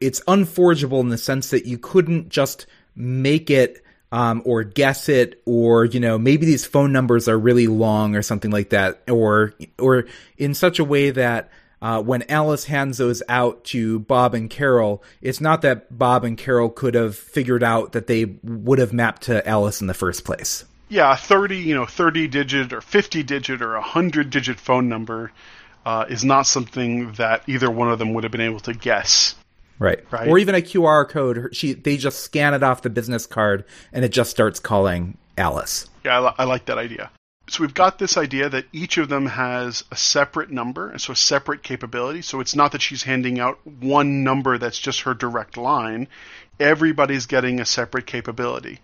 it's 0.00 0.20
unforgeable 0.26 1.00
in 1.00 1.08
the 1.08 1.18
sense 1.18 1.50
that 1.50 1.66
you 1.66 1.78
couldn't 1.78 2.28
just 2.28 2.66
make 2.96 3.50
it 3.50 3.84
um, 4.10 4.42
or 4.44 4.64
guess 4.64 5.08
it, 5.08 5.40
or 5.44 5.84
you 5.84 6.00
know 6.00 6.18
maybe 6.18 6.46
these 6.46 6.64
phone 6.64 6.92
numbers 6.92 7.28
are 7.28 7.38
really 7.38 7.66
long 7.66 8.16
or 8.16 8.22
something 8.22 8.50
like 8.50 8.70
that, 8.70 9.02
or 9.08 9.54
or 9.78 10.06
in 10.36 10.54
such 10.54 10.78
a 10.78 10.84
way 10.84 11.10
that 11.10 11.50
uh, 11.82 12.02
when 12.02 12.24
Alice 12.30 12.64
hands 12.64 12.98
those 12.98 13.22
out 13.28 13.64
to 13.64 14.00
Bob 14.00 14.34
and 14.34 14.48
Carol, 14.48 15.02
it's 15.20 15.40
not 15.40 15.62
that 15.62 15.96
Bob 15.96 16.24
and 16.24 16.38
Carol 16.38 16.70
could 16.70 16.94
have 16.94 17.16
figured 17.16 17.62
out 17.62 17.92
that 17.92 18.06
they 18.06 18.24
would 18.24 18.78
have 18.78 18.92
mapped 18.92 19.22
to 19.22 19.46
Alice 19.46 19.80
in 19.80 19.86
the 19.86 19.94
first 19.94 20.24
place. 20.24 20.64
Yeah, 20.88 21.14
thirty, 21.16 21.58
you 21.58 21.74
know, 21.74 21.86
thirty 21.86 22.28
digit 22.28 22.72
or 22.72 22.80
fifty 22.80 23.22
digit 23.22 23.60
or 23.62 23.74
a 23.74 23.82
hundred 23.82 24.30
digit 24.30 24.58
phone 24.58 24.88
number 24.88 25.32
uh, 25.84 26.06
is 26.08 26.24
not 26.24 26.46
something 26.46 27.12
that 27.12 27.42
either 27.46 27.70
one 27.70 27.90
of 27.90 27.98
them 27.98 28.14
would 28.14 28.24
have 28.24 28.32
been 28.32 28.40
able 28.40 28.60
to 28.60 28.72
guess. 28.74 29.34
Right. 29.78 30.04
right. 30.10 30.26
Or 30.26 30.38
even 30.38 30.54
a 30.54 30.60
QR 30.60 31.08
code. 31.08 31.54
She 31.54 31.72
they 31.74 31.96
just 31.96 32.20
scan 32.20 32.52
it 32.54 32.62
off 32.62 32.82
the 32.82 32.90
business 32.90 33.26
card 33.26 33.64
and 33.92 34.04
it 34.04 34.08
just 34.08 34.30
starts 34.30 34.58
calling 34.58 35.16
Alice. 35.36 35.88
Yeah, 36.04 36.18
I, 36.18 36.24
li- 36.26 36.34
I 36.38 36.44
like 36.44 36.64
that 36.66 36.78
idea. 36.78 37.10
so 37.48 37.62
we've 37.62 37.74
got 37.74 37.98
this 37.98 38.16
idea 38.16 38.48
that 38.48 38.64
each 38.72 38.98
of 38.98 39.08
them 39.08 39.26
has 39.26 39.84
a 39.92 39.96
separate 39.96 40.50
number, 40.50 40.90
and 40.90 41.00
so 41.00 41.12
a 41.12 41.16
separate 41.16 41.62
capability. 41.62 42.22
So 42.22 42.40
it's 42.40 42.56
not 42.56 42.72
that 42.72 42.82
she's 42.82 43.04
handing 43.04 43.38
out 43.38 43.64
one 43.64 44.24
number 44.24 44.58
that's 44.58 44.78
just 44.78 45.02
her 45.02 45.14
direct 45.14 45.56
line. 45.56 46.08
Everybody's 46.58 47.26
getting 47.26 47.60
a 47.60 47.64
separate 47.64 48.06
capability. 48.06 48.80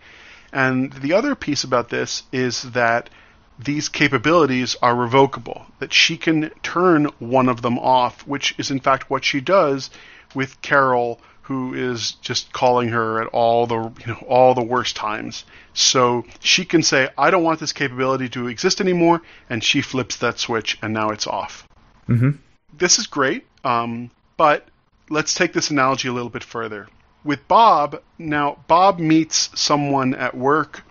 And 0.54 0.92
the 0.92 1.12
other 1.12 1.34
piece 1.34 1.64
about 1.64 1.90
this 1.90 2.22
is 2.32 2.62
that 2.62 3.10
these 3.58 3.88
capabilities 3.88 4.76
are 4.80 4.94
revocable, 4.94 5.66
that 5.80 5.92
she 5.92 6.16
can 6.16 6.50
turn 6.62 7.06
one 7.18 7.48
of 7.48 7.60
them 7.60 7.78
off, 7.78 8.26
which 8.26 8.54
is 8.56 8.70
in 8.70 8.80
fact 8.80 9.10
what 9.10 9.24
she 9.24 9.40
does 9.40 9.90
with 10.34 10.62
Carol 10.62 11.20
who 11.42 11.74
is 11.74 12.12
just 12.22 12.52
calling 12.54 12.88
her 12.88 13.20
at 13.20 13.26
all 13.28 13.66
the 13.66 13.76
you 13.76 14.06
know 14.06 14.24
all 14.26 14.54
the 14.54 14.62
worst 14.62 14.96
times. 14.96 15.44
So 15.74 16.24
she 16.40 16.64
can 16.64 16.82
say, 16.82 17.08
"I 17.18 17.30
don't 17.30 17.42
want 17.42 17.60
this 17.60 17.72
capability 17.72 18.28
to 18.30 18.48
exist 18.48 18.80
anymore," 18.80 19.20
and 19.50 19.62
she 19.62 19.82
flips 19.82 20.16
that 20.16 20.38
switch, 20.38 20.78
and 20.80 20.94
now 20.94 21.10
it's 21.10 21.26
off. 21.26 21.68
Mm-hmm. 22.08 22.30
This 22.72 22.98
is 22.98 23.06
great, 23.06 23.46
um, 23.62 24.10
but 24.36 24.68
let's 25.10 25.34
take 25.34 25.52
this 25.52 25.70
analogy 25.70 26.08
a 26.08 26.12
little 26.12 26.30
bit 26.30 26.44
further. 26.44 26.88
With 27.24 27.48
Bob, 27.48 28.00
now 28.18 28.58
Bob 28.68 28.98
meets 28.98 29.50
someone 29.58 30.14
at 30.14 30.36
work, 30.36 30.82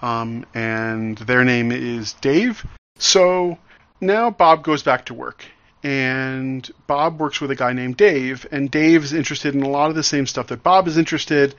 um, 0.00 0.46
and 0.54 1.18
their 1.18 1.44
name 1.44 1.70
is 1.70 2.14
Dave. 2.14 2.66
So 2.98 3.58
now 4.00 4.30
Bob 4.30 4.64
goes 4.64 4.82
back 4.82 5.04
to 5.06 5.14
work 5.14 5.44
and 5.82 6.70
Bob 6.86 7.18
works 7.18 7.40
with 7.40 7.50
a 7.50 7.56
guy 7.56 7.72
named 7.72 7.96
Dave, 7.96 8.46
and 8.52 8.70
Dave's 8.70 9.12
interested 9.12 9.54
in 9.54 9.62
a 9.62 9.68
lot 9.68 9.90
of 9.90 9.96
the 9.96 10.02
same 10.02 10.26
stuff 10.26 10.46
that 10.48 10.62
Bob 10.62 10.86
is 10.86 10.96
interested. 10.96 11.54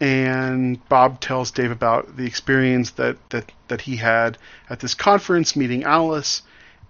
And 0.00 0.86
Bob 0.88 1.20
tells 1.20 1.50
Dave 1.50 1.70
about 1.70 2.16
the 2.16 2.26
experience 2.26 2.92
that 2.92 3.16
that 3.30 3.52
that 3.68 3.82
he 3.82 3.96
had 3.96 4.36
at 4.68 4.80
this 4.80 4.94
conference 4.94 5.54
meeting 5.54 5.84
Alice, 5.84 6.42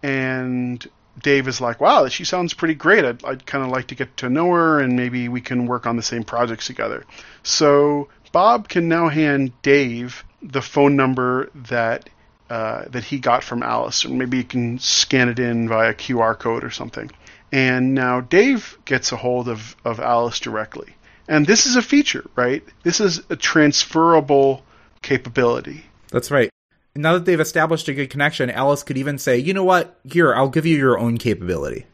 and 0.03 0.85
Dave 1.21 1.49
is 1.49 1.61
like, 1.61 1.81
"Wow, 1.81 2.09
she 2.09 2.25
sounds 2.25 2.55
pretty 2.55 2.75
great. 2.75 3.05
I'd, 3.05 3.25
I'd 3.25 3.47
kind 3.47 3.65
of 3.65 3.71
like 3.71 3.89
to 3.89 3.95
get 3.95 4.17
to 4.19 4.31
know 4.31 4.51
her, 4.53 4.81
and 4.81 4.97
maybe 4.97 5.29
we 5.29 5.41
can 5.41 5.67
work 5.67 5.87
on 5.87 5.97
the 5.97 6.03
same 6.03 6.25
projects 6.25 6.67
together." 6.67 7.05
So 7.43 8.09
Bob 8.33 8.69
can 8.69 8.89
now 8.89 9.09
hand 9.09 9.53
Dave 9.63 10.25
the 10.43 10.63
phone 10.63 10.97
number 10.97 11.51
that 11.55 12.09
uh, 12.51 12.85
that 12.91 13.05
he 13.05 13.19
got 13.19 13.43
from 13.43 13.63
Alice, 13.63 14.05
or 14.05 14.11
maybe 14.11 14.37
you 14.39 14.45
can 14.45 14.79
scan 14.79 15.29
it 15.29 15.39
in 15.39 15.69
via 15.69 15.95
QR 15.95 16.39
code 16.39 16.65
or 16.65 16.71
something. 16.71 17.11
And 17.51 17.95
now 17.95 18.21
Dave 18.21 18.79
gets 18.85 19.13
a 19.13 19.17
hold 19.17 19.49
of, 19.49 19.77
of 19.85 20.01
Alice 20.01 20.41
directly. 20.41 20.95
And 21.29 21.47
this 21.47 21.67
is 21.67 21.77
a 21.77 21.83
feature, 21.83 22.29
right? 22.35 22.63
This 22.83 23.01
is 23.01 23.23
a 23.31 23.37
transferable 23.37 24.65
capability. 25.03 25.85
That's 26.11 26.31
right. 26.31 26.51
Now 26.95 27.15
that 27.15 27.25
they've 27.25 27.41
established 27.41 27.89
a 27.89 27.95
good 27.95 28.11
connection, 28.11 28.51
Alice 28.51 28.83
could 28.83 28.99
even 28.99 29.19
say, 29.19 29.39
you 29.39 29.55
know 29.55 29.65
what, 29.65 29.99
here, 30.05 30.35
I'll 30.35 30.51
give 30.51 30.67
you 30.67 30.77
your 30.77 30.99
own 30.99 31.17
capability. 31.17 31.87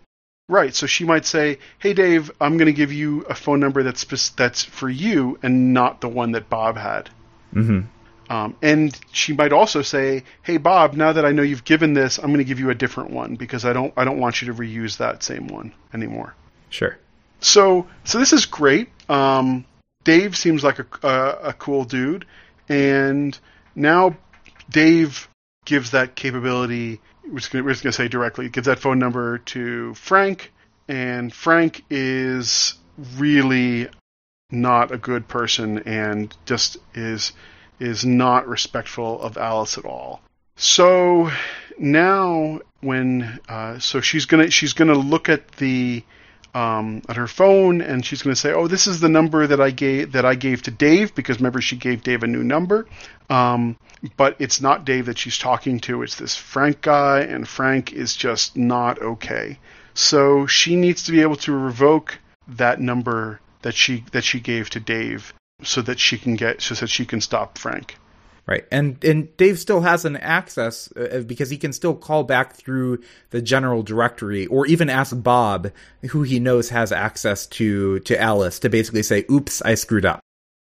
Right. 0.49 0.75
So 0.75 0.87
she 0.87 1.05
might 1.05 1.27
say, 1.27 1.59
"Hey, 1.79 1.93
Dave, 1.93 2.31
I'm 2.41 2.57
going 2.57 2.67
to 2.67 2.73
give 2.73 2.91
you 2.91 3.21
a 3.23 3.35
phone 3.35 3.61
number 3.61 3.83
that's 3.83 4.31
that's 4.31 4.65
for 4.65 4.89
you 4.89 5.39
and 5.43 5.75
not 5.75 6.01
the 6.01 6.09
one 6.09 6.33
that 6.33 6.49
Bob 6.49 6.79
had." 6.79 7.11
Mm-hmm. 7.55 7.81
Um, 8.31 8.57
and 8.63 8.99
she 9.13 9.35
might 9.35 9.53
also 9.53 9.83
say, 9.83 10.25
"Hey 10.43 10.57
Bob, 10.57 10.95
now 10.95 11.13
that 11.13 11.27
I 11.27 11.33
know 11.33 11.43
you've 11.43 11.65
given 11.65 11.93
this, 11.93 12.19
I'm 12.19 12.27
going 12.27 12.39
to 12.39 12.45
give 12.45 12.61
you 12.61 12.71
a 12.71 12.75
different 12.75 13.11
one 13.11 13.37
because 13.37 13.67
I 13.67 13.75
don't 13.75 13.93
I 13.97 14.05
don't 14.05 14.21
want 14.21 14.41
you 14.41 14.53
to 14.53 14.55
reuse 14.55 14.97
that 14.99 15.23
same 15.23 15.49
one 15.49 15.75
anymore." 15.93 16.35
Sure. 16.71 16.97
So 17.41 17.87
so 18.05 18.19
this 18.19 18.33
is 18.33 18.47
great. 18.47 18.89
Um, 19.11 19.67
Dave 20.05 20.35
seems 20.35 20.65
like 20.65 20.79
a, 20.79 20.87
a, 21.07 21.49
a 21.49 21.53
cool 21.53 21.85
dude, 21.85 22.25
and 22.71 23.39
now 23.75 24.17
Dave 24.71 25.29
gives 25.65 25.93
that 25.93 26.15
capability. 26.15 27.01
We're 27.27 27.39
just 27.39 27.53
going 27.53 27.65
to 27.75 27.93
say 27.93 28.09
directly 28.09 28.49
gives 28.49 28.67
that 28.67 28.79
phone 28.79 28.99
number 28.99 29.39
to 29.39 29.95
Frank, 29.95 30.53
and 30.89 31.33
Frank 31.33 31.85
is 31.91 32.75
really 33.17 33.89
not 34.51 34.93
a 34.93 34.99
good 34.99 35.29
person 35.29 35.79
and 35.81 36.35
just 36.47 36.79
is 36.95 37.33
is 37.79 38.05
not 38.05 38.49
respectful 38.49 39.21
of 39.21 39.37
Alice 39.37 39.79
at 39.79 39.85
all. 39.85 40.21
So 40.57 41.31
now 41.79 42.61
when 42.81 43.39
uh, 43.49 43.79
so 43.79 44.01
she's 44.01 44.27
gonna 44.27 44.51
she's 44.51 44.73
gonna 44.73 44.95
look 44.95 45.29
at 45.29 45.53
the 45.53 46.03
um, 46.59 47.03
at 47.09 47.15
her 47.15 47.29
phone 47.29 47.81
and 47.81 48.05
she's 48.05 48.23
gonna 48.23 48.35
say, 48.35 48.53
oh, 48.53 48.67
this 48.67 48.89
is 48.89 48.99
the 48.99 49.09
number 49.09 49.47
that 49.47 49.61
I 49.61 49.71
gave 49.71 50.13
that 50.13 50.25
I 50.25 50.35
gave 50.35 50.63
to 50.63 50.73
Dave 50.73 51.15
because 51.15 51.37
remember 51.37 51.61
she 51.61 51.77
gave 51.77 52.03
Dave 52.03 52.25
a 52.25 52.27
new 52.27 52.43
number, 52.43 52.87
um, 53.31 53.77
but 54.17 54.35
it's 54.41 54.61
not 54.61 54.85
Dave 54.85 55.07
that 55.07 55.19
she's 55.19 55.39
talking 55.39 55.79
to. 55.81 56.03
It's 56.03 56.17
this 56.17 56.35
Frank 56.35 56.81
guy, 56.81 57.21
and 57.21 57.47
Frank 57.47 57.93
is 57.93 58.17
just 58.17 58.57
not 58.57 59.01
okay. 59.01 59.61
So 59.95 60.47
she 60.47 60.75
needs 60.75 61.05
to 61.05 61.13
be 61.13 61.23
able 61.23 61.37
to 61.37 61.53
revoke 61.53 62.19
that 62.49 62.81
number 62.81 63.41
that 63.63 63.77
she 63.77 64.05
that 64.11 64.25
she 64.25 64.41
gave 64.41 64.69
to 64.71 64.81
Dave 64.81 65.33
so 65.63 65.81
that 65.83 66.01
she 66.01 66.19
can 66.19 66.35
get 66.35 66.61
so 66.61 66.75
that 66.75 66.91
she 66.91 67.07
can 67.07 67.21
stop 67.21 67.57
Frank. 67.57 67.97
Right, 68.49 68.65
and 68.73 69.05
and 69.05 69.37
Dave 69.37 69.59
still 69.59 69.83
has 69.83 70.07
an 70.07 70.17
access 70.17 70.91
uh, 70.97 71.23
because 71.27 71.51
he 71.51 71.59
can 71.59 71.75
still 71.75 71.95
call 71.95 72.25
back 72.25 72.55
through 72.55 73.03
the 73.29 73.43
general 73.43 73.83
directory, 73.83 74.47
or 74.47 74.67
even 74.67 74.89
ask 74.89 75.15
Bob, 75.23 75.71
who 76.13 76.23
he 76.23 76.41
knows 76.41 76.71
has 76.71 76.91
access 76.91 77.47
to 77.49 78.01
to 78.01 78.19
Alice, 78.19 78.59
to 78.61 78.71
basically 78.71 79.03
say, 79.03 79.27
"Oops, 79.31 79.61
I 79.61 79.75
screwed 79.75 80.07
up." 80.07 80.21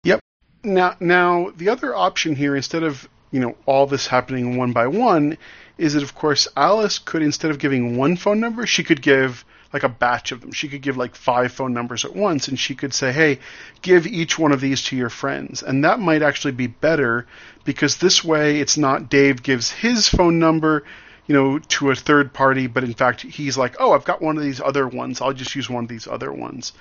Yep. 0.05 0.21
Now, 0.63 0.95
now 1.01 1.51
the 1.57 1.67
other 1.67 1.93
option 1.93 2.37
here, 2.37 2.55
instead 2.55 2.83
of 2.83 3.09
you 3.31 3.41
know 3.41 3.57
all 3.65 3.87
this 3.87 4.07
happening 4.07 4.55
one 4.55 4.71
by 4.71 4.87
one, 4.87 5.37
is 5.77 5.95
that 5.95 6.03
of 6.03 6.15
course 6.15 6.47
Alice 6.55 6.97
could 6.97 7.21
instead 7.21 7.51
of 7.51 7.59
giving 7.59 7.97
one 7.97 8.15
phone 8.15 8.39
number, 8.39 8.65
she 8.65 8.85
could 8.85 9.01
give 9.01 9.43
like 9.75 9.83
a 9.83 9.89
batch 9.89 10.31
of 10.31 10.39
them. 10.39 10.53
She 10.53 10.69
could 10.69 10.81
give 10.81 10.95
like 10.95 11.17
five 11.17 11.51
phone 11.51 11.73
numbers 11.73 12.05
at 12.05 12.15
once 12.15 12.47
and 12.47 12.57
she 12.57 12.75
could 12.75 12.93
say, 12.93 13.11
"Hey, 13.11 13.39
give 13.81 14.07
each 14.07 14.39
one 14.39 14.53
of 14.53 14.61
these 14.61 14.81
to 14.83 14.95
your 14.95 15.09
friends." 15.09 15.61
And 15.61 15.83
that 15.83 15.99
might 15.99 16.21
actually 16.21 16.53
be 16.53 16.67
better 16.67 17.27
because 17.65 17.97
this 17.97 18.23
way 18.23 18.61
it's 18.61 18.77
not 18.77 19.09
Dave 19.09 19.43
gives 19.43 19.69
his 19.69 20.07
phone 20.07 20.39
number, 20.39 20.85
you 21.27 21.35
know, 21.35 21.59
to 21.59 21.91
a 21.91 21.95
third 21.95 22.31
party, 22.31 22.67
but 22.67 22.85
in 22.85 22.93
fact 22.93 23.21
he's 23.23 23.57
like, 23.57 23.75
"Oh, 23.77 23.91
I've 23.91 24.05
got 24.05 24.21
one 24.21 24.37
of 24.37 24.43
these 24.43 24.61
other 24.61 24.87
ones. 24.87 25.19
I'll 25.19 25.33
just 25.33 25.55
use 25.55 25.69
one 25.69 25.83
of 25.83 25.89
these 25.89 26.07
other 26.07 26.31
ones." 26.31 26.71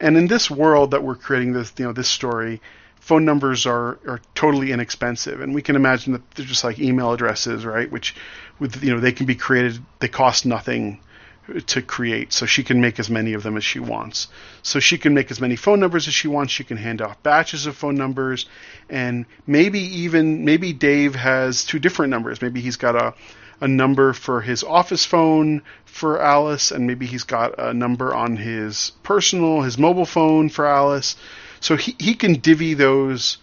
And 0.00 0.16
in 0.16 0.26
this 0.26 0.50
world 0.50 0.90
that 0.90 1.04
we're 1.04 1.14
creating 1.14 1.52
this, 1.52 1.72
you 1.78 1.84
know, 1.84 1.92
this 1.92 2.08
story, 2.08 2.60
phone 2.98 3.24
numbers 3.24 3.64
are, 3.64 4.00
are 4.08 4.20
totally 4.34 4.72
inexpensive 4.72 5.40
and 5.40 5.54
we 5.54 5.62
can 5.62 5.76
imagine 5.76 6.14
that 6.14 6.30
they're 6.32 6.44
just 6.44 6.64
like 6.64 6.78
email 6.78 7.12
addresses 7.12 7.64
right 7.64 7.90
which 7.90 8.14
with 8.58 8.84
you 8.84 8.92
know 8.92 9.00
they 9.00 9.10
can 9.10 9.24
be 9.24 9.34
created 9.34 9.80
they 10.00 10.08
cost 10.08 10.44
nothing 10.44 11.00
to 11.66 11.82
create 11.82 12.32
so 12.32 12.46
she 12.46 12.62
can 12.62 12.80
make 12.80 12.98
as 12.98 13.10
many 13.10 13.32
of 13.32 13.42
them 13.42 13.56
as 13.56 13.64
she 13.64 13.80
wants. 13.80 14.28
So 14.62 14.78
she 14.78 14.98
can 14.98 15.14
make 15.14 15.30
as 15.30 15.40
many 15.40 15.56
phone 15.56 15.80
numbers 15.80 16.06
as 16.06 16.14
she 16.14 16.28
wants. 16.28 16.52
She 16.52 16.64
can 16.64 16.76
hand 16.76 17.02
off 17.02 17.22
batches 17.22 17.66
of 17.66 17.76
phone 17.76 17.96
numbers 17.96 18.46
and 18.88 19.26
maybe 19.46 19.80
even 19.80 20.44
maybe 20.44 20.72
Dave 20.72 21.14
has 21.14 21.64
two 21.64 21.78
different 21.78 22.10
numbers. 22.10 22.42
Maybe 22.42 22.60
he's 22.60 22.76
got 22.76 22.96
a 22.96 23.14
a 23.62 23.68
number 23.68 24.14
for 24.14 24.40
his 24.40 24.64
office 24.64 25.04
phone 25.04 25.62
for 25.84 26.20
Alice 26.20 26.70
and 26.70 26.86
maybe 26.86 27.04
he's 27.04 27.24
got 27.24 27.58
a 27.58 27.74
number 27.74 28.14
on 28.14 28.36
his 28.36 28.92
personal, 29.02 29.60
his 29.62 29.76
mobile 29.76 30.06
phone 30.06 30.48
for 30.48 30.66
Alice. 30.66 31.16
So 31.60 31.76
he 31.76 31.94
he 31.98 32.14
can 32.14 32.34
divvy 32.34 32.74
those 32.74 33.38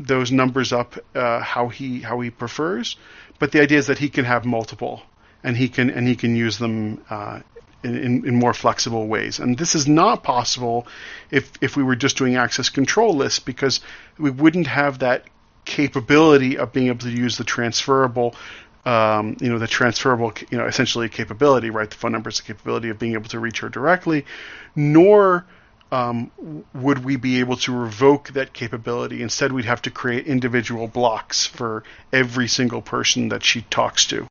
those 0.00 0.30
numbers 0.30 0.72
up 0.72 0.96
uh, 1.14 1.40
how 1.40 1.68
he 1.68 2.00
how 2.00 2.20
he 2.20 2.30
prefers. 2.30 2.96
But 3.38 3.52
the 3.52 3.60
idea 3.60 3.78
is 3.78 3.86
that 3.88 3.98
he 3.98 4.08
can 4.08 4.24
have 4.24 4.44
multiple 4.44 5.02
and 5.42 5.56
he 5.56 5.68
can 5.68 5.90
and 5.90 6.06
he 6.06 6.16
can 6.16 6.36
use 6.36 6.58
them 6.58 7.02
uh, 7.10 7.40
in, 7.82 8.26
in, 8.26 8.34
more 8.34 8.52
flexible 8.52 9.06
ways. 9.06 9.38
And 9.38 9.56
this 9.56 9.74
is 9.74 9.86
not 9.86 10.22
possible 10.22 10.86
if 11.30 11.52
if 11.60 11.76
we 11.76 11.82
were 11.82 11.96
just 11.96 12.16
doing 12.16 12.36
access 12.36 12.68
control 12.68 13.14
lists 13.14 13.38
because 13.38 13.80
we 14.18 14.30
wouldn't 14.30 14.66
have 14.66 15.00
that 15.00 15.24
capability 15.64 16.58
of 16.58 16.72
being 16.72 16.88
able 16.88 17.00
to 17.00 17.10
use 17.10 17.38
the 17.38 17.44
transferable. 17.44 18.34
Um, 18.84 19.36
you 19.40 19.50
know 19.50 19.58
the 19.58 19.66
transferable, 19.66 20.32
you 20.50 20.56
know, 20.56 20.66
essentially 20.66 21.08
capability, 21.10 21.68
right? 21.68 21.90
The 21.90 21.96
phone 21.96 22.12
number 22.12 22.30
is 22.30 22.38
the 22.38 22.44
capability 22.44 22.88
of 22.88 22.98
being 22.98 23.14
able 23.14 23.28
to 23.28 23.38
reach 23.38 23.60
her 23.60 23.68
directly, 23.68 24.24
nor 24.74 25.44
um, 25.92 26.30
would 26.74 27.04
we 27.04 27.16
be 27.16 27.40
able 27.40 27.56
to 27.56 27.72
revoke 27.72 28.30
that 28.30 28.52
capability. 28.52 29.20
Instead, 29.20 29.52
we'd 29.52 29.66
have 29.66 29.82
to 29.82 29.90
create 29.90 30.26
individual 30.26 30.86
blocks 30.86 31.46
for 31.46 31.82
every 32.12 32.48
single 32.48 32.80
person 32.80 33.28
that 33.28 33.44
she 33.44 33.62
talks 33.62 34.06
to. 34.06 34.26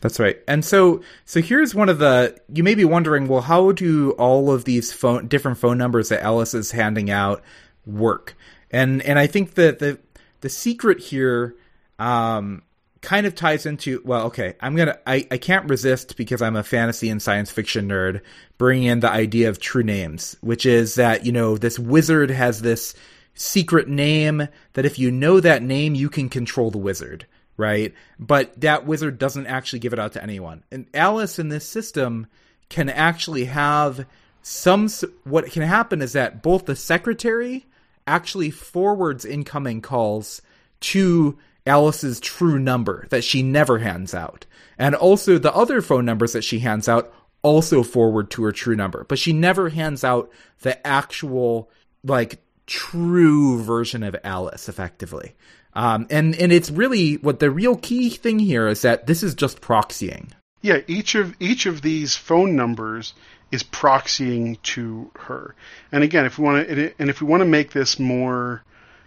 That's 0.00 0.18
right. 0.18 0.38
And 0.48 0.64
so 0.64 1.02
so 1.24 1.40
here's 1.40 1.74
one 1.74 1.88
of 1.88 1.98
the 1.98 2.38
you 2.52 2.62
may 2.62 2.74
be 2.74 2.84
wondering, 2.84 3.28
well, 3.28 3.42
how 3.42 3.72
do 3.72 4.12
all 4.12 4.50
of 4.50 4.64
these 4.64 4.92
phone 4.92 5.28
different 5.28 5.58
phone 5.58 5.78
numbers 5.78 6.08
that 6.08 6.22
Alice 6.22 6.54
is 6.54 6.70
handing 6.70 7.10
out 7.10 7.42
work? 7.86 8.36
And 8.70 9.02
and 9.02 9.18
I 9.18 9.26
think 9.26 9.54
that 9.54 9.78
the 9.78 9.98
the 10.40 10.48
secret 10.48 11.00
here 11.00 11.54
um 11.98 12.62
kind 13.02 13.26
of 13.26 13.34
ties 13.34 13.64
into 13.64 14.02
well 14.04 14.26
okay 14.26 14.54
i'm 14.60 14.76
gonna 14.76 14.98
I, 15.06 15.26
I 15.30 15.38
can't 15.38 15.68
resist 15.70 16.16
because 16.16 16.42
i'm 16.42 16.56
a 16.56 16.62
fantasy 16.62 17.08
and 17.08 17.20
science 17.20 17.50
fiction 17.50 17.88
nerd 17.88 18.20
bringing 18.58 18.84
in 18.84 19.00
the 19.00 19.10
idea 19.10 19.48
of 19.48 19.58
true 19.58 19.82
names 19.82 20.36
which 20.42 20.66
is 20.66 20.96
that 20.96 21.24
you 21.24 21.32
know 21.32 21.56
this 21.56 21.78
wizard 21.78 22.30
has 22.30 22.60
this 22.60 22.94
secret 23.34 23.88
name 23.88 24.48
that 24.74 24.84
if 24.84 24.98
you 24.98 25.10
know 25.10 25.40
that 25.40 25.62
name 25.62 25.94
you 25.94 26.10
can 26.10 26.28
control 26.28 26.70
the 26.70 26.78
wizard 26.78 27.26
right? 27.60 27.94
But 28.18 28.60
that 28.62 28.86
wizard 28.86 29.18
doesn't 29.18 29.46
actually 29.46 29.78
give 29.78 29.92
it 29.92 29.98
out 29.98 30.14
to 30.14 30.22
anyone. 30.22 30.64
And 30.72 30.86
Alice 30.94 31.38
in 31.38 31.50
this 31.50 31.68
system 31.68 32.26
can 32.68 32.88
actually 32.88 33.44
have 33.44 34.06
some. 34.42 34.88
What 35.24 35.50
can 35.52 35.62
happen 35.62 36.02
is 36.02 36.14
that 36.14 36.42
both 36.42 36.66
the 36.66 36.74
secretary 36.74 37.66
actually 38.06 38.50
forwards 38.50 39.24
incoming 39.24 39.82
calls 39.82 40.42
to 40.80 41.38
Alice's 41.66 42.18
true 42.18 42.58
number 42.58 43.06
that 43.10 43.22
she 43.22 43.42
never 43.42 43.78
hands 43.78 44.14
out. 44.14 44.46
And 44.78 44.94
also 44.94 45.38
the 45.38 45.54
other 45.54 45.82
phone 45.82 46.06
numbers 46.06 46.32
that 46.32 46.42
she 46.42 46.60
hands 46.60 46.88
out 46.88 47.12
also 47.42 47.82
forward 47.82 48.30
to 48.30 48.42
her 48.44 48.52
true 48.52 48.74
number. 48.74 49.04
But 49.04 49.18
she 49.18 49.32
never 49.32 49.68
hands 49.68 50.02
out 50.02 50.30
the 50.62 50.84
actual, 50.86 51.70
like, 52.02 52.42
true 52.66 53.62
version 53.62 54.02
of 54.02 54.16
Alice 54.24 54.68
effectively. 54.68 55.34
Um, 55.74 56.06
and, 56.10 56.34
and 56.34 56.52
it's 56.52 56.70
really 56.70 57.14
what 57.14 57.38
the 57.38 57.50
real 57.50 57.76
key 57.76 58.10
thing 58.10 58.38
here 58.38 58.66
is 58.66 58.82
that 58.82 59.06
this 59.06 59.22
is 59.22 59.34
just 59.34 59.60
proxying. 59.60 60.30
Yeah, 60.62 60.80
each 60.86 61.14
of 61.14 61.34
each 61.40 61.64
of 61.64 61.80
these 61.80 62.16
phone 62.16 62.54
numbers 62.54 63.14
is 63.50 63.62
proxying 63.62 64.60
to 64.62 65.10
her. 65.16 65.54
And 65.90 66.04
again, 66.04 66.26
if 66.26 66.38
we 66.38 66.44
want 66.44 66.68
to 66.68 66.92
and 66.98 67.08
if 67.08 67.20
we 67.20 67.26
want 67.26 67.40
to 67.40 67.46
make 67.46 67.72
this 67.72 67.98
more 67.98 68.62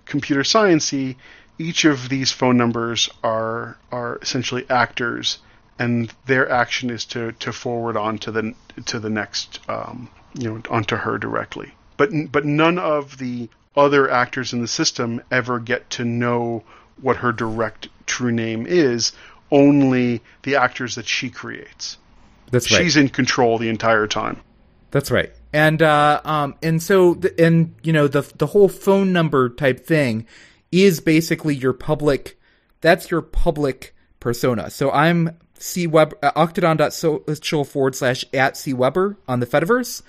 computer 0.05 0.41
sciencey, 0.41 1.15
each 1.59 1.85
of 1.85 2.09
these 2.09 2.31
phone 2.31 2.57
numbers 2.57 3.09
are 3.23 3.77
are 3.91 4.17
essentially 4.21 4.65
actors, 4.69 5.39
and 5.77 6.11
their 6.25 6.49
action 6.49 6.89
is 6.89 7.05
to, 7.05 7.31
to 7.33 7.53
forward 7.53 7.97
on 7.97 8.17
to 8.19 8.31
the 8.31 8.53
to 8.85 8.99
the 8.99 9.09
next 9.09 9.59
um, 9.69 10.09
you 10.33 10.49
know 10.49 10.61
onto 10.69 10.95
her 10.95 11.17
directly. 11.17 11.73
But 11.97 12.09
but 12.31 12.45
none 12.45 12.79
of 12.79 13.17
the 13.19 13.49
other 13.75 14.09
actors 14.09 14.53
in 14.53 14.61
the 14.61 14.67
system 14.67 15.21
ever 15.31 15.59
get 15.59 15.89
to 15.91 16.05
know 16.05 16.63
what 17.01 17.17
her 17.17 17.31
direct 17.31 17.89
true 18.05 18.31
name 18.31 18.65
is. 18.67 19.13
Only 19.51 20.21
the 20.43 20.55
actors 20.55 20.95
that 20.95 21.07
she 21.07 21.29
creates. 21.29 21.97
That's 22.51 22.71
right. 22.71 22.83
She's 22.83 22.97
in 22.97 23.09
control 23.09 23.57
the 23.57 23.69
entire 23.69 24.07
time. 24.07 24.41
That's 24.91 25.11
right. 25.11 25.31
And 25.53 25.81
uh, 25.81 26.21
um, 26.23 26.55
and 26.63 26.81
so 26.81 27.13
the, 27.13 27.39
and 27.43 27.75
you 27.83 27.93
know 27.93 28.07
the 28.07 28.21
the 28.37 28.47
whole 28.47 28.67
phone 28.67 29.13
number 29.13 29.49
type 29.49 29.85
thing 29.85 30.25
is 30.71 30.99
basically 30.99 31.55
your 31.55 31.73
public. 31.73 32.39
That's 32.81 33.11
your 33.11 33.21
public 33.21 33.95
persona. 34.19 34.71
So 34.71 34.91
I'm 34.91 35.37
C 35.59 35.85
Web 35.85 36.17
uh, 36.23 36.31
octodon.social 36.31 37.65
forward 37.65 37.95
slash 37.95 38.25
at 38.33 38.57
C 38.57 38.73
Webber 38.73 39.17
on 39.27 39.39
the 39.39 39.45
Fediverse. 39.45 40.01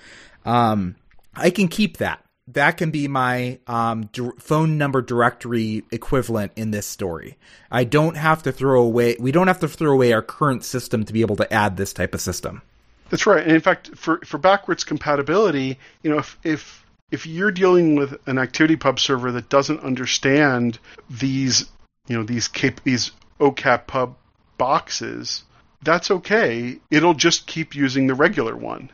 Um, 0.43 0.95
I 1.35 1.51
can 1.51 1.67
keep 1.67 1.97
that. 1.97 2.24
That 2.49 2.77
can 2.77 2.91
be 2.91 3.07
my 3.07 3.59
um, 3.65 4.05
di- 4.13 4.29
phone 4.37 4.77
number 4.77 5.01
directory 5.01 5.83
equivalent 5.91 6.51
in 6.55 6.71
this 6.71 6.85
story. 6.85 7.37
I 7.71 7.85
don't 7.85 8.15
have 8.17 8.43
to 8.43 8.51
throw 8.51 8.83
away. 8.83 9.17
We 9.19 9.31
don't 9.31 9.47
have 9.47 9.61
to 9.61 9.67
throw 9.67 9.91
away 9.91 10.13
our 10.13 10.21
current 10.21 10.63
system 10.63 11.05
to 11.05 11.13
be 11.13 11.21
able 11.21 11.37
to 11.37 11.51
add 11.51 11.75
this 11.75 11.91
type 11.91 12.13
of 12.13 12.21
system. 12.21 12.61
That's 13.09 13.25
right. 13.25 13.43
And 13.43 13.51
in 13.51 13.61
fact, 13.61 13.95
for 13.95 14.19
for 14.19 14.37
backwards 14.37 14.83
compatibility, 14.83 15.79
you 16.03 16.11
know, 16.11 16.19
if 16.19 16.37
if 16.43 16.85
if 17.11 17.25
you're 17.25 17.51
dealing 17.51 17.95
with 17.95 18.13
an 18.27 18.35
ActivityPub 18.37 18.99
server 18.99 19.31
that 19.31 19.49
doesn't 19.49 19.79
understand 19.79 20.77
these, 21.09 21.65
you 22.07 22.17
know, 22.17 22.23
these 22.23 22.47
cap- 22.47 22.81
these 22.83 23.11
OcapPub 23.39 24.15
boxes, 24.57 25.43
that's 25.81 26.11
okay. 26.11 26.79
It'll 26.91 27.13
just 27.13 27.47
keep 27.47 27.75
using 27.75 28.07
the 28.07 28.15
regular 28.15 28.55
one. 28.55 28.91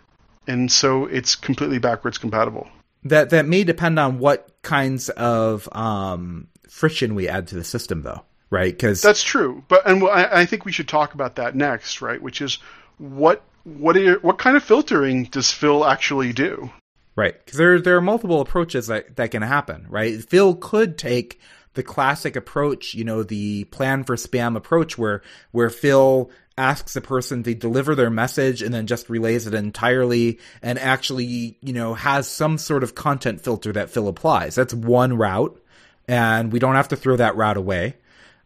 And 0.48 0.72
so 0.72 1.06
it's 1.06 1.36
completely 1.36 1.80
backwards 1.80 2.18
compatible. 2.18 2.68
That 3.04 3.32
that 3.32 3.48
may 3.48 3.64
depend 3.64 3.98
on 4.00 4.20
what 4.20 4.50
kinds 4.62 5.10
of 5.10 5.68
um, 5.72 6.48
friction 6.70 7.16
we 7.16 7.28
add 7.28 7.48
to 7.48 7.56
the 7.56 7.64
system, 7.64 8.04
though, 8.04 8.24
right? 8.50 8.72
Because 8.72 9.02
that's 9.02 9.24
true. 9.24 9.64
But 9.68 9.88
and 9.88 10.04
I, 10.04 10.42
I 10.42 10.46
think 10.46 10.66
we 10.66 10.72
should 10.72 10.88
talk 10.88 11.14
about 11.14 11.36
that 11.36 11.56
next, 11.56 12.02
right? 12.02 12.22
Which 12.22 12.42
is 12.42 12.60
what 12.98 13.44
what 13.64 13.98
are, 13.98 14.20
what 14.20 14.38
kind 14.38 14.56
of 14.56 14.64
filtering 14.64 15.26
does 15.26 15.52
Phil 15.52 15.86
actually 15.86 16.34
do? 16.34 16.72
Right, 17.16 17.34
because 17.44 17.58
there 17.58 17.80
there 17.80 17.98
are 17.98 18.02
multiple 18.02 18.40
approaches 18.40 18.88
that 18.88 19.16
that 19.16 19.32
can 19.32 19.42
happen. 19.42 19.86
Right, 19.90 20.24
Phil 20.24 20.56
could 20.56 20.98
take 20.98 21.40
the 21.74 21.84
classic 21.84 22.36
approach, 22.36 22.94
you 22.94 23.04
know, 23.04 23.24
the 23.24 23.64
plan 23.66 24.04
for 24.04 24.16
spam 24.16 24.56
approach, 24.56 24.98
where 24.98 25.22
where 25.52 25.70
Phil 25.70 26.30
asks 26.58 26.96
a 26.96 27.02
person 27.02 27.44
to 27.44 27.56
deliver 27.56 27.96
their 27.96 28.10
message 28.10 28.62
and 28.62 28.74
then 28.74 28.88
just 28.88 29.10
relays 29.10 29.48
it 29.48 29.54
entirely, 29.54 30.40
and 30.62 30.78
actually, 30.78 31.58
you 31.62 31.74
know, 31.74 31.94
has 31.94 32.28
some 32.28 32.58
sort 32.58 32.84
of 32.84 32.96
content 32.96 33.42
filter 33.42 33.72
that 33.72 33.90
Phil 33.90 34.08
applies. 34.08 34.56
That's 34.56 34.74
one 34.74 35.18
route, 35.18 35.60
and 36.08 36.52
we 36.52 36.60
don't 36.60 36.76
have 36.76 36.90
to 36.90 36.96
throw 36.96 37.16
that 37.18 37.36
route 37.36 37.58
away. 37.58 37.96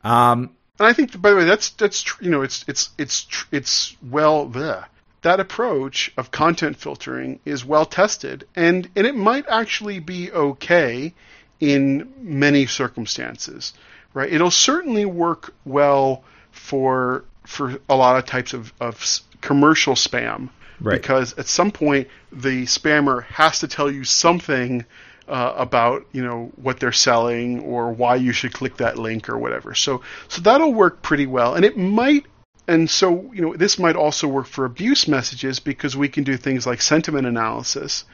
Um, 0.03 0.51
and 0.77 0.87
I 0.87 0.93
think, 0.93 1.19
by 1.19 1.31
the 1.31 1.37
way, 1.37 1.45
that's 1.45 1.71
that's 1.71 2.05
you 2.21 2.29
know, 2.29 2.41
it's 2.41 2.63
it's 2.67 2.89
it's 2.97 3.45
it's 3.51 3.97
well 4.01 4.45
there 4.45 4.87
that 5.25 5.39
approach 5.39 6.13
of 6.17 6.29
content 6.29 6.77
filtering 6.77 7.39
is 7.45 7.65
well 7.65 7.87
tested 7.87 8.47
and, 8.55 8.87
and 8.95 9.07
it 9.07 9.15
might 9.15 9.43
actually 9.49 9.97
be 9.97 10.31
okay 10.31 11.11
in 11.59 12.13
many 12.19 12.65
circumstances, 12.65 13.73
right? 14.13 14.31
It'll 14.31 14.51
certainly 14.51 15.05
work 15.05 15.53
well 15.65 16.23
for 16.51 17.25
for 17.45 17.77
a 17.89 17.95
lot 17.95 18.17
of 18.17 18.25
types 18.25 18.53
of, 18.53 18.73
of 18.81 19.21
commercial 19.41 19.93
spam 19.93 20.49
right. 20.79 20.99
because 20.99 21.33
at 21.33 21.45
some 21.45 21.71
point 21.71 22.07
the 22.31 22.63
spammer 22.63 23.23
has 23.25 23.59
to 23.59 23.67
tell 23.67 23.91
you 23.91 24.03
something 24.03 24.83
uh, 25.27 25.53
about 25.55 26.05
you 26.11 26.23
know 26.23 26.51
what 26.55 26.79
they're 26.79 26.91
selling 26.91 27.59
or 27.61 27.91
why 27.91 28.15
you 28.15 28.31
should 28.31 28.53
click 28.53 28.77
that 28.77 28.97
link 28.97 29.29
or 29.29 29.37
whatever. 29.37 29.75
So 29.75 30.01
so 30.27 30.41
that'll 30.41 30.73
work 30.73 31.01
pretty 31.01 31.27
well, 31.27 31.55
and 31.55 31.65
it 31.65 31.77
might 31.77 32.25
and 32.67 32.89
so, 32.89 33.31
you 33.31 33.41
know, 33.41 33.55
this 33.55 33.77
might 33.77 33.95
also 33.95 34.27
work 34.27 34.47
for 34.47 34.65
abuse 34.65 35.07
messages 35.07 35.59
because 35.59 35.95
we 35.95 36.09
can 36.09 36.23
do 36.23 36.35
things 36.35 36.65
like 36.65 36.81
sentiment 36.81 37.27
analysis 37.27 38.05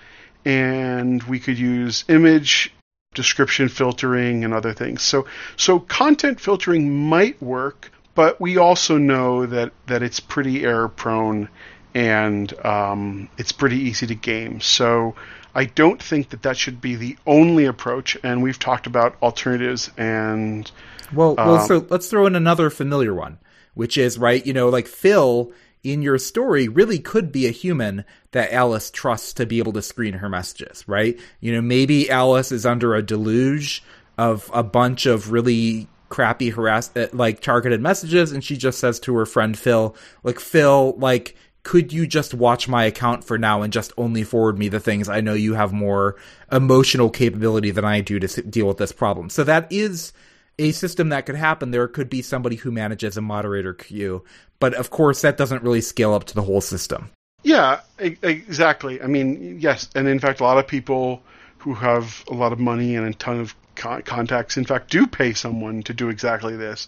and 0.44 1.24
we 1.24 1.40
could 1.40 1.58
use 1.58 2.04
image 2.10 2.74
description 3.14 3.68
filtering 3.68 4.44
and 4.44 4.54
other 4.54 4.74
things. 4.74 5.02
So, 5.02 5.26
so 5.58 5.80
content 5.80 6.40
filtering 6.40 7.08
might 7.08 7.42
work, 7.42 7.92
but 8.16 8.40
we 8.40 8.58
also 8.58 8.98
know 8.98 9.46
that, 9.46 9.74
that 9.88 10.02
it's 10.02 10.20
pretty 10.20 10.64
error 10.64 10.88
prone 10.88 11.50
and 11.94 12.54
um, 12.66 13.30
it's 13.38 13.52
pretty 13.52 13.78
easy 13.78 14.08
to 14.08 14.16
game. 14.16 14.62
So, 14.62 15.16
I 15.54 15.66
don't 15.66 16.02
think 16.02 16.30
that 16.30 16.44
that 16.44 16.56
should 16.56 16.80
be 16.80 16.96
the 16.96 17.18
only 17.28 17.66
approach. 17.66 18.16
And 18.24 18.42
we've 18.42 18.58
talked 18.58 18.88
about 18.88 19.18
alternatives 19.22 19.92
and 19.98 20.72
well, 21.14 21.36
well. 21.36 21.58
Um, 21.58 21.68
so 21.68 21.86
let's 21.90 22.08
throw 22.10 22.26
in 22.26 22.38
another 22.38 22.70
familiar 22.70 23.14
one 23.14 23.38
which 23.74 23.98
is 23.98 24.18
right, 24.18 24.46
you 24.46 24.54
know, 24.54 24.70
like 24.70 24.88
Phil 24.88 25.52
in 25.84 26.02
your 26.02 26.18
story 26.18 26.68
really 26.68 27.00
could 27.00 27.32
be 27.32 27.48
a 27.48 27.52
human 27.52 28.06
that 28.32 28.52
Alice 28.54 28.92
trusts 28.92 29.34
to 29.34 29.46
be 29.46 29.60
able 29.60 29.74
to 29.74 29.82
screen 29.82 30.14
her 30.14 30.30
messages, 30.30 30.88
right? 30.88 31.20
You 31.40 31.54
know, 31.54 31.62
maybe 31.62 32.10
Alice 32.10 32.52
is 32.52 32.66
under 32.66 32.96
a 32.96 33.02
deluge 33.02 33.84
of 34.18 34.50
a 34.54 34.64
bunch 34.64 35.06
of 35.06 35.32
really 35.32 35.88
crappy 36.10 36.50
harass 36.50 36.96
uh, 36.96 37.08
like 37.14 37.40
targeted 37.40 37.82
messages 37.82 38.34
and 38.34 38.44
she 38.44 38.58
just 38.58 38.80
says 38.80 39.00
to 39.00 39.16
her 39.16 39.26
friend 39.26 39.58
Phil, 39.58 39.96
like 40.24 40.40
Phil, 40.40 40.94
like 40.98 41.36
could 41.64 41.94
you 41.94 42.08
just 42.08 42.34
watch 42.34 42.68
my 42.68 42.84
account 42.86 43.24
for 43.24 43.38
now 43.38 43.62
and 43.62 43.72
just 43.72 43.94
only 43.98 44.24
forward 44.24 44.58
me 44.58 44.68
the 44.68 44.80
things 44.80 45.08
I 45.08 45.22
know 45.22 45.34
you 45.34 45.54
have 45.54 45.72
more 45.72 46.16
emotional 46.52 47.10
capability 47.10 47.72
than 47.72 47.86
I 47.86 48.02
do 48.02 48.20
to 48.20 48.42
deal 48.42 48.68
with 48.68 48.78
this 48.78 48.92
problem. 48.92 49.30
So 49.30 49.44
that 49.44 49.72
is 49.72 50.12
a 50.60 50.72
system 50.72 51.10
that 51.10 51.26
could 51.26 51.36
happen, 51.36 51.72
there 51.72 51.88
could 51.88 52.10
be 52.10 52.22
somebody 52.22 52.56
who 52.56 52.72
manages 52.72 53.18
a 53.18 53.22
moderator 53.22 53.74
queue. 53.74 54.24
But 54.60 54.74
of 54.76 54.90
course, 54.90 55.22
that 55.22 55.38
doesn't 55.38 55.64
really 55.64 55.82
scale 55.82 56.14
up 56.14 56.26
to 56.26 56.36
the 56.36 56.44
whole 56.44 56.62
system. 56.62 57.10
Yeah, 57.44 57.82
exactly. 57.98 59.02
I 59.02 59.08
mean, 59.08 59.60
yes, 59.60 59.90
and 59.96 60.08
in 60.08 60.20
fact, 60.20 60.40
a 60.40 60.44
lot 60.44 60.60
of 60.60 60.68
people 60.68 61.24
who 61.58 61.74
have 61.74 62.24
a 62.30 62.34
lot 62.34 62.54
of 62.54 62.60
money 62.60 62.96
and 62.96 63.08
a 63.08 63.14
ton 63.14 63.40
of 63.40 63.56
contacts, 63.76 64.58
in 64.58 64.66
fact, 64.66 64.92
do 64.92 65.08
pay 65.08 65.34
someone 65.34 65.82
to 65.84 65.94
do 65.94 66.10
exactly 66.10 66.56
this. 66.56 66.88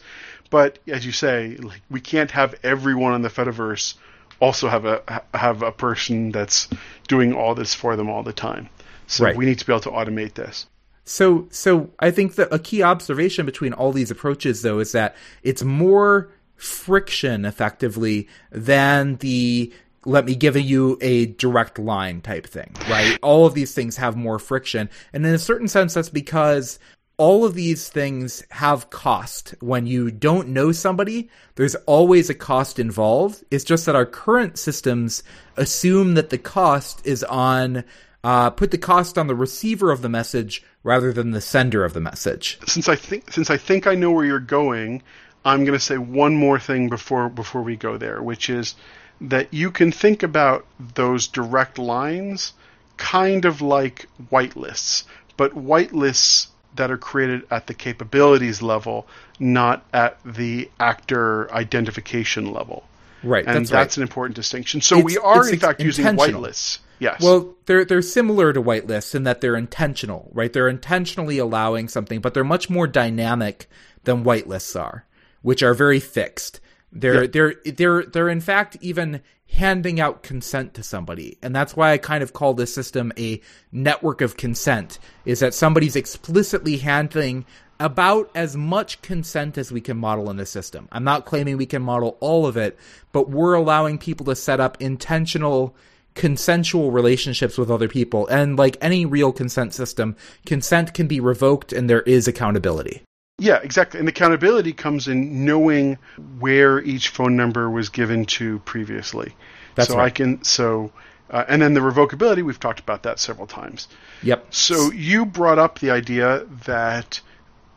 But 0.52 0.78
as 0.88 1.06
you 1.06 1.12
say, 1.12 1.58
like, 1.58 1.82
we 1.90 2.02
can't 2.02 2.30
have 2.32 2.54
everyone 2.64 3.14
on 3.14 3.24
the 3.24 3.30
Fediverse 3.30 3.96
also 4.40 4.68
have 4.68 4.86
a 4.86 5.24
have 5.34 5.64
a 5.64 5.72
person 5.72 6.32
that's 6.32 6.68
doing 7.08 7.34
all 7.34 7.56
this 7.56 7.74
for 7.74 7.96
them 7.96 8.10
all 8.10 8.24
the 8.24 8.34
time. 8.34 8.70
So 9.08 9.26
right. 9.26 9.36
we 9.36 9.46
need 9.46 9.60
to 9.60 9.66
be 9.66 9.74
able 9.74 9.82
to 9.82 9.92
automate 9.92 10.34
this. 10.34 10.68
So, 11.06 11.48
so 11.52 11.90
I 12.00 12.12
think 12.12 12.36
that 12.36 12.54
a 12.54 12.60
key 12.60 12.82
observation 12.82 13.46
between 13.46 13.74
all 13.74 13.92
these 13.92 14.12
approaches, 14.12 14.62
though, 14.62 14.80
is 14.80 14.94
that 14.94 15.16
it's 15.42 15.64
more 15.64 16.32
friction, 16.56 17.46
effectively, 17.46 18.28
than 18.52 19.18
the 19.18 19.74
let 20.06 20.26
me 20.26 20.36
give 20.36 20.58
you 20.58 20.98
a 21.00 21.28
direct 21.28 21.80
line 21.80 22.20
type 22.20 22.46
thing, 22.46 22.76
right? 22.90 23.18
all 23.22 23.46
of 23.46 23.54
these 23.54 23.74
things 23.74 23.96
have 23.96 24.18
more 24.18 24.38
friction, 24.38 24.90
and 25.14 25.26
in 25.26 25.34
a 25.34 25.40
certain 25.40 25.68
sense, 25.68 25.94
that's 25.94 26.10
because 26.10 26.78
all 27.18 27.46
of 27.46 27.54
these 27.54 27.90
things 27.90 28.44
have 28.50 28.90
cost. 28.90 29.54
When 29.62 29.86
you 29.86 30.10
don't 30.10 30.50
know 30.50 30.72
somebody, 30.72 31.30
there's 31.56 31.76
always 31.86 32.30
a 32.30 32.34
cost 32.34 32.80
involved. 32.80 33.44
It's 33.52 33.64
just 33.64 33.86
that 33.86 33.96
our 33.96 34.06
current 34.06 34.58
systems 34.58 35.24
assume 35.56 36.16
that 36.16 36.32
the 36.32 36.40
cost 36.40 37.06
is 37.06 37.24
on 37.24 37.84
uh, 38.24 38.50
put 38.50 38.72
the 38.72 38.78
cost 38.78 39.18
on 39.18 39.28
the 39.28 39.36
receiver 39.36 39.92
of 39.92 40.02
the 40.02 40.10
message 40.10 40.64
rather 40.84 41.12
than 41.12 41.32
the 41.32 41.42
sender 41.42 41.84
of 41.84 41.94
the 41.94 42.00
message. 42.00 42.60
Since 42.68 42.88
I 42.88 42.96
think 42.96 43.32
since 43.32 43.50
I 43.50 43.58
think 43.58 43.88
I 43.88 43.96
know 43.96 44.12
where 44.12 44.26
you're 44.26 44.40
going, 44.40 45.02
I'm 45.44 45.66
going 45.66 45.78
to 45.78 45.84
say 45.84 45.98
one 45.98 46.36
more 46.36 46.60
thing 46.60 46.90
before 46.90 47.30
before 47.30 47.62
we 47.62 47.76
go 47.76 47.98
there, 47.98 48.22
which 48.22 48.50
is 48.50 48.76
that 49.22 49.54
you 49.54 49.72
can 49.72 49.92
think 49.92 50.24
about 50.24 50.66
those 50.96 51.28
direct 51.28 51.78
lines 51.78 52.54
kind 52.98 53.46
of 53.46 53.62
like 53.62 54.08
whitelists, 54.32 55.04
but 55.38 55.54
whitelists 55.54 56.48
that 56.76 56.92
are 56.92 56.98
created 56.98 57.44
at 57.52 57.68
the 57.68 57.74
capabilities 57.74 58.62
level, 58.62 59.08
not 59.40 59.86
at 59.94 60.18
the 60.26 60.70
actor 60.80 61.52
identification 61.54 62.52
level. 62.52 62.84
Right, 63.24 63.46
and 63.46 63.58
that's, 63.60 63.70
that's 63.70 63.98
right. 63.98 63.98
an 63.98 64.04
important 64.04 64.36
distinction. 64.36 64.82
So 64.82 64.98
It's- 64.98 65.06
we 65.06 65.18
are 65.18 65.48
in 65.50 65.60
fact 65.60 65.82
using 65.82 66.06
whitelists. 66.06 66.80
Yes. 67.00 67.22
Well, 67.22 67.54
they're 67.66 67.84
they're 67.86 68.02
similar 68.02 68.54
to 68.54 68.62
whitelists 68.62 69.16
in 69.16 69.24
that 69.24 69.42
they're 69.42 69.56
intentional, 69.56 70.30
right? 70.34 70.52
They're 70.54 70.70
intentionally 70.70 71.38
allowing 71.38 71.88
something, 71.90 72.22
but 72.22 72.34
they're 72.34 72.44
much 72.44 72.70
more 72.70 72.88
dynamic 72.88 73.68
than 74.04 74.24
whitelists 74.24 74.80
are, 74.80 75.06
which 75.42 75.64
are 75.64 75.74
very 75.74 76.00
fixed. 76.00 76.60
They're 76.92 77.24
Yeah. 77.24 77.30
they're 77.32 77.56
they're 77.66 78.04
they're 78.06 78.30
in 78.30 78.42
fact 78.42 78.78
even 78.82 79.22
handing 79.52 80.00
out 80.00 80.24
consent 80.24 80.74
to 80.76 80.84
somebody. 80.84 81.38
And 81.44 81.56
that's 81.56 81.76
why 81.76 81.92
I 81.92 81.98
kind 82.00 82.24
of 82.24 82.34
call 82.34 82.54
this 82.54 82.74
system 82.74 83.12
a 83.20 83.40
network 83.72 84.22
of 84.22 84.36
consent 84.38 84.98
is 85.26 85.42
that 85.42 85.54
somebody's 85.54 85.96
explicitly 85.96 86.78
handing 86.78 87.46
about 87.80 88.30
as 88.36 88.56
much 88.56 89.02
consent 89.02 89.58
as 89.58 89.72
we 89.72 89.82
can 89.82 89.98
model 89.98 90.30
in 90.30 90.38
the 90.38 90.46
system. 90.46 90.88
I'm 90.92 91.04
not 91.04 91.26
claiming 91.26 91.58
we 91.58 91.66
can 91.66 91.82
model 91.82 92.18
all 92.20 92.46
of 92.46 92.58
it, 92.58 92.78
but 93.12 93.30
we're 93.30 93.54
allowing 93.54 93.98
people 93.98 94.26
to 94.28 94.36
set 94.36 94.60
up 94.60 94.82
intentional 94.82 95.76
consensual 96.16 96.92
relationships 96.92 97.58
with 97.58 97.72
other 97.72 97.88
people. 97.88 98.28
And 98.28 98.58
like 98.58 98.78
any 98.82 99.06
real 99.06 99.32
consent 99.32 99.74
system, 99.74 100.16
consent 100.46 100.94
can 100.94 101.08
be 101.08 101.20
revoked 101.20 101.74
and 101.74 101.90
there 101.90 102.04
is 102.04 102.28
accountability. 102.28 103.02
Yeah, 103.40 103.60
exactly. 103.64 104.00
And 104.00 104.08
accountability 104.08 104.74
comes 104.74 105.08
in 105.08 105.46
knowing 105.46 105.98
where 106.40 106.80
each 106.80 107.10
phone 107.10 107.36
number 107.36 107.70
was 107.70 107.90
given 107.90 108.26
to 108.26 108.60
previously. 108.60 109.36
That's 109.76 109.90
so 109.90 110.00
I 110.00 110.12
can 110.12 110.44
so 110.44 110.92
uh, 111.32 111.46
and 111.48 111.62
then 111.62 111.74
the 111.74 111.80
revocability 111.80 112.44
we've 112.44 112.60
talked 112.60 112.80
about 112.80 113.04
that 113.04 113.20
several 113.20 113.48
times. 113.48 113.88
Yep. 114.22 114.54
So 114.54 114.92
you 114.92 115.26
brought 115.26 115.58
up 115.58 115.80
the 115.80 115.90
idea 115.90 116.46
that 116.66 117.22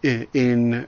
in, 0.07 0.87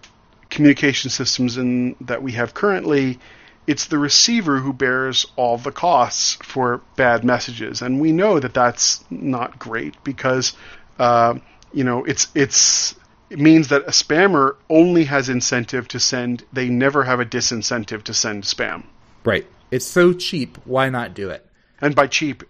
communication 0.51 1.11
systems 1.11 1.59
in, 1.59 1.95
that 2.01 2.23
we 2.23 2.33
have 2.33 2.55
currently, 2.55 3.19
it's 3.67 3.87
the 3.87 3.99
receiver 3.99 4.59
who 4.59 4.73
bears 4.73 5.27
all 5.37 5.59
the 5.59 5.71
costs 5.71 6.39
for 6.43 6.81
bad 6.97 7.23
messages, 7.23 7.83
and 7.83 8.01
we 8.01 8.13
know 8.13 8.41
that 8.41 8.55
that's 8.55 9.05
not 9.11 9.59
great 9.59 10.03
because 10.05 10.55
uh, 10.99 11.35
you 11.73 11.85
know 11.85 12.03
it's 12.05 12.29
it's 12.35 12.95
it 13.29 13.39
means 13.39 13.69
that 13.69 13.83
a 13.83 13.91
spammer 13.91 14.57
only 14.71 15.05
has 15.05 15.29
incentive 15.29 15.87
to 15.89 16.01
send; 16.01 16.45
they 16.51 16.71
never 16.71 17.05
have 17.05 17.21
a 17.21 17.27
disincentive 17.27 18.05
to 18.05 18.15
send 18.15 18.45
spam. 18.45 18.85
Right. 19.23 19.47
It's 19.71 19.87
so 19.87 20.15
cheap, 20.15 20.57
why 20.65 20.89
not 20.89 21.13
do 21.13 21.29
it? 21.29 21.47
And 21.83 21.95
by 21.95 22.07
cheap, 22.07 22.43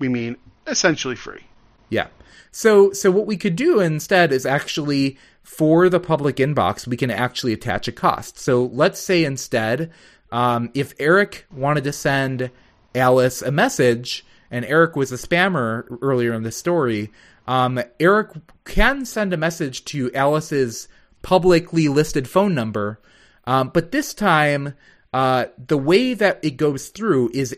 we 0.00 0.08
mean 0.08 0.36
essentially 0.66 1.14
free. 1.14 1.44
Yeah. 1.88 2.08
So 2.50 2.92
so 2.92 3.12
what 3.12 3.26
we 3.26 3.36
could 3.36 3.54
do 3.54 3.78
instead 3.78 4.32
is 4.32 4.44
actually 4.44 5.18
for 5.44 5.88
the 5.88 6.00
public 6.00 6.36
inbox 6.36 6.86
we 6.86 6.96
can 6.96 7.10
actually 7.10 7.52
attach 7.52 7.86
a 7.86 7.92
cost. 7.92 8.38
So 8.38 8.64
let's 8.72 8.98
say 8.98 9.24
instead 9.24 9.92
um, 10.32 10.70
if 10.74 10.94
Eric 10.98 11.46
wanted 11.52 11.84
to 11.84 11.92
send 11.92 12.50
Alice 12.94 13.40
a 13.40 13.52
message 13.52 14.24
and 14.50 14.64
Eric 14.64 14.96
was 14.96 15.12
a 15.12 15.16
spammer 15.16 15.86
earlier 16.02 16.32
in 16.32 16.42
the 16.42 16.50
story, 16.50 17.12
um, 17.46 17.80
Eric 18.00 18.30
can 18.64 19.04
send 19.04 19.32
a 19.32 19.36
message 19.36 19.84
to 19.86 20.12
Alice's 20.12 20.88
publicly 21.22 21.88
listed 21.88 22.28
phone 22.28 22.54
number, 22.54 23.00
um, 23.46 23.70
but 23.72 23.92
this 23.92 24.12
time 24.14 24.74
uh, 25.12 25.46
the 25.68 25.78
way 25.78 26.14
that 26.14 26.40
it 26.42 26.56
goes 26.56 26.88
through 26.88 27.30
is 27.32 27.56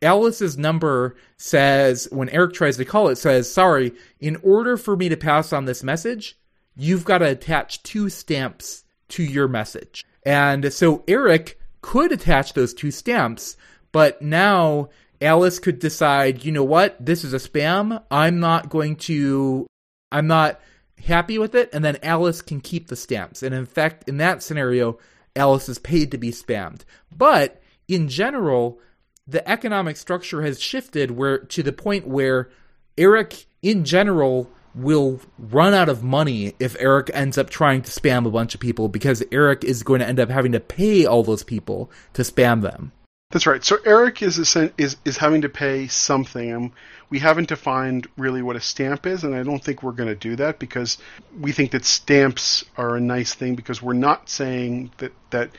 Alice's 0.00 0.56
number 0.56 1.16
says, 1.36 2.08
when 2.10 2.28
Eric 2.28 2.54
tries 2.54 2.76
to 2.76 2.84
call 2.84 3.08
it, 3.08 3.16
says, 3.16 3.50
sorry, 3.50 3.92
in 4.20 4.36
order 4.36 4.76
for 4.76 4.96
me 4.96 5.08
to 5.08 5.16
pass 5.16 5.52
on 5.52 5.64
this 5.64 5.82
message, 5.82 6.38
you've 6.76 7.04
got 7.04 7.18
to 7.18 7.30
attach 7.30 7.82
two 7.82 8.08
stamps 8.08 8.84
to 9.08 9.22
your 9.22 9.48
message. 9.48 10.04
And 10.24 10.72
so 10.72 11.04
Eric 11.06 11.58
could 11.82 12.12
attach 12.12 12.54
those 12.54 12.74
two 12.74 12.90
stamps, 12.90 13.56
but 13.92 14.20
now 14.22 14.88
Alice 15.20 15.58
could 15.58 15.78
decide, 15.78 16.44
you 16.44 16.52
know 16.52 16.64
what, 16.64 16.96
this 17.04 17.24
is 17.24 17.32
a 17.32 17.38
spam. 17.38 18.02
I'm 18.10 18.40
not 18.40 18.68
going 18.68 18.96
to, 18.96 19.66
I'm 20.10 20.26
not 20.26 20.60
happy 21.02 21.38
with 21.38 21.54
it. 21.54 21.70
And 21.72 21.84
then 21.84 21.98
Alice 22.02 22.42
can 22.42 22.60
keep 22.60 22.88
the 22.88 22.96
stamps. 22.96 23.42
And 23.42 23.54
in 23.54 23.66
fact, 23.66 24.08
in 24.08 24.16
that 24.18 24.42
scenario, 24.42 24.98
Alice 25.36 25.68
is 25.68 25.78
paid 25.78 26.10
to 26.10 26.18
be 26.18 26.30
spammed. 26.30 26.82
But 27.14 27.60
in 27.88 28.08
general, 28.08 28.80
the 29.26 29.46
economic 29.48 29.96
structure 29.96 30.42
has 30.42 30.60
shifted 30.60 31.10
where 31.10 31.38
to 31.38 31.62
the 31.62 31.72
point 31.72 32.06
where 32.06 32.50
Eric 32.96 33.46
in 33.62 33.84
general 33.84 34.50
will 34.74 35.20
run 35.38 35.74
out 35.74 35.88
of 35.88 36.02
money 36.02 36.54
if 36.58 36.76
Eric 36.78 37.10
ends 37.14 37.38
up 37.38 37.50
trying 37.50 37.82
to 37.82 37.90
spam 37.90 38.26
a 38.26 38.30
bunch 38.30 38.54
of 38.54 38.60
people 38.60 38.88
because 38.88 39.22
Eric 39.30 39.64
is 39.64 39.82
going 39.82 40.00
to 40.00 40.06
end 40.06 40.18
up 40.18 40.30
having 40.30 40.52
to 40.52 40.60
pay 40.60 41.06
all 41.06 41.22
those 41.22 41.42
people 41.42 41.90
to 42.14 42.22
spam 42.22 42.62
them. 42.62 42.92
That's 43.30 43.46
right. 43.46 43.64
So 43.64 43.78
Eric 43.84 44.22
is 44.22 44.38
is 44.78 44.96
is 45.04 45.16
having 45.16 45.42
to 45.42 45.48
pay 45.48 45.88
something. 45.88 46.54
Um, 46.54 46.72
we 47.10 47.18
haven't 47.18 47.48
defined 47.48 48.06
really 48.16 48.42
what 48.42 48.54
a 48.54 48.60
stamp 48.60 49.06
is, 49.06 49.24
and 49.24 49.34
I 49.34 49.42
don't 49.42 49.62
think 49.62 49.82
we're 49.82 49.92
going 49.92 50.08
to 50.08 50.14
do 50.14 50.36
that 50.36 50.60
because 50.60 50.98
we 51.40 51.50
think 51.50 51.72
that 51.72 51.84
stamps 51.84 52.64
are 52.76 52.96
a 52.96 53.00
nice 53.00 53.34
thing 53.34 53.56
because 53.56 53.82
we're 53.82 53.92
not 53.92 54.28
saying 54.28 54.92
that 54.98 55.12
that 55.30 55.50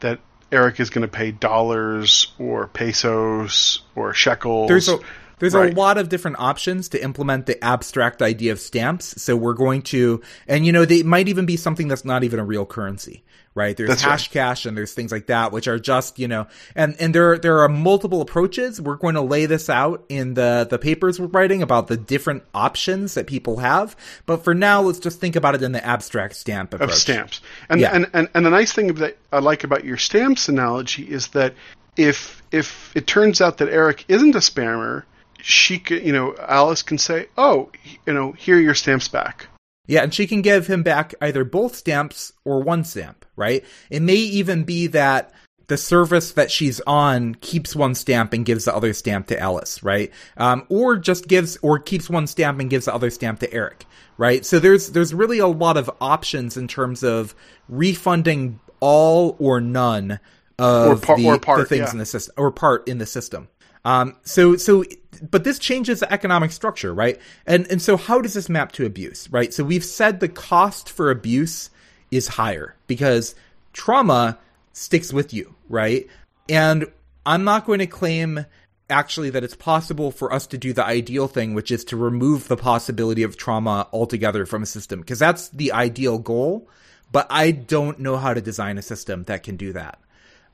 that 0.00 0.20
Eric 0.50 0.78
is 0.78 0.90
going 0.90 1.02
to 1.02 1.08
pay 1.08 1.32
dollars 1.32 2.32
or 2.38 2.66
pesos 2.66 3.80
or 3.94 4.12
shekels. 4.12 4.68
There's 4.68 4.90
a 4.90 4.98
there's 5.42 5.54
Right. 5.54 5.72
a 5.74 5.76
lot 5.76 5.98
of 5.98 6.08
different 6.08 6.38
options 6.38 6.88
to 6.90 7.02
implement 7.02 7.46
the 7.46 7.62
abstract 7.64 8.22
idea 8.22 8.52
of 8.52 8.60
stamps. 8.60 9.20
So 9.20 9.34
we're 9.36 9.54
going 9.54 9.82
to, 9.82 10.20
and 10.46 10.64
you 10.64 10.70
know, 10.70 10.84
they 10.84 11.02
might 11.02 11.26
even 11.26 11.46
be 11.46 11.56
something 11.56 11.88
that's 11.88 12.04
not 12.04 12.22
even 12.22 12.38
a 12.38 12.44
real 12.44 12.64
currency, 12.64 13.24
right? 13.52 13.76
There's 13.76 13.88
That's 13.88 14.04
Hashcash 14.04 14.66
and 14.66 14.76
there's 14.76 14.92
things 14.94 15.10
like 15.10 15.26
that, 15.26 15.50
which 15.50 15.66
are 15.66 15.80
just, 15.80 16.20
you 16.20 16.28
know, 16.28 16.46
and, 16.76 16.94
and 17.00 17.12
there, 17.12 17.38
there 17.38 17.58
are 17.58 17.68
multiple 17.68 18.20
approaches. 18.20 18.80
We're 18.80 18.94
going 18.94 19.16
to 19.16 19.20
lay 19.20 19.46
this 19.46 19.68
out 19.68 20.04
in 20.08 20.34
the, 20.34 20.64
the 20.70 20.78
papers 20.78 21.18
we're 21.18 21.26
writing 21.26 21.60
about 21.60 21.88
the 21.88 21.96
different 21.96 22.44
options 22.54 23.14
that 23.14 23.26
people 23.26 23.56
have. 23.56 23.96
But 24.26 24.44
for 24.44 24.54
now, 24.54 24.82
let's 24.82 25.00
just 25.00 25.18
think 25.18 25.34
about 25.34 25.56
it 25.56 25.62
in 25.62 25.72
the 25.72 25.84
abstract 25.84 26.36
stamp 26.36 26.72
approach. 26.72 26.90
of 26.90 26.94
stamps. 26.96 27.40
And, 27.68 27.80
Yeah. 27.80 27.90
and 27.92 28.06
and 28.12 28.28
and 28.32 28.46
the 28.46 28.50
nice 28.50 28.72
thing 28.72 28.94
that 28.94 29.18
I 29.32 29.40
like 29.40 29.64
about 29.64 29.84
your 29.84 29.96
stamps 29.96 30.48
analogy 30.48 31.02
is 31.02 31.26
that 31.30 31.54
if 31.96 32.40
if 32.52 32.92
it 32.94 33.08
turns 33.08 33.40
out 33.40 33.58
that 33.58 33.68
Eric 33.68 34.04
isn't 34.08 34.34
a 34.36 34.38
spammer, 34.38 35.02
she 35.42 35.78
could, 35.78 36.04
you 36.04 36.12
know, 36.12 36.34
Alice 36.38 36.82
can 36.82 36.98
say, 36.98 37.26
"Oh, 37.36 37.70
you 38.06 38.12
know, 38.12 38.32
here 38.32 38.56
are 38.56 38.60
your 38.60 38.74
stamps 38.74 39.08
back." 39.08 39.48
Yeah, 39.86 40.02
and 40.04 40.14
she 40.14 40.26
can 40.26 40.42
give 40.42 40.68
him 40.68 40.82
back 40.82 41.14
either 41.20 41.44
both 41.44 41.74
stamps 41.74 42.32
or 42.44 42.60
one 42.62 42.84
stamp, 42.84 43.24
right? 43.36 43.64
It 43.90 44.00
may 44.00 44.14
even 44.14 44.62
be 44.64 44.86
that 44.88 45.32
the 45.66 45.76
service 45.76 46.32
that 46.32 46.50
she's 46.50 46.80
on 46.86 47.34
keeps 47.36 47.74
one 47.74 47.94
stamp 47.94 48.32
and 48.32 48.44
gives 48.44 48.64
the 48.64 48.74
other 48.74 48.92
stamp 48.92 49.26
to 49.28 49.38
Alice, 49.38 49.82
right? 49.82 50.12
Um, 50.36 50.64
or 50.68 50.96
just 50.96 51.26
gives 51.26 51.56
or 51.62 51.78
keeps 51.78 52.08
one 52.08 52.26
stamp 52.26 52.60
and 52.60 52.70
gives 52.70 52.84
the 52.84 52.94
other 52.94 53.10
stamp 53.10 53.40
to 53.40 53.52
Eric, 53.52 53.86
right? 54.16 54.46
So 54.46 54.58
there's 54.58 54.90
there's 54.90 55.12
really 55.12 55.38
a 55.38 55.46
lot 55.46 55.76
of 55.76 55.90
options 56.00 56.56
in 56.56 56.68
terms 56.68 57.02
of 57.02 57.34
refunding 57.68 58.60
all 58.80 59.36
or 59.38 59.60
none 59.60 60.20
of 60.58 60.86
Or 60.90 60.96
par- 60.96 61.16
the, 61.16 61.26
or 61.26 61.38
part, 61.38 61.58
the 61.60 61.64
things 61.64 61.86
yeah. 61.86 61.92
in 61.92 61.98
the 61.98 62.06
system 62.06 62.34
or 62.36 62.50
part 62.50 62.86
in 62.86 62.98
the 62.98 63.06
system. 63.06 63.48
Um, 63.84 64.16
so, 64.22 64.56
so, 64.56 64.84
but 65.30 65.44
this 65.44 65.58
changes 65.58 66.00
the 66.00 66.12
economic 66.12 66.50
structure, 66.50 66.92
right? 66.92 67.20
And, 67.46 67.70
and 67.70 67.80
so 67.80 67.96
how 67.96 68.20
does 68.20 68.34
this 68.34 68.48
map 68.48 68.72
to 68.72 68.86
abuse, 68.86 69.30
right? 69.30 69.54
So 69.54 69.64
we've 69.64 69.84
said 69.84 70.20
the 70.20 70.28
cost 70.28 70.90
for 70.90 71.10
abuse 71.10 71.70
is 72.10 72.28
higher 72.28 72.76
because 72.86 73.34
trauma 73.72 74.38
sticks 74.72 75.12
with 75.12 75.32
you, 75.32 75.54
right? 75.68 76.06
And 76.48 76.86
I'm 77.24 77.44
not 77.44 77.66
going 77.66 77.78
to 77.78 77.86
claim 77.86 78.46
actually 78.90 79.30
that 79.30 79.44
it's 79.44 79.56
possible 79.56 80.10
for 80.10 80.32
us 80.32 80.46
to 80.48 80.58
do 80.58 80.72
the 80.72 80.84
ideal 80.84 81.28
thing, 81.28 81.54
which 81.54 81.70
is 81.70 81.84
to 81.86 81.96
remove 81.96 82.48
the 82.48 82.56
possibility 82.56 83.22
of 83.22 83.36
trauma 83.36 83.88
altogether 83.92 84.44
from 84.44 84.62
a 84.62 84.66
system, 84.66 85.00
because 85.00 85.18
that's 85.18 85.48
the 85.48 85.72
ideal 85.72 86.18
goal. 86.18 86.68
But 87.10 87.26
I 87.30 87.50
don't 87.50 88.00
know 88.00 88.16
how 88.16 88.34
to 88.34 88.40
design 88.40 88.78
a 88.78 88.82
system 88.82 89.24
that 89.24 89.42
can 89.42 89.56
do 89.56 89.72
that. 89.74 89.98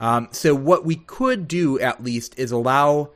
Um, 0.00 0.28
so 0.30 0.54
what 0.54 0.84
we 0.84 0.96
could 0.96 1.48
do 1.48 1.78
at 1.80 2.02
least 2.04 2.38
is 2.38 2.52
allow 2.52 3.10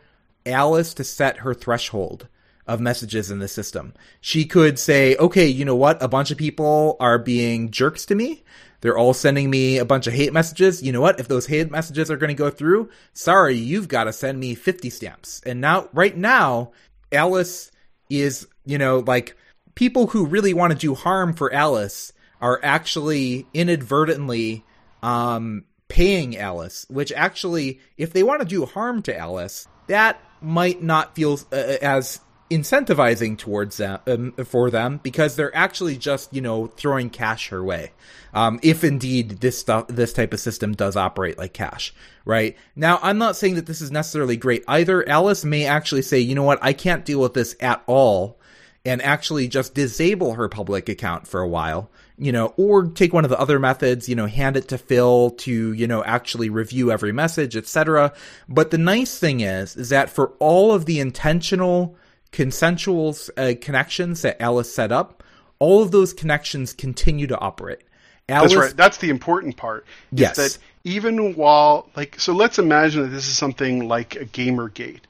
Alice 0.46 0.94
to 0.94 1.04
set 1.04 1.38
her 1.38 1.54
threshold 1.54 2.28
of 2.66 2.80
messages 2.80 3.30
in 3.30 3.38
the 3.38 3.48
system. 3.48 3.92
She 4.20 4.44
could 4.44 4.78
say, 4.78 5.16
okay, 5.16 5.46
you 5.46 5.64
know 5.64 5.76
what? 5.76 6.02
A 6.02 6.08
bunch 6.08 6.30
of 6.30 6.38
people 6.38 6.96
are 7.00 7.18
being 7.18 7.70
jerks 7.70 8.06
to 8.06 8.14
me. 8.14 8.44
They're 8.80 8.98
all 8.98 9.14
sending 9.14 9.48
me 9.48 9.78
a 9.78 9.84
bunch 9.84 10.06
of 10.06 10.12
hate 10.12 10.32
messages. 10.32 10.82
You 10.82 10.92
know 10.92 11.00
what? 11.00 11.20
If 11.20 11.28
those 11.28 11.46
hate 11.46 11.70
messages 11.70 12.10
are 12.10 12.16
going 12.16 12.28
to 12.28 12.34
go 12.34 12.50
through, 12.50 12.90
sorry, 13.12 13.56
you've 13.56 13.88
got 13.88 14.04
to 14.04 14.12
send 14.12 14.38
me 14.40 14.54
50 14.54 14.90
stamps. 14.90 15.40
And 15.46 15.60
now, 15.60 15.88
right 15.92 16.16
now, 16.16 16.72
Alice 17.12 17.70
is, 18.10 18.46
you 18.64 18.78
know, 18.78 18.98
like 19.00 19.36
people 19.74 20.08
who 20.08 20.26
really 20.26 20.52
want 20.52 20.72
to 20.72 20.78
do 20.78 20.94
harm 20.94 21.32
for 21.32 21.52
Alice 21.52 22.12
are 22.40 22.58
actually 22.62 23.46
inadvertently 23.54 24.64
um, 25.02 25.64
paying 25.86 26.36
Alice, 26.36 26.86
which 26.88 27.12
actually, 27.12 27.80
if 27.96 28.12
they 28.12 28.24
want 28.24 28.40
to 28.40 28.46
do 28.46 28.66
harm 28.66 29.02
to 29.02 29.16
Alice, 29.16 29.68
that 29.86 30.20
might 30.42 30.82
not 30.82 31.14
feel 31.14 31.38
uh, 31.52 31.56
as 31.82 32.20
incentivizing 32.50 33.38
towards 33.38 33.78
them 33.78 33.98
um, 34.06 34.32
for 34.44 34.70
them 34.70 35.00
because 35.02 35.36
they're 35.36 35.54
actually 35.56 35.96
just 35.96 36.32
you 36.34 36.40
know 36.40 36.66
throwing 36.66 37.08
cash 37.08 37.48
her 37.48 37.64
way. 37.64 37.92
Um, 38.34 38.60
if 38.62 38.84
indeed 38.84 39.40
this 39.40 39.58
stuff 39.58 39.88
this 39.88 40.12
type 40.12 40.32
of 40.32 40.40
system 40.40 40.74
does 40.74 40.96
operate 40.96 41.38
like 41.38 41.52
cash 41.52 41.94
right? 42.24 42.56
Now 42.76 43.00
i'm 43.02 43.18
not 43.18 43.36
saying 43.36 43.56
that 43.56 43.66
this 43.66 43.80
is 43.80 43.90
necessarily 43.90 44.36
great 44.36 44.64
either. 44.68 45.08
Alice 45.08 45.44
may 45.44 45.66
actually 45.66 46.02
say 46.02 46.18
you 46.20 46.34
know 46.34 46.42
what? 46.42 46.58
I 46.62 46.72
can't 46.72 47.04
deal 47.04 47.20
with 47.20 47.34
this 47.34 47.56
at 47.60 47.82
all 47.86 48.38
and 48.84 49.00
actually 49.00 49.48
just 49.48 49.74
disable 49.74 50.34
her 50.34 50.48
public 50.48 50.88
account 50.88 51.26
for 51.26 51.40
a 51.40 51.48
while 51.48 51.90
you 52.18 52.32
know, 52.32 52.54
or 52.56 52.86
take 52.86 53.12
one 53.12 53.24
of 53.24 53.30
the 53.30 53.38
other 53.38 53.58
methods, 53.58 54.08
you 54.08 54.14
know, 54.14 54.26
hand 54.26 54.56
it 54.56 54.68
to 54.68 54.78
Phil 54.78 55.30
to, 55.30 55.72
you 55.72 55.86
know, 55.86 56.04
actually 56.04 56.50
review 56.50 56.92
every 56.92 57.12
message, 57.12 57.56
etc. 57.56 58.12
But 58.48 58.70
the 58.70 58.78
nice 58.78 59.18
thing 59.18 59.40
is, 59.40 59.76
is 59.76 59.88
that 59.88 60.10
for 60.10 60.28
all 60.38 60.72
of 60.72 60.86
the 60.86 61.00
intentional 61.00 61.96
consensual 62.30 63.16
uh, 63.36 63.52
connections 63.60 64.22
that 64.22 64.40
Alice 64.42 64.74
set 64.74 64.92
up, 64.92 65.22
all 65.58 65.82
of 65.82 65.90
those 65.90 66.12
connections 66.12 66.72
continue 66.72 67.26
to 67.26 67.38
operate. 67.38 67.82
Alice, 68.28 68.52
That's 68.52 68.60
right. 68.60 68.76
That's 68.76 68.98
the 68.98 69.10
important 69.10 69.56
part. 69.56 69.84
Yes. 70.10 70.36
That 70.36 70.58
even 70.84 71.34
while, 71.34 71.88
like, 71.96 72.18
so 72.18 72.32
let's 72.32 72.58
imagine 72.58 73.02
that 73.02 73.08
this 73.08 73.28
is 73.28 73.36
something 73.36 73.88
like 73.88 74.16
a 74.16 74.24
Gamergate, 74.24 75.00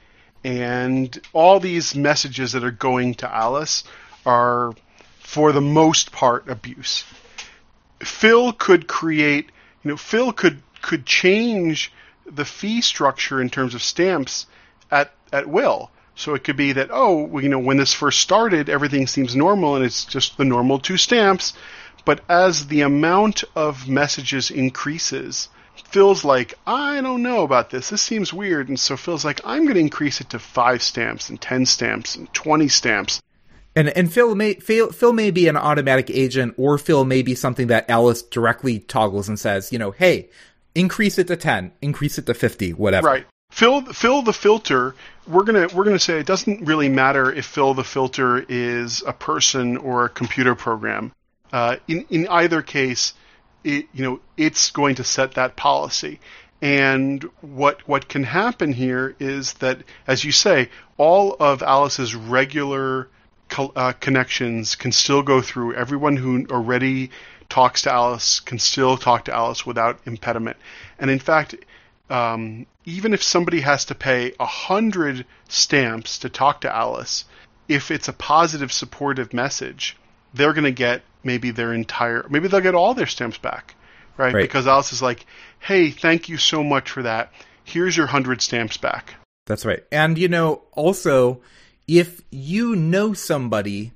and 0.44 1.18
all 1.32 1.60
these 1.60 1.94
messages 1.94 2.52
that 2.52 2.64
are 2.64 2.70
going 2.70 3.14
to 3.14 3.32
Alice 3.32 3.84
are, 4.26 4.72
for 5.32 5.50
the 5.50 5.62
most 5.62 6.12
part, 6.12 6.46
abuse. 6.46 7.04
Phil 8.00 8.52
could 8.52 8.86
create, 8.86 9.50
you 9.82 9.90
know, 9.92 9.96
Phil 9.96 10.30
could 10.30 10.62
could 10.82 11.06
change 11.06 11.90
the 12.26 12.44
fee 12.44 12.82
structure 12.82 13.40
in 13.40 13.48
terms 13.48 13.74
of 13.74 13.82
stamps 13.82 14.44
at 14.90 15.10
at 15.32 15.48
will. 15.48 15.90
So 16.14 16.34
it 16.34 16.44
could 16.44 16.58
be 16.58 16.72
that, 16.72 16.90
oh, 16.92 17.38
you 17.38 17.48
know, 17.48 17.58
when 17.58 17.78
this 17.78 17.94
first 17.94 18.20
started, 18.20 18.68
everything 18.68 19.06
seems 19.06 19.34
normal 19.34 19.76
and 19.76 19.86
it's 19.86 20.04
just 20.04 20.36
the 20.36 20.44
normal 20.44 20.78
two 20.78 20.98
stamps. 20.98 21.54
But 22.04 22.20
as 22.28 22.66
the 22.66 22.82
amount 22.82 23.42
of 23.56 23.88
messages 23.88 24.50
increases, 24.50 25.48
Phil's 25.92 26.26
like, 26.26 26.52
I 26.66 27.00
don't 27.00 27.22
know 27.22 27.42
about 27.42 27.70
this. 27.70 27.88
This 27.88 28.02
seems 28.02 28.34
weird. 28.34 28.68
And 28.68 28.78
so 28.78 28.98
Phil's 28.98 29.24
like, 29.24 29.40
I'm 29.46 29.62
going 29.62 29.76
to 29.76 29.80
increase 29.80 30.20
it 30.20 30.28
to 30.30 30.38
five 30.38 30.82
stamps 30.82 31.30
and 31.30 31.40
10 31.40 31.64
stamps 31.64 32.16
and 32.16 32.30
20 32.34 32.68
stamps. 32.68 33.22
And 33.74 33.88
and 33.90 34.12
Phil 34.12 34.34
may 34.34 34.54
Phil, 34.54 34.92
Phil 34.92 35.12
may 35.12 35.30
be 35.30 35.48
an 35.48 35.56
automatic 35.56 36.10
agent, 36.10 36.54
or 36.56 36.76
Phil 36.78 37.04
may 37.04 37.22
be 37.22 37.34
something 37.34 37.68
that 37.68 37.88
Alice 37.88 38.22
directly 38.22 38.80
toggles 38.80 39.28
and 39.28 39.38
says, 39.38 39.72
you 39.72 39.78
know, 39.78 39.92
hey, 39.92 40.28
increase 40.74 41.18
it 41.18 41.26
to 41.28 41.36
ten, 41.36 41.72
increase 41.80 42.18
it 42.18 42.26
to 42.26 42.34
fifty, 42.34 42.72
whatever. 42.72 43.06
Right. 43.06 43.26
Phil 43.50 43.82
Phil 43.84 44.22
the 44.22 44.32
filter. 44.32 44.94
We're 45.26 45.44
gonna 45.44 45.68
we're 45.74 45.84
gonna 45.84 45.98
say 45.98 46.18
it 46.18 46.26
doesn't 46.26 46.66
really 46.66 46.88
matter 46.88 47.32
if 47.32 47.46
Phil 47.46 47.74
the 47.74 47.84
filter 47.84 48.44
is 48.48 49.02
a 49.06 49.12
person 49.12 49.76
or 49.76 50.04
a 50.04 50.08
computer 50.08 50.54
program. 50.54 51.12
Uh, 51.52 51.76
in 51.86 52.04
in 52.10 52.28
either 52.28 52.62
case, 52.62 53.14
it 53.64 53.86
you 53.92 54.04
know 54.04 54.20
it's 54.36 54.70
going 54.70 54.96
to 54.96 55.04
set 55.04 55.32
that 55.32 55.56
policy. 55.56 56.20
And 56.60 57.22
what 57.40 57.86
what 57.88 58.08
can 58.08 58.22
happen 58.22 58.72
here 58.72 59.16
is 59.18 59.54
that, 59.54 59.82
as 60.06 60.24
you 60.24 60.32
say, 60.32 60.70
all 60.96 61.36
of 61.40 61.62
Alice's 61.62 62.14
regular 62.14 63.08
co- 63.52 63.72
uh, 63.76 63.92
connections 63.92 64.74
can 64.76 64.92
still 64.92 65.22
go 65.22 65.42
through. 65.42 65.74
Everyone 65.74 66.16
who 66.16 66.46
already 66.50 67.10
talks 67.50 67.82
to 67.82 67.92
Alice 67.92 68.40
can 68.40 68.58
still 68.58 68.96
talk 68.96 69.26
to 69.26 69.34
Alice 69.34 69.66
without 69.66 70.00
impediment. 70.06 70.56
And 70.98 71.10
in 71.10 71.18
fact, 71.18 71.54
um, 72.08 72.66
even 72.86 73.12
if 73.12 73.22
somebody 73.22 73.60
has 73.60 73.84
to 73.86 73.94
pay 73.94 74.32
a 74.40 74.46
hundred 74.46 75.26
stamps 75.48 76.20
to 76.20 76.30
talk 76.30 76.62
to 76.62 76.74
Alice, 76.74 77.26
if 77.68 77.90
it's 77.90 78.08
a 78.08 78.12
positive, 78.14 78.72
supportive 78.72 79.34
message, 79.34 79.98
they're 80.32 80.54
going 80.54 80.64
to 80.64 80.72
get 80.72 81.02
maybe 81.22 81.50
their 81.50 81.74
entire, 81.74 82.24
maybe 82.30 82.48
they'll 82.48 82.60
get 82.60 82.74
all 82.74 82.94
their 82.94 83.06
stamps 83.06 83.38
back, 83.38 83.74
right? 84.16 84.32
right? 84.32 84.42
Because 84.42 84.66
Alice 84.66 84.94
is 84.94 85.02
like, 85.02 85.26
"Hey, 85.60 85.90
thank 85.90 86.30
you 86.30 86.38
so 86.38 86.64
much 86.64 86.90
for 86.90 87.02
that. 87.02 87.32
Here's 87.64 87.96
your 87.96 88.06
hundred 88.06 88.40
stamps 88.40 88.78
back." 88.78 89.14
That's 89.46 89.66
right. 89.66 89.84
And 89.92 90.16
you 90.16 90.28
know, 90.28 90.62
also, 90.72 91.40
if 91.86 92.22
you 92.30 92.76
know 92.76 93.12
somebody 93.12 93.92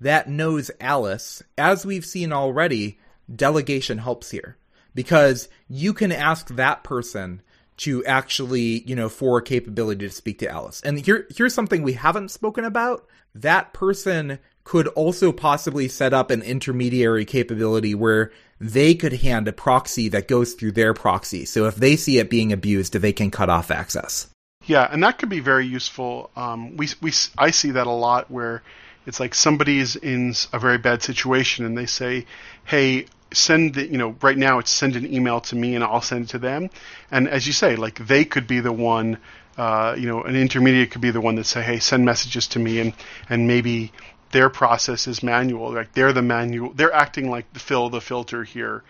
that 0.00 0.28
knows 0.28 0.70
Alice, 0.80 1.42
as 1.56 1.86
we've 1.86 2.04
seen 2.04 2.32
already, 2.32 2.98
delegation 3.34 3.98
helps 3.98 4.30
here 4.30 4.56
because 4.94 5.48
you 5.68 5.92
can 5.92 6.12
ask 6.12 6.48
that 6.48 6.84
person 6.84 7.42
to 7.78 8.04
actually, 8.06 8.82
you 8.84 8.96
know, 8.96 9.08
for 9.08 9.38
a 9.38 9.42
capability 9.42 10.06
to 10.06 10.12
speak 10.12 10.38
to 10.38 10.48
Alice. 10.48 10.80
And 10.82 10.98
here 10.98 11.26
here's 11.34 11.54
something 11.54 11.82
we 11.82 11.92
haven't 11.92 12.30
spoken 12.30 12.64
about. 12.64 13.06
That 13.34 13.72
person 13.74 14.38
could 14.64 14.88
also 14.88 15.30
possibly 15.30 15.86
set 15.86 16.12
up 16.12 16.30
an 16.30 16.42
intermediary 16.42 17.24
capability 17.24 17.94
where 17.94 18.32
they 18.58 18.94
could 18.94 19.12
hand 19.12 19.46
a 19.46 19.52
proxy 19.52 20.08
that 20.08 20.26
goes 20.26 20.54
through 20.54 20.72
their 20.72 20.94
proxy. 20.94 21.44
So 21.44 21.66
if 21.66 21.76
they 21.76 21.96
see 21.96 22.18
it 22.18 22.30
being 22.30 22.52
abused, 22.52 22.94
they 22.94 23.12
can 23.12 23.30
cut 23.30 23.50
off 23.50 23.70
access. 23.70 24.28
Yeah, 24.66 24.88
and 24.90 25.02
that 25.04 25.18
could 25.18 25.28
be 25.28 25.40
very 25.40 25.66
useful. 25.66 26.30
Um, 26.36 26.76
we 26.76 26.88
we 27.00 27.12
I 27.38 27.50
see 27.52 27.70
that 27.72 27.86
a 27.86 27.90
lot 27.92 28.30
where 28.30 28.62
it's 29.06 29.20
like 29.20 29.34
somebody's 29.34 29.96
in 29.96 30.34
a 30.52 30.58
very 30.58 30.78
bad 30.78 31.02
situation 31.02 31.64
and 31.64 31.78
they 31.78 31.86
say, 31.86 32.26
"Hey, 32.64 33.06
send 33.32 33.74
the, 33.74 33.86
you 33.86 33.98
know, 33.98 34.16
right 34.22 34.36
now 34.36 34.58
it's 34.58 34.70
send 34.70 34.96
an 34.96 35.12
email 35.12 35.40
to 35.42 35.56
me 35.56 35.74
and 35.74 35.84
I'll 35.84 36.00
send 36.02 36.24
it 36.24 36.28
to 36.30 36.38
them. 36.38 36.70
And 37.10 37.28
as 37.28 37.46
you 37.46 37.52
say, 37.52 37.76
like 37.76 38.06
they 38.06 38.24
could 38.24 38.46
be 38.46 38.60
the 38.60 38.72
one, 38.72 39.18
uh, 39.56 39.94
you 39.98 40.06
know, 40.08 40.22
an 40.22 40.36
intermediate 40.36 40.90
could 40.90 41.00
be 41.00 41.10
the 41.10 41.20
one 41.20 41.36
that 41.36 41.44
say, 41.44 41.62
hey, 41.62 41.78
send 41.78 42.04
messages 42.04 42.46
to 42.48 42.58
me 42.58 42.80
and, 42.80 42.92
and 43.28 43.46
maybe 43.46 43.92
their 44.32 44.48
process 44.50 45.06
is 45.06 45.22
manual. 45.22 45.72
Like 45.72 45.92
they're 45.92 46.12
the 46.12 46.22
manual, 46.22 46.72
they're 46.72 46.92
acting 46.92 47.30
like 47.30 47.52
the 47.52 47.60
Phil 47.60 47.88
the 47.90 48.00
filter 48.00 48.44
here. 48.44 48.82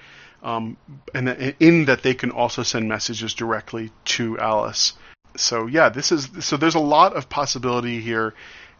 Um, 0.43 0.77
and 1.14 1.29
in 1.61 1.87
that 1.87 2.03
they 2.03 2.14
can 2.14 2.31
also 2.31 2.62
send 2.62 2.89
messages 2.89 3.35
directly 3.35 3.91
to 4.16 4.39
Alice. 4.39 4.93
So 5.41 5.66
yeah, 5.66 5.89
this 5.89 6.12
is, 6.12 6.28
so 6.41 6.57
there's 6.57 6.74
a 6.74 6.80
lot 6.80 7.14
of 7.14 7.28
possibility 7.28 8.01
here. 8.01 8.34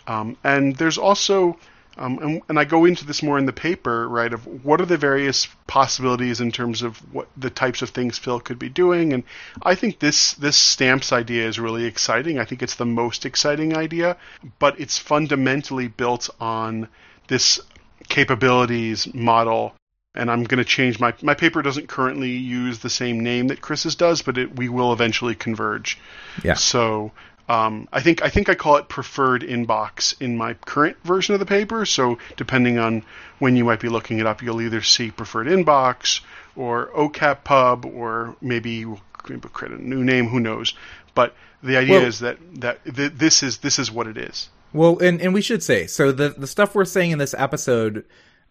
Um, 0.07 0.37
and 0.45 0.77
there's 0.77 0.99
also, 0.99 1.59
um, 1.99 2.19
and, 2.19 2.43
and, 2.49 2.59
I 2.59 2.65
go 2.65 2.85
into 2.85 3.07
this 3.07 3.23
more 3.23 3.39
in 3.39 3.47
the 3.47 3.53
paper, 3.53 4.09
right? 4.09 4.33
Of 4.33 4.65
what 4.65 4.81
are 4.81 4.87
the 4.87 4.99
various 4.99 5.49
possibilities 5.67 6.41
in 6.41 6.53
terms 6.53 6.83
of 6.83 6.99
what 7.13 7.29
the 7.37 7.51
types 7.51 7.83
of 7.83 7.91
things 7.91 8.19
Phil 8.19 8.39
could 8.39 8.59
be 8.59 8.69
doing, 8.69 9.13
and 9.15 9.25
I 9.63 9.75
think 9.75 9.99
this 9.99 10.35
this 10.35 10.57
stamps 10.57 11.13
idea 11.13 11.49
is 11.49 11.59
really 11.59 11.85
exciting. 11.85 12.39
I 12.39 12.45
think 12.45 12.63
it's 12.63 12.75
the 12.75 12.85
most 12.85 13.25
exciting 13.25 13.77
idea, 13.77 14.17
but 14.59 14.79
it's 14.79 14.99
fundamentally 14.99 15.89
built 15.89 16.29
on 16.39 16.89
this 17.29 17.61
capabilities 18.09 19.13
model. 19.15 19.75
And 20.17 20.31
I'm 20.31 20.45
going 20.45 20.59
to 20.59 20.65
change 20.65 20.99
my 20.99 21.15
my 21.23 21.35
paper 21.35 21.63
doesn't 21.63 21.89
currently 21.89 22.31
use 22.31 22.79
the 22.79 22.91
same 22.91 23.21
name 23.21 23.49
that 23.49 23.61
Chris's 23.61 23.95
does, 23.95 24.23
but 24.23 24.39
it, 24.39 24.57
we 24.57 24.69
will 24.69 24.93
eventually 24.93 25.35
converge. 25.35 25.99
Yeah. 26.43 26.55
So 26.55 27.13
um, 27.49 27.89
I 27.93 28.01
think 28.01 28.23
I 28.23 28.29
think 28.29 28.49
I 28.49 28.55
call 28.55 28.77
it 28.77 28.89
preferred 28.89 29.43
inbox 29.43 30.21
in 30.21 30.37
my 30.37 30.55
current 30.55 30.97
version 31.05 31.35
of 31.35 31.41
the 31.41 31.47
paper. 31.47 31.87
So 31.87 32.19
depending 32.37 32.79
on 32.79 33.05
when 33.39 33.57
you 33.57 33.65
might 33.65 33.81
be 33.81 33.89
looking 33.89 34.19
it 34.19 34.27
up, 34.27 34.43
you'll 34.43 34.61
either 34.61 34.83
see 34.83 35.11
preferred 35.11 35.47
inbox 35.47 36.21
or 36.57 36.89
OcapPub, 36.89 37.85
or 37.85 38.35
maybe 38.41 38.85
we'll 38.85 39.01
create 39.13 39.73
a 39.73 39.83
new 39.83 40.03
name. 40.03 40.29
Who 40.29 40.41
knows? 40.41 40.75
But 41.15 41.35
the 41.63 41.77
idea 41.77 41.99
well, 41.99 42.07
is 42.07 42.21
that 42.21 42.39
that 42.61 42.85
th- 42.85 43.13
this 43.15 43.43
is 43.43 43.59
this 43.59 43.79
is 43.79 43.93
what 43.93 44.09
it 44.09 44.17
is. 44.17 44.49
Well, 44.73 44.99
and 44.99 45.21
and 45.21 45.33
we 45.33 45.41
should 45.41 45.63
say 45.63 45.87
so 45.87 46.11
the 46.11 46.31
the 46.31 46.47
stuff 46.49 46.75
we're 46.75 46.85
saying 46.85 47.13
in 47.13 47.19
this 47.19 47.35
episode. 47.39 48.05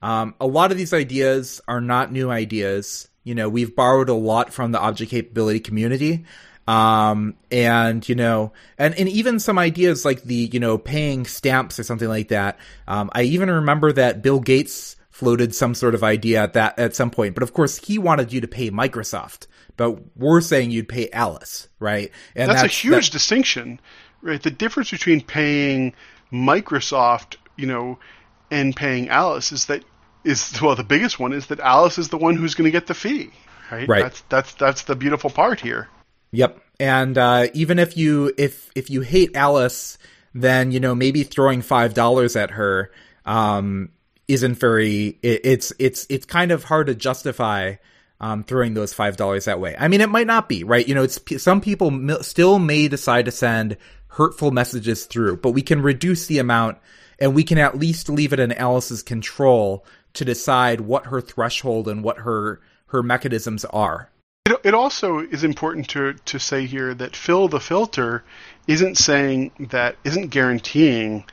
Um, 0.06 0.36
a 0.40 0.46
lot 0.46 0.72
of 0.72 0.78
these 0.78 0.94
ideas 0.94 1.62
are 1.68 1.82
not 1.82 2.12
new 2.12 2.30
ideas. 2.30 3.10
You 3.24 3.34
know, 3.34 3.50
we've 3.50 3.76
borrowed 3.76 4.08
a 4.08 4.14
lot 4.14 4.54
from 4.54 4.72
the 4.72 4.80
object 4.80 5.10
capability 5.10 5.60
community. 5.60 6.26
Um, 6.68 7.36
and 7.50 8.08
you 8.08 8.14
know, 8.14 8.54
and, 8.78 8.94
and 8.94 9.10
even 9.10 9.40
some 9.40 9.58
ideas 9.58 10.06
like 10.06 10.22
the, 10.22 10.36
you 10.54 10.60
know, 10.60 10.78
paying 10.78 11.26
stamps 11.26 11.80
or 11.80 11.84
something 11.84 12.08
like 12.08 12.28
that. 12.28 12.60
Um, 12.88 13.10
I 13.14 13.24
even 13.24 13.50
remember 13.50 13.92
that 13.94 14.22
Bill 14.22 14.40
Gates 14.40 14.96
floated 15.10 15.56
some 15.56 15.74
sort 15.74 15.96
of 15.96 16.04
idea 16.04 16.44
at 16.44 16.54
that 16.54 16.78
at 16.78 16.96
some 16.96 17.10
point, 17.10 17.34
but 17.34 17.42
of 17.42 17.54
course 17.54 17.78
he 17.78 17.98
wanted 17.98 18.32
you 18.32 18.42
to 18.42 18.48
pay 18.48 18.70
Microsoft, 18.70 19.48
but 19.76 19.98
we're 20.16 20.42
saying 20.42 20.70
you'd 20.70 20.90
pay 20.90 21.10
Alice, 21.12 21.68
right? 21.80 22.12
And 22.36 22.52
that's, 22.52 22.62
that's 22.62 22.74
a 22.74 22.78
huge 22.78 23.10
that, 23.10 23.14
distinction, 23.14 23.80
right? 24.22 24.42
The 24.42 24.52
difference 24.52 24.92
between 24.92 25.22
paying 25.22 25.96
Microsoft, 26.32 27.38
you 27.56 27.66
know, 27.66 27.98
and 28.52 28.76
paying 28.76 29.10
Alice 29.10 29.52
is 29.52 29.66
that 29.66 29.84
is 30.26 30.60
well 30.62 30.76
the 30.76 30.84
biggest 30.84 31.20
one 31.20 31.34
is 31.34 31.48
that 31.48 31.60
Alice 31.60 31.98
is 31.98 32.10
the 32.10 32.18
one 32.18 32.36
who's 32.36 32.56
going 32.56 32.66
to 32.66 32.72
get 32.72 32.88
the 32.88 32.94
fee, 32.94 33.32
right? 33.72 33.88
Right. 33.88 34.04
That's 34.04 34.22
that's 34.30 34.54
that's 34.54 34.84
the 34.84 34.96
beautiful 34.96 35.30
part 35.30 35.60
here. 35.60 35.88
Yep. 36.32 36.62
And 36.80 37.18
uh, 37.18 37.48
even 37.54 37.80
if 37.80 37.96
you 37.96 38.34
if 38.38 38.70
if 38.76 38.90
you 38.90 39.02
hate 39.02 39.36
Alice, 39.36 39.98
then 40.34 40.72
you 40.72 40.80
know 40.80 40.94
maybe 40.94 41.24
throwing 41.24 41.62
five 41.62 41.94
dollars 41.94 42.36
at 42.36 42.52
her 42.52 42.92
um, 43.26 43.90
isn't 44.28 44.56
very. 44.56 45.18
It, 45.22 45.42
it's 45.44 45.74
it's 45.80 46.06
it's 46.10 46.26
kind 46.26 46.52
of 46.52 46.66
hard 46.66 46.88
to 46.88 46.96
justify 46.96 47.76
um, 48.20 48.44
throwing 48.44 48.74
those 48.74 48.94
five 48.94 49.18
dollars 49.18 49.46
that 49.46 49.60
way. 49.60 49.76
I 49.78 49.88
mean, 49.88 50.02
it 50.02 50.10
might 50.10 50.28
not 50.28 50.50
be 50.50 50.64
right. 50.64 50.86
You 50.86 50.96
know, 50.96 51.04
it's 51.04 51.20
some 51.42 51.62
people 51.62 52.22
still 52.22 52.60
may 52.60 52.88
decide 52.88 53.26
to 53.26 53.32
send 53.32 53.78
hurtful 54.08 54.52
messages 54.52 55.06
through, 55.06 55.38
but 55.38 55.52
we 55.52 55.62
can 55.62 55.82
reduce 55.82 56.28
the 56.28 56.40
amount, 56.40 56.78
and 57.20 57.34
we 57.34 57.44
can 57.44 57.58
at 57.58 57.78
least 57.78 58.10
leave 58.10 58.34
it 58.34 58.40
in 58.40 58.52
Alice's 58.52 59.04
control 59.04 59.86
to 60.16 60.26
decide 60.26 60.82
what 60.82 61.08
her 61.08 61.22
threshold 61.22 61.88
and 61.88 62.04
what 62.04 62.20
her 62.20 62.60
her 62.88 63.04
mechanisms 63.04 63.66
are. 63.66 64.10
It, 64.46 64.60
it 64.64 64.74
also 64.74 65.20
is 65.20 65.44
important 65.44 65.90
to 65.90 66.14
to 66.14 66.40
say 66.40 66.66
here 66.66 66.94
that 66.94 67.16
Phil 67.16 67.48
the 67.48 67.60
filter 67.60 68.24
isn't 68.68 68.98
saying 68.98 69.52
that 69.72 69.96
isn't 70.04 70.30
guaranteeing 70.30 71.26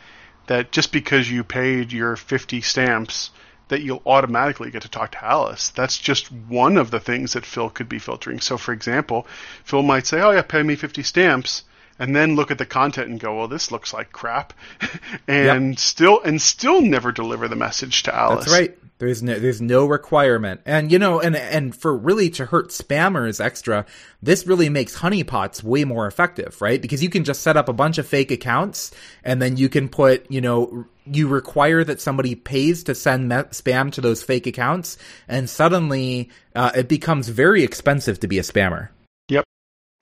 that 0.47 0.73
just 0.73 0.93
because 0.93 1.31
you 1.31 1.45
paid 1.45 1.93
your 1.93 2.17
50 2.17 2.61
stamps 2.61 3.31
that 3.69 3.83
you'll 3.83 4.03
automatically 4.05 4.71
get 4.71 4.83
to 4.83 4.89
talk 4.89 5.13
to 5.13 5.25
Alice. 5.25 5.71
That's 5.71 5.97
just 5.97 6.31
one 6.31 6.77
of 6.77 6.91
the 6.91 7.01
things 7.01 7.33
that 7.33 7.47
Phil 7.47 7.71
could 7.71 7.89
be 7.89 7.99
filtering. 7.99 8.41
So, 8.41 8.59
for 8.59 8.73
example, 8.73 9.27
Phil 9.65 9.83
might 9.83 10.07
say, 10.07 10.21
"Oh 10.21 10.31
yeah, 10.33 10.43
pay 10.43 10.63
me 10.63 10.77
50 10.77 11.03
stamps," 11.03 11.65
and 12.03 12.17
then 12.17 12.35
look 12.35 12.51
at 12.51 12.59
the 12.59 12.67
content 12.67 13.09
and 13.09 13.21
go, 13.21 13.37
"Well, 13.37 13.47
this 13.47 13.71
looks 13.71 13.95
like 13.95 14.11
crap," 14.11 14.53
and 15.29 15.71
yep. 15.71 15.79
still 15.79 16.21
and 16.21 16.43
still 16.43 16.83
never 16.83 17.13
deliver 17.13 17.47
the 17.47 17.55
message 17.55 18.03
to 18.03 18.15
Alice. 18.15 18.47
That's 18.47 18.59
right. 18.59 18.79
There's 18.99 19.23
no 19.23 19.39
there's 19.39 19.61
no 19.61 19.87
requirement. 19.87 20.63
And 20.67 20.91
you 20.91 20.99
know, 20.99 21.21
and 21.21 21.37
and 21.37 21.77
for 21.77 21.97
really 21.97 22.29
to 22.31 22.47
hurt 22.47 22.71
spammers 22.71 23.41
extra, 23.41 23.87
this 24.21 24.49
really 24.49 24.69
makes 24.69 24.99
honeypots 24.99 25.63
way 25.63 25.85
more 25.85 26.09
effective, 26.09 26.61
right? 26.61 26.83
Because 26.83 27.05
you 27.05 27.09
can 27.09 27.23
just 27.23 27.43
set 27.43 27.57
up 27.57 27.69
a 27.69 27.73
bunch 27.73 27.99
of 27.99 28.07
fake 28.07 28.33
accounts 28.33 28.91
and 29.23 29.41
then 29.41 29.57
you 29.57 29.69
can 29.69 29.89
put, 29.89 30.29
you 30.29 30.41
know, 30.41 30.87
you 31.07 31.29
require 31.29 31.85
that 31.85 32.01
somebody 32.01 32.35
pays 32.35 32.83
to 32.85 32.97
send 32.97 33.29
me- 33.29 33.37
spam 33.37 33.93
to 33.93 34.01
those 34.01 34.25
fake 34.25 34.49
accounts 34.49 34.99
and 35.29 35.49
suddenly 35.49 36.31
uh, 36.57 36.73
it 36.75 36.89
becomes 36.89 37.29
very 37.29 37.63
expensive 37.63 38.19
to 38.21 38.27
be 38.27 38.41
a 38.41 38.43
spammer. 38.43 38.89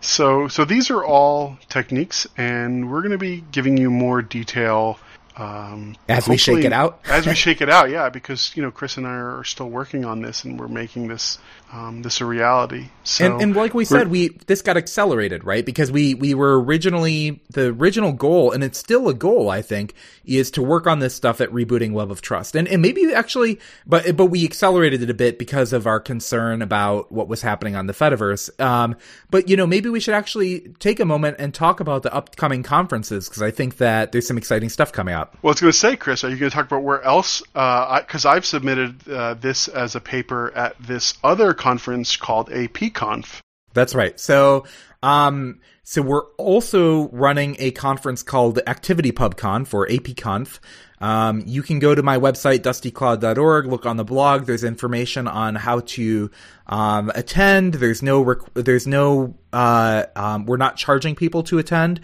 So 0.00 0.48
so 0.48 0.64
these 0.64 0.90
are 0.90 1.04
all 1.04 1.58
techniques 1.68 2.26
and 2.36 2.90
we're 2.90 3.02
going 3.02 3.12
to 3.12 3.18
be 3.18 3.44
giving 3.52 3.76
you 3.76 3.90
more 3.90 4.22
detail 4.22 4.98
um, 5.36 5.96
as 6.08 6.28
we 6.28 6.36
shake 6.36 6.64
it 6.64 6.72
out, 6.72 7.00
as 7.04 7.26
we 7.26 7.34
shake 7.36 7.60
it 7.60 7.70
out, 7.70 7.90
yeah, 7.90 8.08
because 8.08 8.52
you 8.56 8.62
know 8.62 8.70
Chris 8.70 8.96
and 8.96 9.06
I 9.06 9.12
are 9.12 9.44
still 9.44 9.68
working 9.68 10.04
on 10.04 10.22
this, 10.22 10.44
and 10.44 10.58
we're 10.58 10.68
making 10.68 11.08
this 11.08 11.38
um, 11.72 12.02
this 12.02 12.20
a 12.20 12.24
reality. 12.24 12.88
So 13.04 13.24
and, 13.24 13.40
and 13.40 13.56
like 13.56 13.72
we 13.72 13.84
said, 13.84 14.08
we 14.08 14.28
this 14.46 14.60
got 14.60 14.76
accelerated, 14.76 15.44
right? 15.44 15.64
Because 15.64 15.92
we 15.92 16.14
we 16.14 16.34
were 16.34 16.60
originally 16.60 17.40
the 17.50 17.68
original 17.68 18.12
goal, 18.12 18.50
and 18.50 18.64
it's 18.64 18.78
still 18.78 19.08
a 19.08 19.14
goal, 19.14 19.48
I 19.50 19.62
think, 19.62 19.94
is 20.24 20.50
to 20.52 20.62
work 20.62 20.86
on 20.86 20.98
this 20.98 21.14
stuff 21.14 21.40
at 21.40 21.48
rebooting 21.50 21.92
Web 21.92 22.10
of 22.10 22.22
Trust, 22.22 22.56
and 22.56 22.66
and 22.66 22.82
maybe 22.82 23.12
actually, 23.14 23.60
but 23.86 24.16
but 24.16 24.26
we 24.26 24.44
accelerated 24.44 25.02
it 25.02 25.10
a 25.10 25.14
bit 25.14 25.38
because 25.38 25.72
of 25.72 25.86
our 25.86 26.00
concern 26.00 26.60
about 26.60 27.12
what 27.12 27.28
was 27.28 27.42
happening 27.42 27.76
on 27.76 27.86
the 27.86 27.94
Fediverse. 27.94 28.58
Um, 28.60 28.96
but 29.30 29.48
you 29.48 29.56
know, 29.56 29.66
maybe 29.66 29.88
we 29.88 30.00
should 30.00 30.14
actually 30.14 30.72
take 30.80 30.98
a 30.98 31.04
moment 31.04 31.36
and 31.38 31.54
talk 31.54 31.78
about 31.78 32.02
the 32.02 32.12
upcoming 32.12 32.64
conferences 32.64 33.28
because 33.28 33.42
I 33.42 33.52
think 33.52 33.76
that 33.76 34.10
there's 34.10 34.26
some 34.26 34.38
exciting 34.38 34.70
stuff 34.70 34.92
coming 34.92 35.14
up. 35.20 35.36
Well, 35.42 35.50
I 35.50 35.52
was 35.52 35.60
going 35.60 35.72
to 35.72 35.78
say, 35.78 35.96
Chris, 35.96 36.24
are 36.24 36.30
you 36.30 36.36
going 36.36 36.50
to 36.50 36.54
talk 36.54 36.66
about 36.66 36.82
where 36.82 37.02
else? 37.02 37.40
Because 37.52 38.24
uh, 38.24 38.30
I've 38.30 38.46
submitted 38.46 39.08
uh, 39.08 39.34
this 39.34 39.68
as 39.68 39.94
a 39.94 40.00
paper 40.00 40.52
at 40.56 40.76
this 40.80 41.14
other 41.22 41.54
conference 41.54 42.16
called 42.16 42.48
APConf. 42.48 43.40
That's 43.72 43.94
right. 43.94 44.18
So, 44.18 44.64
um, 45.02 45.60
so 45.82 46.02
we're 46.02 46.26
also 46.36 47.08
running 47.08 47.56
a 47.58 47.70
conference 47.70 48.22
called 48.22 48.58
ActivityPubConf 48.66 49.72
or 49.74 49.86
APConf. 49.86 50.58
Um, 51.00 51.42
you 51.46 51.62
can 51.62 51.78
go 51.78 51.94
to 51.94 52.02
my 52.02 52.18
website, 52.18 52.58
dustycloud.org, 52.58 53.66
look 53.66 53.86
on 53.86 53.96
the 53.96 54.04
blog. 54.04 54.44
There's 54.44 54.64
information 54.64 55.26
on 55.26 55.54
how 55.54 55.80
to 55.80 56.30
um, 56.66 57.10
attend. 57.14 57.74
There's 57.74 58.02
no, 58.02 58.20
rec- 58.20 58.54
there's 58.54 58.86
no, 58.86 59.34
uh, 59.52 60.04
um, 60.14 60.44
we're 60.44 60.58
not 60.58 60.76
charging 60.76 61.14
people 61.14 61.42
to 61.44 61.58
attend. 61.58 62.00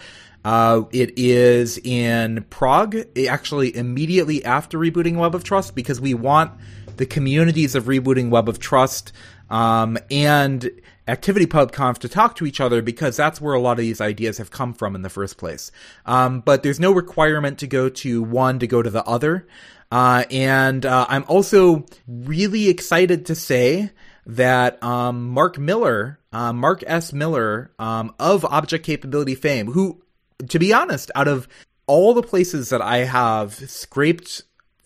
Uh, 0.47 0.85
it 0.93 1.19
is 1.19 1.77
in 1.79 2.47
Prague, 2.51 2.95
actually 3.29 3.77
immediately 3.77 4.45
after 4.45 4.79
rebooting 4.79 5.17
Web 5.17 5.35
of 5.35 5.43
Trust, 5.43 5.75
because 5.75 6.01
we 6.01 6.15
want 6.15 6.53
the 6.99 7.05
communities 7.05 7.75
of 7.75 7.87
rebooting 7.87 8.31
Web 8.31 8.49
of 8.49 8.61
Trust 8.61 9.13
um, 9.51 9.99
and 10.09 10.71
ActivityPubConf 11.09 11.99
to 11.99 12.09
talk 12.09 12.37
to 12.37 12.47
each 12.47 12.61
other 12.61 12.81
because 12.81 13.17
that's 13.17 13.41
where 13.41 13.55
a 13.55 13.61
lot 13.61 13.73
of 13.73 13.79
these 13.79 14.01
ideas 14.01 14.39
have 14.39 14.53
come 14.53 14.73
from 14.73 14.95
in 14.95 15.03
the 15.03 15.11
first 15.11 15.37
place. 15.37 15.73
Um, 16.05 16.43
but 16.43 16.63
there's 16.63 16.79
no 16.79 16.93
requirement 16.93 17.59
to 17.59 17.67
go 17.67 17.89
to 17.89 18.23
one 18.23 18.61
to 18.61 18.69
go 18.69 18.83
to 18.83 18.91
the 18.91 19.05
other. 19.05 19.49
Uh, 19.91 20.27
and 20.31 20.87
uh, 20.87 21.07
I'm 21.09 21.25
also 21.27 21.87
really 22.07 22.69
excited 22.69 23.27
to 23.27 23.35
say 23.35 23.91
that 24.27 24.81
um, 24.81 25.29
Mark 25.29 25.59
Miller, 25.59 26.21
uh, 26.33 26.53
Mark 26.53 26.85
S. 26.87 27.13
Miller 27.13 27.73
um, 27.81 28.15
of 28.21 28.45
Object 28.45 28.87
Capability 28.87 29.35
fame, 29.35 29.73
who 29.73 30.03
to 30.49 30.59
be 30.59 30.73
honest, 30.73 31.11
out 31.15 31.29
of 31.29 31.49
all 31.87 32.15
the 32.15 32.23
places 32.23 32.71
that 32.71 32.83
I 32.83 32.99
have 32.99 33.55
scraped 33.55 34.43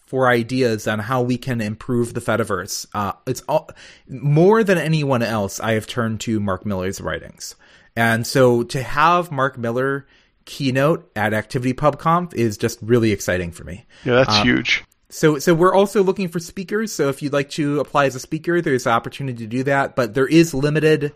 for 0.07 0.29
ideas 0.29 0.89
on 0.89 0.99
how 0.99 1.23
we 1.23 1.39
can 1.39 1.61
improve 1.61 2.15
the 2.15 2.21
Fediverse, 2.21 2.87
uh, 2.95 3.13
it's 3.27 3.43
all, 3.43 3.71
more 4.09 4.65
than 4.65 4.79
anyone 4.79 5.23
else. 5.23 5.61
I 5.61 5.73
have 5.73 5.87
turned 5.87 6.21
to 6.23 6.41
Mark 6.41 6.67
Miller's 6.67 7.01
writings, 7.01 7.55
and 7.97 8.27
so 8.27 8.63
to 8.65 8.83
have 8.83 9.31
Mark 9.31 9.57
Miller 9.57 10.07
keynote 10.47 11.09
at 11.15 11.33
ActivityPubConf 11.33 12.35
is 12.35 12.57
just 12.57 12.79
really 12.83 13.13
exciting 13.13 13.53
for 13.53 13.65
me. 13.65 13.87
Yeah, 14.05 14.17
that's 14.17 14.39
um, 14.39 14.47
huge. 14.47 14.85
So, 15.09 15.39
so 15.39 15.55
we're 15.55 15.75
also 15.75 16.03
looking 16.03 16.29
for 16.29 16.39
speakers. 16.39 16.93
So, 16.93 17.09
if 17.09 17.23
you'd 17.23 17.33
like 17.33 17.51
to 17.51 17.81
apply 17.81 18.07
as 18.07 18.15
a 18.15 18.21
speaker, 18.21 18.61
there's 18.61 18.87
an 18.87 18.93
opportunity 18.93 19.39
to 19.39 19.47
do 19.47 19.63
that. 19.65 19.97
But 19.97 20.15
there 20.15 20.27
is 20.27 20.55
limited 20.55 21.13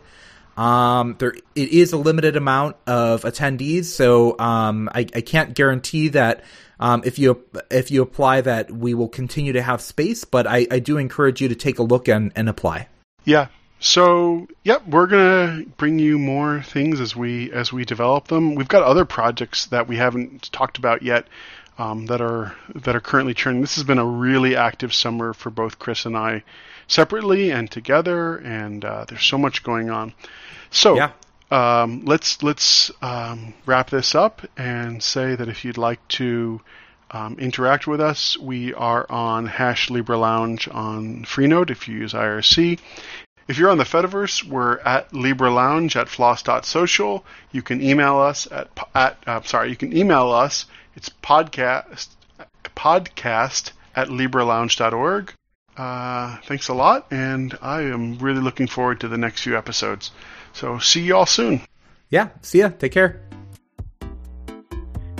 um, 0.57 1.15
there 1.19 1.33
it 1.55 1.69
is 1.69 1.93
a 1.93 1.97
limited 1.97 2.35
amount 2.35 2.77
of 2.87 3.23
attendees, 3.23 3.85
so 3.85 4.37
um, 4.39 4.89
I, 4.93 5.01
I 5.13 5.21
can't 5.21 5.53
guarantee 5.53 6.09
that 6.09 6.43
um, 6.79 7.01
if 7.05 7.19
you 7.19 7.43
if 7.69 7.91
you 7.91 8.01
apply 8.01 8.41
that 8.41 8.71
we 8.71 8.93
will 8.93 9.09
continue 9.09 9.53
to 9.53 9.61
have 9.61 9.81
space, 9.81 10.23
but 10.23 10.47
I, 10.47 10.67
I 10.71 10.79
do 10.79 10.97
encourage 10.97 11.41
you 11.41 11.49
to 11.49 11.55
take 11.55 11.79
a 11.79 11.83
look 11.83 12.07
and, 12.07 12.31
and 12.35 12.47
apply. 12.47 12.87
Yeah. 13.23 13.47
So 13.79 14.47
yep, 14.63 14.87
we're 14.87 15.07
gonna 15.07 15.65
bring 15.77 15.99
you 15.99 16.17
more 16.17 16.61
things 16.61 17.01
as 17.01 17.15
we 17.15 17.51
as 17.51 17.73
we 17.73 17.83
develop 17.83 18.27
them. 18.27 18.55
We've 18.55 18.67
got 18.67 18.83
other 18.83 19.05
projects 19.05 19.67
that 19.67 19.87
we 19.87 19.97
haven't 19.97 20.51
talked 20.51 20.77
about 20.77 21.01
yet. 21.01 21.27
Um, 21.77 22.05
that 22.05 22.21
are 22.21 22.55
that 22.73 22.95
are 22.95 23.01
currently 23.01 23.33
churning. 23.33 23.59
This 23.59 23.75
has 23.75 23.83
been 23.83 23.97
a 23.97 24.05
really 24.05 24.55
active 24.55 24.93
summer 24.93 25.33
for 25.33 25.49
both 25.49 25.77
Chris 25.77 26.05
and 26.05 26.15
I, 26.15 26.43
separately 26.87 27.51
and 27.51 27.69
together, 27.69 28.37
and 28.37 28.83
uh, 28.83 29.05
there's 29.07 29.25
so 29.25 29.37
much 29.37 29.63
going 29.63 29.89
on. 29.89 30.13
So 30.69 30.95
yeah. 30.95 31.11
um, 31.51 32.03
let's 32.05 32.43
let's 32.43 32.91
um, 33.01 33.53
wrap 33.65 33.89
this 33.89 34.15
up 34.15 34.41
and 34.57 35.01
say 35.01 35.35
that 35.35 35.47
if 35.47 35.65
you'd 35.65 35.77
like 35.77 36.05
to 36.09 36.61
um, 37.11 37.37
interact 37.39 37.87
with 37.87 38.01
us, 38.01 38.37
we 38.37 38.73
are 38.73 39.05
on 39.09 39.45
hash 39.45 39.89
Libre 39.89 40.17
Lounge 40.17 40.67
on 40.67 41.23
Freenode 41.23 41.69
if 41.69 41.87
you 41.87 41.97
use 41.97 42.13
IRC. 42.13 42.79
If 43.47 43.59
you're 43.59 43.69
on 43.69 43.77
the 43.77 43.83
Fediverse, 43.83 44.43
we're 44.43 44.79
at 44.79 45.13
Libre 45.13 45.51
Lounge 45.51 45.95
at 45.95 46.09
floss.social. 46.09 47.23
You 47.51 47.61
can 47.61 47.81
email 47.81 48.17
us 48.17 48.47
at 48.51 48.69
at 48.95 49.17
uh, 49.27 49.41
sorry, 49.43 49.69
you 49.69 49.75
can 49.75 49.95
email 49.95 50.31
us. 50.31 50.65
It's 50.95 51.09
podcast 51.09 52.07
podcast 52.75 53.71
at 53.95 54.09
librelounge.org. 54.09 55.33
Uh, 55.77 56.37
thanks 56.45 56.69
a 56.69 56.73
lot, 56.73 57.07
and 57.11 57.57
I 57.61 57.81
am 57.81 58.17
really 58.17 58.41
looking 58.41 58.67
forward 58.67 59.01
to 59.01 59.07
the 59.07 59.17
next 59.17 59.41
few 59.41 59.57
episodes. 59.57 60.11
So 60.53 60.79
see 60.79 61.01
you 61.01 61.15
all 61.15 61.25
soon. 61.25 61.61
Yeah, 62.09 62.29
see 62.41 62.59
ya. 62.59 62.69
Take 62.69 62.93
care. 62.93 63.21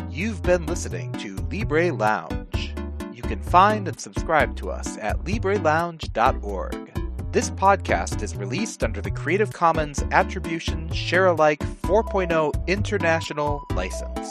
You've 0.10 0.42
been 0.44 0.66
listening 0.66 1.12
to 1.14 1.36
Libre 1.52 1.92
Lounge. 1.92 2.74
You 3.14 3.22
can 3.22 3.42
find 3.42 3.88
and 3.88 4.00
subscribe 4.00 4.56
to 4.58 4.72
us 4.72 4.98
at 5.00 5.20
LibreLounge.org. 5.26 6.92
This 7.34 7.50
podcast 7.50 8.24
is 8.24 8.38
released 8.38 8.82
under 8.82 9.02
the 9.02 9.12
Creative 9.12 9.52
Commons 9.52 10.06
Attribution 10.12 10.90
Share 10.94 11.26
Alike 11.26 11.60
4.0 11.82 12.68
International 12.68 13.66
License. 13.76 14.30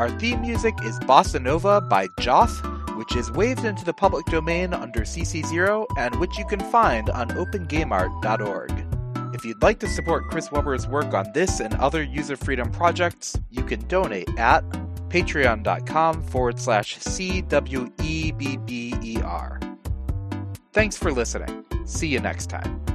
Our 0.00 0.10
theme 0.18 0.40
music 0.40 0.74
is 0.82 0.98
Bossa 0.98 1.40
Nova 1.40 1.80
by 1.80 2.08
Joth, 2.18 2.60
which 3.04 3.16
is 3.16 3.30
waived 3.32 3.66
into 3.66 3.84
the 3.84 3.92
public 3.92 4.24
domain 4.24 4.72
under 4.72 5.00
CC0 5.00 5.84
and 5.98 6.18
which 6.18 6.38
you 6.38 6.46
can 6.46 6.58
find 6.58 7.10
on 7.10 7.28
opengameart.org. 7.28 8.72
If 9.34 9.44
you'd 9.44 9.60
like 9.62 9.78
to 9.80 9.88
support 9.88 10.30
Chris 10.30 10.50
Webber's 10.50 10.88
work 10.88 11.12
on 11.12 11.26
this 11.34 11.60
and 11.60 11.74
other 11.74 12.02
user 12.02 12.34
freedom 12.34 12.70
projects, 12.70 13.38
you 13.50 13.62
can 13.62 13.86
donate 13.88 14.30
at 14.38 14.66
patreon.com 15.10 16.22
forward 16.22 16.58
slash 16.58 16.98
CWEBBER. 16.98 18.38
Thanks 20.72 20.96
for 20.96 21.12
listening. 21.12 21.62
See 21.84 22.08
you 22.08 22.20
next 22.20 22.46
time. 22.46 22.93